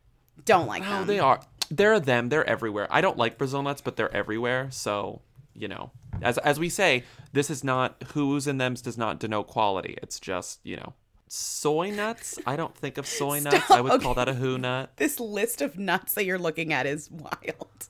don't 0.45 0.67
like 0.67 0.83
Oh, 0.85 0.89
them. 0.99 1.07
they 1.07 1.19
are. 1.19 1.39
They're 1.69 1.99
them. 1.99 2.29
They're 2.29 2.47
everywhere. 2.49 2.87
I 2.89 3.01
don't 3.01 3.17
like 3.17 3.37
Brazil 3.37 3.61
nuts, 3.63 3.81
but 3.81 3.95
they're 3.95 4.13
everywhere. 4.15 4.67
So 4.71 5.21
you 5.55 5.67
know, 5.67 5.91
as 6.21 6.37
as 6.39 6.59
we 6.59 6.69
say, 6.69 7.03
this 7.33 7.49
is 7.49 7.63
not 7.63 8.01
who's 8.13 8.47
and 8.47 8.59
them's 8.59 8.81
does 8.81 8.97
not 8.97 9.19
denote 9.19 9.47
quality. 9.47 9.97
It's 10.01 10.19
just 10.19 10.59
you 10.63 10.77
know, 10.77 10.93
soy 11.27 11.91
nuts. 11.91 12.39
I 12.45 12.55
don't 12.55 12.75
think 12.75 12.97
of 12.97 13.05
soy 13.05 13.39
nuts. 13.43 13.55
I 13.55 13.59
Stop, 13.59 13.83
would 13.83 14.01
call 14.01 14.13
that 14.15 14.27
a 14.27 14.33
who 14.33 14.57
nut. 14.57 14.91
This 14.97 15.19
list 15.19 15.61
of 15.61 15.77
nuts 15.77 16.13
that 16.15 16.25
you're 16.25 16.39
looking 16.39 16.73
at 16.73 16.85
is 16.85 17.09
wild. 17.11 17.87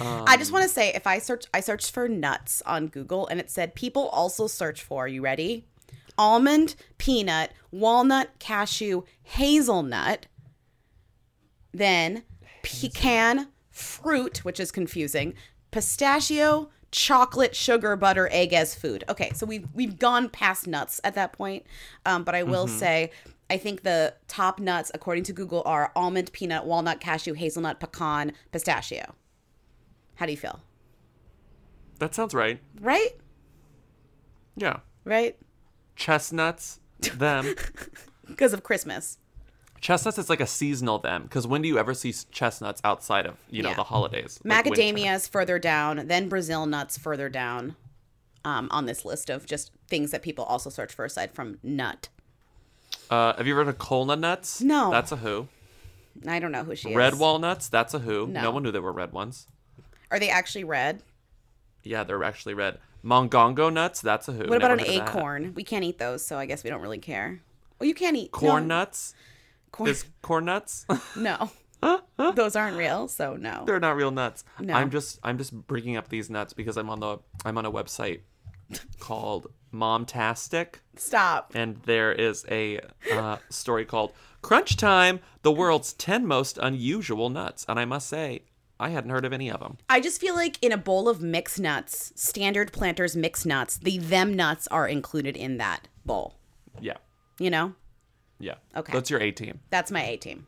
Um, 0.00 0.24
I 0.26 0.36
just 0.36 0.52
want 0.52 0.62
to 0.64 0.68
say 0.68 0.92
if 0.94 1.06
I 1.06 1.18
search 1.18 1.44
I 1.52 1.60
searched 1.60 1.90
for 1.90 2.08
nuts 2.08 2.62
on 2.66 2.88
Google 2.88 3.26
and 3.26 3.38
it 3.38 3.50
said 3.50 3.74
people 3.74 4.08
also 4.08 4.46
search 4.46 4.82
for, 4.82 5.06
you 5.06 5.22
ready? 5.22 5.66
Almond, 6.18 6.74
peanut, 6.98 7.52
walnut, 7.70 8.38
cashew, 8.38 9.02
hazelnut, 9.22 10.26
then 11.72 12.22
pecan, 12.62 13.48
fruit, 13.70 14.44
which 14.44 14.60
is 14.60 14.70
confusing, 14.70 15.34
pistachio, 15.70 16.68
chocolate, 16.90 17.56
sugar, 17.56 17.96
butter, 17.96 18.28
egg 18.30 18.52
as 18.52 18.74
food. 18.74 19.04
Okay, 19.08 19.32
so 19.34 19.46
we've 19.46 19.66
we've 19.72 19.98
gone 19.98 20.28
past 20.28 20.66
nuts 20.66 21.00
at 21.04 21.14
that 21.14 21.32
point. 21.32 21.64
Um, 22.04 22.24
but 22.24 22.34
I 22.34 22.42
will 22.42 22.66
Mhm. 22.66 22.78
say 22.78 23.10
I 23.50 23.56
think 23.58 23.82
the 23.82 24.14
top 24.28 24.58
nuts 24.60 24.90
according 24.94 25.24
to 25.24 25.32
Google 25.32 25.62
are 25.66 25.92
almond, 25.96 26.32
peanut, 26.32 26.64
walnut, 26.64 27.00
cashew, 27.00 27.34
hazelnut, 27.34 27.80
pecan, 27.80 28.32
pistachio. 28.50 29.14
How 30.16 30.26
do 30.26 30.32
you 30.32 30.38
feel? 30.38 30.60
that 31.98 32.14
sounds 32.14 32.34
right. 32.34 32.60
Right? 32.80 33.10
Yeah, 34.56 34.80
Right? 35.04 35.36
chestnuts. 35.96 36.80
Them. 37.16 37.54
Because 38.26 38.52
of 38.52 38.62
Christmas. 38.62 39.18
Chestnuts 39.80 40.18
is 40.18 40.30
like 40.30 40.40
a 40.40 40.46
seasonal 40.46 40.98
them 41.00 41.24
because 41.24 41.44
when 41.46 41.60
do 41.62 41.66
you 41.68 41.76
ever 41.78 41.92
see 41.94 42.12
chestnuts 42.30 42.80
outside 42.84 43.26
of 43.26 43.36
you 43.50 43.62
know 43.62 43.70
Yeah. 43.70 43.74
the 43.76 43.82
holidays? 43.84 44.38
Like. 44.44 44.64
Macadamia 44.66 45.14
is 45.16 45.26
further 45.26 45.58
down, 45.58 46.06
then 46.06 46.28
Brazil 46.28 46.66
nuts 46.66 46.96
further 46.98 47.28
down 47.28 47.74
um, 48.44 48.68
on 48.70 48.86
this 48.86 49.04
list 49.04 49.28
of 49.30 49.44
just 49.46 49.72
things 49.88 50.12
that 50.12 50.22
people 50.22 50.44
also 50.44 50.70
search 50.70 50.92
for 50.92 51.04
aside 51.04 51.32
from 51.32 51.58
nut. 51.64 52.08
Uh, 53.10 53.34
have 53.36 53.46
you 53.46 53.54
ever 53.54 53.64
heard 53.64 53.74
of 53.74 53.78
Kolna 53.78 54.16
nuts? 54.18 54.60
No. 54.60 54.90
That's 54.92 55.10
a 55.10 55.16
who. 55.16 55.48
I 56.28 56.38
don't 56.38 56.52
know 56.52 56.62
who 56.62 56.76
she 56.76 56.94
Red 56.94 57.14
is. 57.14 57.18
Red 57.18 57.20
walnuts. 57.20 57.68
That's 57.68 57.94
a 57.94 57.98
who. 57.98 58.28
No. 58.28 58.42
No 58.42 58.50
one 58.52 58.62
knew 58.62 58.70
they 58.70 58.78
were 58.78 58.92
red 58.92 59.12
ones. 59.12 59.46
Are 60.12 60.18
they 60.20 60.28
actually 60.28 60.64
red? 60.64 61.02
Yeah, 61.82 62.04
they're 62.04 62.22
actually 62.22 62.54
red. 62.54 62.78
Mongongo 63.02 63.72
nuts. 63.72 64.00
That's 64.00 64.28
a 64.28 64.32
who. 64.32 64.40
What 64.40 64.58
about 64.58 64.68
Never 64.68 64.72
an 64.74 64.78
heard 64.78 64.88
of 64.88 64.94
that. 65.06 65.08
acorn? 65.16 65.54
We 65.54 65.64
can't 65.64 65.84
eat 65.84 65.98
those, 65.98 66.24
so 66.24 66.38
I 66.38 66.46
guess 66.46 66.62
we 66.62 66.70
don't 66.70 66.82
really 66.82 66.98
care. 66.98 67.40
Well, 67.80 67.88
you 67.88 67.94
can't 67.94 68.16
eat 68.16 68.30
Corn 68.30 68.68
no, 68.68 68.76
nuts. 68.76 69.14
Corn- 69.72 69.90
Is 69.90 70.04
corn 70.20 70.44
nuts? 70.44 70.86
No, 71.16 71.50
those 72.36 72.54
aren't 72.54 72.76
real, 72.76 73.08
so 73.08 73.34
no. 73.34 73.64
They're 73.66 73.80
not 73.80 73.96
real 73.96 74.12
nuts. 74.12 74.44
No. 74.60 74.74
I'm 74.74 74.90
just 74.90 75.18
I'm 75.24 75.38
just 75.38 75.52
bringing 75.66 75.96
up 75.96 76.08
these 76.08 76.30
nuts 76.30 76.52
because 76.52 76.76
I'm 76.76 76.88
on 76.90 77.00
the 77.00 77.18
I'm 77.44 77.58
on 77.58 77.64
a 77.66 77.72
website 77.72 78.20
called 79.00 79.48
Momtastic, 79.74 80.76
Stop. 80.96 81.52
and 81.54 81.76
there 81.84 82.12
is 82.12 82.44
a 82.50 82.80
uh, 83.12 83.38
story 83.48 83.84
called 83.84 84.12
Crunch 84.42 84.76
Time: 84.76 85.20
The 85.42 85.50
World's 85.50 85.92
Ten 85.94 86.26
Most 86.26 86.58
Unusual 86.58 87.30
Nuts, 87.30 87.64
and 87.68 87.80
I 87.80 87.84
must 87.84 88.08
say 88.08 88.42
I 88.82 88.90
hadn't 88.90 89.10
heard 89.10 89.24
of 89.24 89.32
any 89.32 89.50
of 89.50 89.60
them. 89.60 89.78
I 89.88 90.00
just 90.00 90.20
feel 90.20 90.34
like 90.34 90.58
in 90.62 90.72
a 90.72 90.76
bowl 90.76 91.08
of 91.08 91.22
mixed 91.22 91.60
nuts, 91.60 92.12
standard 92.16 92.72
planters 92.72 93.16
mixed 93.16 93.46
nuts, 93.46 93.78
the 93.78 93.98
them 93.98 94.34
nuts 94.34 94.66
are 94.68 94.86
included 94.88 95.36
in 95.36 95.56
that 95.58 95.88
bowl. 96.04 96.34
Yeah, 96.80 96.96
You 97.38 97.50
know? 97.50 97.74
yeah. 98.40 98.54
Okay. 98.76 98.92
That's 98.92 99.08
your 99.10 99.20
A 99.20 99.30
team. 99.30 99.60
That's 99.70 99.90
my 99.90 100.02
A 100.02 100.16
team. 100.16 100.46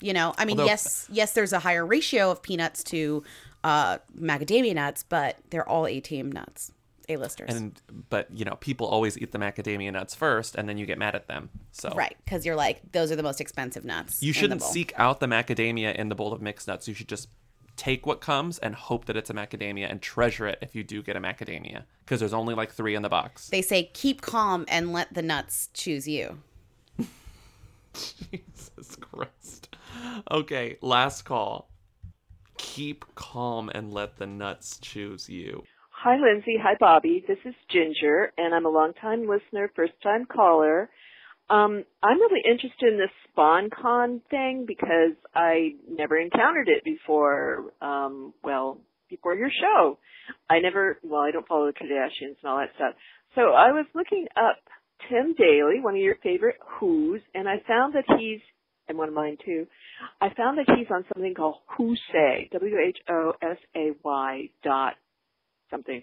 You 0.00 0.12
know, 0.12 0.34
I 0.36 0.44
mean, 0.44 0.58
Although- 0.58 0.70
yes, 0.70 1.06
yes, 1.10 1.32
there's 1.32 1.52
a 1.52 1.60
higher 1.60 1.86
ratio 1.86 2.30
of 2.30 2.42
peanuts 2.42 2.82
to 2.84 3.22
uh, 3.64 3.98
macadamia 4.18 4.74
nuts, 4.74 5.04
but 5.08 5.38
they're 5.50 5.66
all 5.68 5.86
A 5.86 6.00
team 6.00 6.30
nuts, 6.32 6.72
A 7.08 7.16
listers. 7.16 7.54
And 7.54 7.80
but 8.10 8.26
you 8.36 8.44
know 8.44 8.56
people 8.56 8.88
always 8.88 9.16
eat 9.16 9.30
the 9.30 9.38
macadamia 9.38 9.92
nuts 9.92 10.14
first, 10.16 10.56
and 10.56 10.68
then 10.68 10.76
you 10.76 10.86
get 10.86 10.98
mad 10.98 11.14
at 11.14 11.28
them. 11.28 11.50
So 11.70 11.90
Right, 11.96 12.16
because 12.24 12.44
you're 12.44 12.56
like, 12.56 12.80
those 12.90 13.12
are 13.12 13.16
the 13.16 13.22
most 13.22 13.40
expensive 13.40 13.84
nuts. 13.84 14.20
You 14.20 14.30
in 14.30 14.32
the 14.32 14.38
shouldn't 14.40 14.62
seek 14.62 14.92
out 14.96 15.20
the 15.20 15.26
macadamia 15.28 15.94
in 15.94 16.08
the 16.08 16.16
bowl 16.16 16.32
of 16.32 16.42
mixed 16.42 16.66
nuts. 16.66 16.88
You 16.88 16.94
should 16.94 17.08
just 17.08 17.28
take 17.76 18.06
what 18.06 18.20
comes 18.20 18.58
and 18.58 18.74
hope 18.74 19.06
that 19.06 19.16
it's 19.16 19.30
a 19.30 19.34
macadamia 19.34 19.90
and 19.90 20.00
treasure 20.02 20.46
it 20.46 20.58
if 20.60 20.74
you 20.74 20.84
do 20.84 21.02
get 21.02 21.16
a 21.16 21.20
macadamia 21.20 21.84
because 22.04 22.20
there's 22.20 22.32
only 22.32 22.54
like 22.54 22.70
three 22.70 22.94
in 22.94 23.02
the 23.02 23.08
box. 23.08 23.48
They 23.48 23.62
say 23.62 23.84
keep 23.92 24.20
calm 24.20 24.64
and 24.68 24.92
let 24.92 25.14
the 25.14 25.22
nuts 25.22 25.68
choose 25.72 26.06
you. 26.06 26.38
Jesus 27.94 28.96
Christ. 29.00 29.76
Okay, 30.30 30.78
last 30.80 31.22
call. 31.22 31.70
Keep 32.58 33.04
calm 33.14 33.70
and 33.74 33.92
let 33.92 34.16
the 34.16 34.26
nuts 34.26 34.78
choose 34.78 35.28
you. 35.28 35.64
Hi, 35.90 36.16
Lindsay. 36.16 36.56
Hi, 36.60 36.74
Bobby. 36.78 37.24
This 37.28 37.38
is 37.44 37.54
Ginger, 37.70 38.32
and 38.36 38.54
I'm 38.54 38.66
a 38.66 38.68
longtime 38.68 39.28
listener, 39.28 39.70
first 39.76 39.92
time 40.02 40.26
caller. 40.26 40.90
Um, 41.52 41.84
I'm 42.02 42.18
really 42.18 42.40
interested 42.50 42.94
in 42.94 42.98
this 42.98 43.10
SponCon 43.36 44.22
thing 44.30 44.64
because 44.66 45.12
I 45.34 45.72
never 45.86 46.18
encountered 46.18 46.68
it 46.68 46.82
before. 46.82 47.72
Um, 47.82 48.32
well, 48.42 48.78
before 49.10 49.34
your 49.34 49.50
show, 49.50 49.98
I 50.48 50.60
never. 50.60 50.98
Well, 51.02 51.20
I 51.20 51.30
don't 51.30 51.46
follow 51.46 51.66
the 51.66 51.74
Kardashians 51.74 52.36
and 52.42 52.50
all 52.50 52.56
that 52.56 52.70
stuff. 52.76 52.94
So 53.34 53.52
I 53.52 53.72
was 53.72 53.84
looking 53.94 54.28
up 54.34 54.60
Tim 55.10 55.34
Daly, 55.34 55.80
one 55.82 55.94
of 55.94 56.00
your 56.00 56.16
favorite 56.22 56.56
Who's, 56.80 57.20
and 57.34 57.46
I 57.46 57.56
found 57.68 57.94
that 57.96 58.04
he's 58.18 58.40
and 58.88 58.96
one 58.96 59.08
of 59.08 59.14
mine 59.14 59.36
too. 59.44 59.66
I 60.22 60.28
found 60.34 60.56
that 60.56 60.74
he's 60.76 60.86
on 60.90 61.04
something 61.12 61.34
called 61.34 61.56
Who 61.76 61.94
Say, 62.12 62.48
W 62.52 62.76
H 62.78 62.98
O 63.10 63.34
S 63.42 63.58
A 63.76 63.90
Y 64.02 64.48
dot 64.64 64.94
something. 65.70 66.02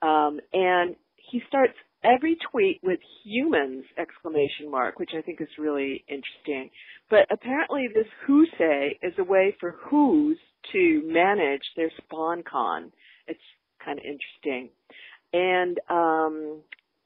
Um, 0.00 0.40
and 0.54 0.96
he 1.16 1.42
starts 1.48 1.74
every 2.04 2.36
tweet 2.50 2.80
with 2.82 3.00
humans 3.24 3.84
exclamation 3.98 4.70
mark, 4.70 4.98
which 4.98 5.10
I 5.16 5.22
think 5.22 5.40
is 5.40 5.48
really 5.58 6.04
interesting. 6.08 6.70
But 7.10 7.26
apparently 7.30 7.88
this 7.92 8.06
Who 8.26 8.46
Say 8.58 8.98
is 9.02 9.14
a 9.18 9.24
way 9.24 9.56
for 9.58 9.76
Who's 9.88 10.38
to 10.72 11.02
manage 11.04 11.62
their 11.76 11.90
SponCon. 12.02 12.90
It's 13.26 13.40
kind 13.84 13.98
of 13.98 14.04
interesting. 14.04 14.70
And 15.32 15.78
um 15.90 16.60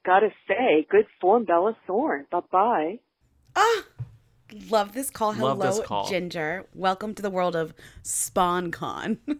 gotta 0.04 0.28
say, 0.46 0.86
good 0.90 1.06
form, 1.20 1.44
Bella 1.44 1.76
Thorne. 1.86 2.26
Bye 2.30 2.40
bye. 2.50 2.98
Ah, 3.56 3.84
love 4.70 4.92
this 4.92 5.10
call. 5.10 5.32
Hello, 5.32 5.54
Love 5.54 5.76
this 5.76 5.86
call. 5.86 6.08
Ginger. 6.08 6.66
Welcome 6.74 7.14
to 7.14 7.22
the 7.22 7.30
world 7.30 7.56
of 7.56 7.74
SponCon. 8.02 9.18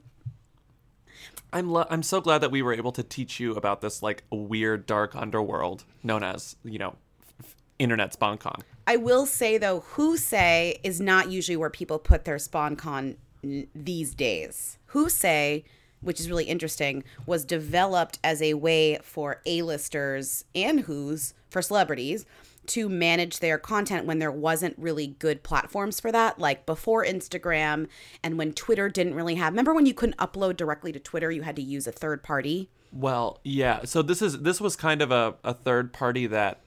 I'm 1.53 1.71
lo- 1.71 1.87
I'm 1.89 2.03
so 2.03 2.21
glad 2.21 2.39
that 2.39 2.51
we 2.51 2.63
were 2.63 2.73
able 2.75 2.93
to 2.93 3.03
teach 3.03 3.41
you 3.41 3.55
about 3.55 3.81
this 3.81 4.03
like 4.03 4.23
weird 4.31 4.87
dark 4.87 5.15
underworld 5.17 5.85
known 6.03 6.23
as 6.23 6.57
you 6.65 6.79
know 6.79 6.97
f- 7.41 7.57
internet 7.79 8.13
SponCon. 8.19 8.61
I 8.87 8.97
will 8.97 9.27
say 9.27 9.59
though, 9.59 9.81
Who 9.81 10.17
Say 10.17 10.79
is 10.83 11.01
not 11.01 11.31
usually 11.31 11.57
where 11.57 11.71
people 11.71 11.99
put 11.99 12.25
their 12.25 12.37
SponCon 12.37 13.17
n- 13.45 13.67
these 13.75 14.15
days. 14.15 14.79
Who 14.87 15.09
Say, 15.09 15.65
which 16.01 16.21
is 16.21 16.29
really 16.29 16.45
interesting, 16.45 17.05
was 17.27 17.45
developed 17.45 18.19
as 18.23 18.41
a 18.43 18.55
way 18.55 18.99
for 19.03 19.41
A-listers 19.47 20.45
and 20.55 20.81
Who's 20.81 21.35
for 21.51 21.63
celebrities 21.63 22.25
to 22.69 22.89
manage 22.89 23.41
their 23.41 23.59
content 23.59 24.07
when 24.07 24.19
there 24.19 24.31
wasn't 24.33 24.75
really 24.79 25.07
good 25.07 25.43
platforms 25.43 26.01
for 26.01 26.11
that, 26.13 26.39
like 26.39 26.67
before 26.67 27.05
Instagram 27.05 27.89
and 28.23 28.39
when 28.39 28.53
Twitter 28.53 28.89
didn't 28.89 29.15
really 29.15 29.35
have. 29.37 29.53
Remember 29.53 29.75
when 29.75 29.87
you 29.87 29.95
couldn't 29.95 30.17
upload 30.19 30.57
directly 30.57 30.93
to 30.93 30.99
Twitter, 31.01 31.31
you 31.31 31.43
had 31.43 31.57
to 31.57 31.63
use 31.63 31.87
a 31.87 31.93
third 31.93 32.23
party? 32.23 32.71
Well, 32.93 33.41
yeah. 33.45 33.85
So 33.85 34.03
this 34.03 34.23
is 34.23 34.41
this 34.41 34.61
was 34.61 34.77
kind 34.77 35.03
of 35.03 35.11
a, 35.11 35.35
a 35.45 35.53
third 35.53 35.93
party 35.93 36.27
that 36.29 36.61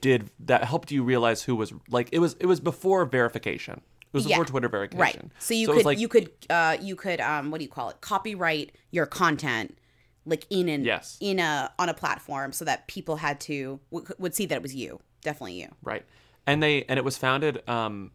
did 0.00 0.30
that 0.40 0.64
helped 0.64 0.92
you 0.92 1.02
realize 1.02 1.42
who 1.42 1.56
was 1.56 1.72
like 1.88 2.08
it 2.12 2.20
was 2.20 2.36
it 2.38 2.46
was 2.46 2.60
before 2.60 3.04
verification. 3.04 3.80
It 4.02 4.14
was 4.14 4.26
Yeah. 4.26 4.36
before 4.36 4.44
Twitter 4.46 4.68
verification. 4.68 5.30
Right. 5.32 5.42
So 5.42 5.54
you 5.54 5.68
was 5.70 5.82
could 5.82 5.98
you 5.98 6.08
could 6.08 6.30
uh 6.50 6.76
you 6.80 6.94
could 6.94 7.20
um 7.20 7.50
what 7.50 7.58
do 7.58 7.64
you 7.64 7.70
call 7.70 7.88
it? 7.90 8.00
Copyright 8.00 8.72
your 8.92 9.06
content 9.06 9.76
like 10.24 10.46
in 10.50 10.68
an 10.68 10.84
Yes. 10.84 11.16
in 11.20 11.40
a 11.40 11.72
on 11.80 11.88
a 11.88 11.94
platform 11.94 12.52
so 12.52 12.64
that 12.64 12.86
people 12.86 13.16
had 13.16 13.40
to 13.40 13.80
w- 13.90 14.14
would 14.18 14.34
see 14.36 14.46
that 14.46 14.54
it 14.54 14.62
was 14.62 14.74
you. 14.74 15.00
Definitely 15.22 15.60
you. 15.60 15.68
Right. 15.82 16.04
And 16.46 16.62
they 16.62 16.84
and 16.84 16.98
it 16.98 17.04
was 17.04 17.16
founded 17.16 17.66
um 17.68 18.10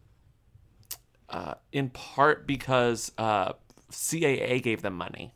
uh 1.28 1.54
in 1.72 1.90
part 1.90 2.46
because 2.46 3.10
uh 3.18 3.52
CAA 3.90 4.62
gave 4.62 4.82
them 4.82 4.94
money, 4.94 5.34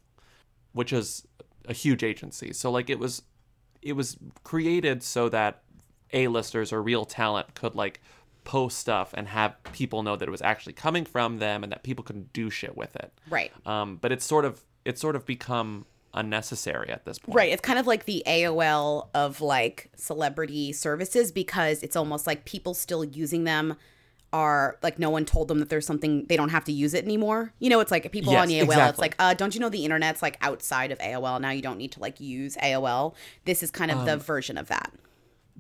which 0.73 0.93
is 0.93 1.27
a 1.67 1.73
huge 1.73 2.03
agency. 2.05 2.53
So 2.53 2.71
like 2.71 2.91
it 2.91 2.99
was 2.99 3.23
it 3.81 3.95
was 3.95 4.17
created 4.45 5.03
so 5.03 5.29
that 5.31 5.63
A-listers 6.13 6.73
or 6.73 6.83
real 6.83 7.05
talent 7.05 7.55
could 7.55 7.75
like 7.75 8.01
post 8.45 8.79
stuff 8.79 9.15
and 9.15 9.29
have 9.29 9.57
people 9.73 10.03
know 10.03 10.17
that 10.17 10.29
it 10.29 10.31
was 10.31 10.43
actually 10.43 10.73
coming 10.73 11.05
from 11.05 11.39
them 11.39 11.63
and 11.63 11.73
that 11.73 11.85
people 11.85 12.05
could 12.05 12.33
do 12.33 12.51
shit 12.51 12.77
with 12.77 12.95
it. 12.97 13.13
Right. 13.31 13.53
Um 13.67 13.97
but 13.97 14.13
it's 14.13 14.25
sort 14.25 14.45
of 14.45 14.63
it's 14.85 15.01
sort 15.01 15.17
of 15.17 15.25
become 15.25 15.87
unnecessary 16.15 16.91
at 16.91 17.05
this 17.05 17.19
point. 17.19 17.35
Right. 17.37 17.53
It's 17.53 17.61
kind 17.63 17.79
of 17.79 17.87
like 17.87 18.05
the 18.05 18.23
AOL 18.27 19.09
of 19.15 19.41
like 19.41 19.91
celebrity 19.97 20.73
services 20.73 21.33
because 21.33 21.83
it's 21.83 21.97
almost 21.97 22.27
like 22.27 22.45
people 22.45 22.75
still 22.75 23.05
using 23.05 23.45
them 23.45 23.77
are 24.35 24.79
like 24.83 24.99
no 24.99 25.11
one 25.11 25.27
told 25.27 25.49
them 25.49 25.59
that 25.59 25.69
there's 25.69 25.85
something 25.87 26.25
they 26.27 26.37
don't 26.39 26.49
have 26.49 26.65
to 26.65 26.73
use 26.73 26.95
it 26.95 27.05
anymore. 27.05 27.53
You 27.59 27.69
know, 27.69 27.81
it's 27.81 27.91
like 27.91 28.11
people 28.13 28.35
on 28.35 28.49
Yes, 28.49 28.67
AOL. 28.67 28.89
It's 28.89 28.99
like, 28.99 29.15
uh, 29.19 29.35
don't 29.35 29.55
you 29.55 29.61
know 29.61 29.69
the 29.69 29.85
internet's 29.85 30.23
like 30.23 30.39
outside 30.41 30.91
of 30.91 30.99
AOL 31.01 31.39
now? 31.41 31.51
You 31.51 31.61
don't 31.61 31.77
need 31.77 31.93
to 31.93 32.01
like 32.01 32.19
use 32.19 32.57
AOL. 32.57 33.15
This 33.45 33.63
is 33.63 33.71
kind 33.71 33.91
of 33.91 34.07
the 34.07 34.15
Um, 34.15 34.21
version 34.21 34.57
of 34.57 34.69
that. 34.69 34.91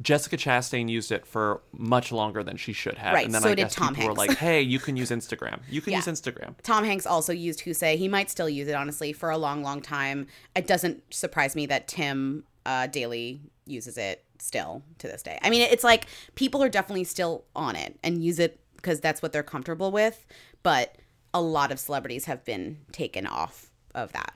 Jessica 0.01 0.37
Chastain 0.37 0.89
used 0.89 1.13
it 1.13 1.27
for 1.27 1.61
much 1.73 2.11
longer 2.13 2.43
than 2.43 2.57
she 2.57 2.73
should 2.73 2.97
have. 2.97 3.15
Right, 3.15 3.27
And 3.27 3.35
then 3.35 3.43
so 3.43 3.49
I 3.51 3.55
did 3.55 3.63
guess 3.65 3.75
Tom 3.75 3.95
people 3.95 4.09
were 4.09 4.15
like, 4.15 4.31
hey, 4.39 4.63
you 4.63 4.79
can 4.79 4.97
use 4.97 5.11
Instagram. 5.11 5.61
You 5.69 5.81
can 5.83 5.93
Yeah. 5.93 5.99
use 5.99 6.07
Instagram. 6.07 6.55
Tom 6.63 6.85
Hanks 6.85 7.07
also 7.07 7.33
used 7.33 7.61
WhoSay. 7.61 7.97
He 7.97 8.09
might 8.09 8.31
still 8.31 8.49
use 8.49 8.69
it, 8.69 8.75
honestly, 8.75 9.13
for 9.13 9.31
a 9.31 9.37
long, 9.37 9.63
long 9.63 9.83
time. 9.83 10.27
It 10.57 10.67
doesn't 10.67 11.03
surprise 11.13 11.55
me 11.55 11.67
that 11.67 11.89
Tim 11.89 12.45
uh, 12.65 12.87
Daly 12.87 13.43
uses 13.67 13.99
it 13.99 14.25
still 14.39 14.83
to 14.99 15.07
this 15.09 15.23
day. 15.23 15.39
I 15.43 15.51
mean, 15.51 15.63
it's 15.71 15.85
like 15.85 16.07
people 16.37 16.63
are 16.63 16.69
definitely 16.71 17.05
still 17.05 17.45
on 17.55 17.77
it 17.77 17.99
and 18.03 18.25
use 18.25 18.39
it 18.39 18.61
because 18.77 18.99
that's 19.01 19.21
what 19.23 19.33
they're 19.33 19.43
comfortable 19.43 19.93
with. 19.93 20.27
But 20.63 20.97
a 21.35 21.41
lot 21.43 21.71
of 21.71 21.79
celebrities 21.79 22.25
have 22.25 22.45
been 22.45 22.79
taken 22.93 23.27
off 23.27 23.71
of 23.95 24.13
that. 24.13 24.35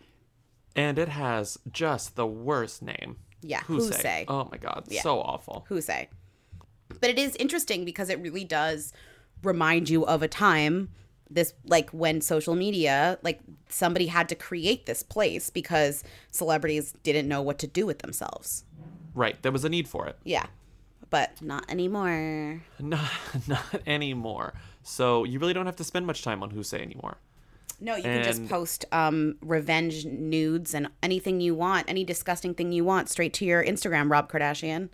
And 0.74 0.98
it 0.98 1.08
has 1.08 1.58
just 1.72 2.16
the 2.16 2.26
worst 2.26 2.82
name. 2.82 3.16
Yeah, 3.42 3.60
WhoSay. 3.62 4.02
WhoSay. 4.02 4.24
Oh 4.28 4.48
my 4.50 4.58
god, 4.58 4.84
Yeah. 4.88 5.02
so 5.02 5.20
awful. 5.20 5.66
WhoSay. 5.70 6.08
But 7.00 7.10
it 7.10 7.18
is 7.18 7.36
interesting 7.36 7.84
because 7.84 8.08
it 8.10 8.20
really 8.20 8.44
does 8.44 8.92
remind 9.42 9.88
you 9.88 10.04
of 10.06 10.22
a 10.22 10.28
time 10.28 10.90
this 11.28 11.52
like 11.64 11.90
when 11.90 12.20
social 12.20 12.54
media 12.54 13.18
like 13.22 13.40
somebody 13.68 14.06
had 14.06 14.28
to 14.28 14.34
create 14.34 14.86
this 14.86 15.02
place 15.02 15.50
because 15.50 16.04
celebrities 16.30 16.94
didn't 17.02 17.26
know 17.28 17.42
what 17.42 17.58
to 17.58 17.66
do 17.66 17.84
with 17.84 17.98
themselves. 17.98 18.64
Right, 19.14 19.40
there 19.42 19.52
was 19.52 19.64
a 19.64 19.68
need 19.68 19.88
for 19.88 20.06
it. 20.06 20.16
Yeah. 20.24 20.46
But 21.08 21.40
not 21.40 21.64
anymore. 21.70 22.62
Not, 22.80 23.10
not 23.46 23.64
anymore. 23.86 24.54
So 24.82 25.22
you 25.24 25.38
really 25.38 25.52
don't 25.52 25.66
have 25.66 25.76
to 25.76 25.84
spend 25.84 26.04
much 26.06 26.22
time 26.22 26.42
on 26.42 26.50
WhoSay 26.50 26.80
anymore. 26.82 27.16
No, 27.80 27.94
you 27.96 28.02
can 28.02 28.24
just 28.24 28.48
post 28.48 28.84
um 28.92 29.36
revenge 29.40 30.06
nudes 30.06 30.74
and 30.74 30.88
anything 31.02 31.40
you 31.40 31.54
want, 31.54 31.88
any 31.88 32.04
disgusting 32.04 32.54
thing 32.54 32.72
you 32.72 32.84
want 32.84 33.08
straight 33.08 33.34
to 33.34 33.44
your 33.44 33.62
Instagram, 33.64 34.10
Rob 34.10 34.30
Kardashian. 34.30 34.88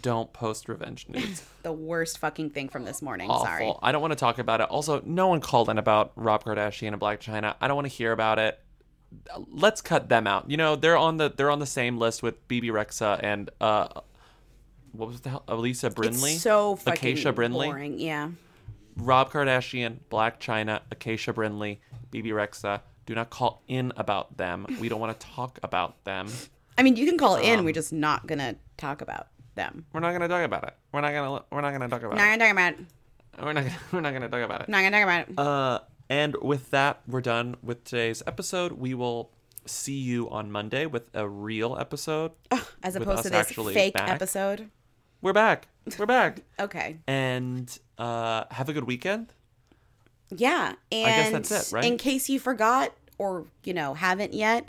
Don't 0.00 0.32
post 0.32 0.68
revenge 0.68 1.06
nudes. 1.08 1.42
The 1.64 1.72
worst 1.72 2.18
fucking 2.18 2.50
thing 2.50 2.68
from 2.68 2.84
this 2.84 3.00
morning. 3.00 3.30
Awful. 3.30 3.46
Sorry. 3.46 3.72
I 3.82 3.90
don't 3.90 4.02
want 4.02 4.12
to 4.12 4.16
talk 4.18 4.38
about 4.38 4.60
it. 4.60 4.68
Also, 4.68 5.00
no 5.06 5.28
one 5.28 5.40
called 5.40 5.70
in 5.70 5.78
about 5.78 6.12
Rob 6.14 6.44
Kardashian 6.44 6.88
and 6.88 7.00
Blac 7.00 7.20
Chyna. 7.20 7.54
I 7.58 7.68
don't 7.68 7.74
want 7.76 7.86
to 7.88 7.94
hear 7.94 8.12
about 8.12 8.38
it. 8.38 8.58
Let's 9.50 9.80
cut 9.80 10.10
them 10.10 10.26
out. 10.26 10.50
You 10.50 10.58
know, 10.58 10.76
they're 10.76 10.98
on 10.98 11.16
the 11.16 11.30
they're 11.34 11.50
on 11.50 11.60
the 11.60 11.66
same 11.66 11.96
list 11.96 12.22
with 12.22 12.46
Bebe 12.48 12.68
Rexha 12.68 13.18
and 13.22 13.48
uh 13.62 13.88
what 14.92 15.08
was 15.08 15.20
the 15.22 15.30
hell? 15.30 15.42
Elisa 15.48 15.90
Brinley? 15.90 16.34
It's 16.34 16.42
so 16.42 16.76
fucking 16.76 17.12
Acacia 17.12 17.32
Brinley. 17.32 17.66
boring. 17.66 17.98
Yeah. 17.98 18.28
Rob 18.96 19.30
Kardashian, 19.30 19.98
Blac 20.10 20.38
Chyna, 20.38 20.80
Acacia 20.90 21.32
Brinley, 21.32 21.78
Bebe 22.10 22.30
Rexha. 22.30 22.80
Do 23.06 23.14
not 23.14 23.30
call 23.30 23.62
in 23.68 23.92
about 23.96 24.36
them. 24.36 24.66
We 24.80 24.88
don't 24.88 25.00
want 25.00 25.18
to 25.18 25.26
talk 25.26 25.58
about 25.62 26.02
them. 26.04 26.28
I 26.78 26.82
mean, 26.82 26.96
you 26.96 27.06
can 27.06 27.18
call 27.18 27.36
in. 27.36 27.60
Um, 27.60 27.64
We're 27.64 27.72
just 27.74 27.92
not 27.92 28.26
gonna 28.26 28.56
talk 28.76 29.00
about 29.02 29.28
them. 29.54 29.84
We're 29.92 30.00
not 30.00 30.12
gonna 30.12 30.28
talk 30.28 30.44
about 30.44 30.64
it. 30.64 30.74
We're 30.92 31.00
not 31.00 31.12
gonna. 31.12 31.42
We're 31.50 31.60
not 31.60 31.70
gonna 31.72 31.88
talk 31.88 32.02
about 32.02 32.16
Not 32.16 32.34
it. 32.34 32.38
gonna 32.38 32.44
talk 32.44 32.52
about 32.52 32.72
it. 32.72 32.86
We're 33.42 33.52
not. 33.52 33.64
Gonna, 33.64 33.76
we're 33.92 34.00
not 34.00 34.12
gonna 34.12 34.28
talk 34.28 34.42
about 34.42 34.60
it. 34.62 34.68
Not 34.68 34.82
gonna 34.82 34.90
talk 34.90 35.02
about 35.02 35.28
it. 35.28 35.38
Uh, 35.38 35.78
and 36.08 36.36
with 36.40 36.70
that, 36.70 37.00
we're 37.06 37.20
done 37.20 37.56
with 37.62 37.84
today's 37.84 38.22
episode. 38.26 38.72
We 38.72 38.94
will 38.94 39.30
see 39.66 39.98
you 39.98 40.28
on 40.30 40.50
Monday 40.50 40.86
with 40.86 41.08
a 41.14 41.28
real 41.28 41.76
episode. 41.78 42.32
As 42.82 42.96
opposed 42.96 43.22
to 43.24 43.30
this 43.30 43.52
fake 43.52 43.94
back. 43.94 44.08
episode. 44.10 44.70
We're 45.24 45.32
back. 45.32 45.68
We're 45.98 46.04
back. 46.04 46.40
Okay. 46.60 46.98
And 47.08 47.78
uh, 47.96 48.44
have 48.50 48.68
a 48.68 48.74
good 48.74 48.84
weekend. 48.84 49.32
Yeah. 50.30 50.74
And 50.92 51.06
I 51.06 51.10
guess 51.10 51.48
that's 51.48 51.72
it, 51.72 51.74
right? 51.74 51.84
in 51.84 51.96
case 51.96 52.28
you 52.28 52.38
forgot 52.38 52.92
or, 53.16 53.46
you 53.64 53.72
know, 53.72 53.94
haven't 53.94 54.34
yet, 54.34 54.68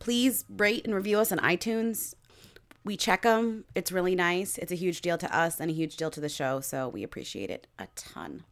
please 0.00 0.44
rate 0.50 0.84
and 0.84 0.94
review 0.94 1.18
us 1.20 1.32
on 1.32 1.38
iTunes. 1.38 2.14
We 2.84 2.98
check 2.98 3.22
them. 3.22 3.64
It's 3.74 3.90
really 3.90 4.14
nice. 4.14 4.58
It's 4.58 4.70
a 4.70 4.74
huge 4.74 5.00
deal 5.00 5.16
to 5.16 5.36
us 5.36 5.58
and 5.58 5.70
a 5.70 5.74
huge 5.74 5.96
deal 5.96 6.10
to 6.10 6.20
the 6.20 6.28
show. 6.28 6.60
So 6.60 6.88
we 6.88 7.02
appreciate 7.02 7.48
it 7.48 7.66
a 7.78 7.88
ton. 7.96 8.44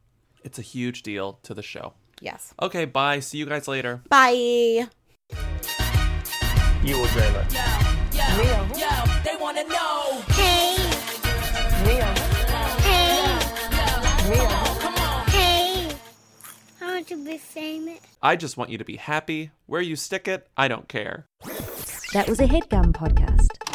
It's 0.42 0.58
a 0.58 0.62
huge 0.62 1.02
deal 1.02 1.38
to 1.42 1.52
the 1.52 1.62
show. 1.62 1.92
Yes. 2.22 2.54
Okay, 2.62 2.86
bye. 2.86 3.20
See 3.20 3.36
you 3.36 3.44
guys 3.44 3.68
later. 3.68 4.00
Bye. 4.08 4.32
You 6.82 6.98
will 6.98 7.06
dream 7.08 7.34
it. 7.36 7.52
Yo, 8.14 8.78
yo, 8.78 9.04
they 9.22 9.36
wanna 9.38 9.64
know. 9.68 10.01
Want 17.02 17.08
to 17.08 17.24
be 17.24 17.36
famous. 17.36 17.98
I 18.22 18.36
just 18.36 18.56
want 18.56 18.70
you 18.70 18.78
to 18.78 18.84
be 18.84 18.94
happy. 18.94 19.50
Where 19.66 19.80
you 19.80 19.96
stick 19.96 20.28
it, 20.28 20.46
I 20.56 20.68
don't 20.68 20.86
care. 20.86 21.26
That 22.12 22.28
was 22.28 22.38
a 22.38 22.46
HeadGum 22.46 22.92
podcast. 22.92 23.71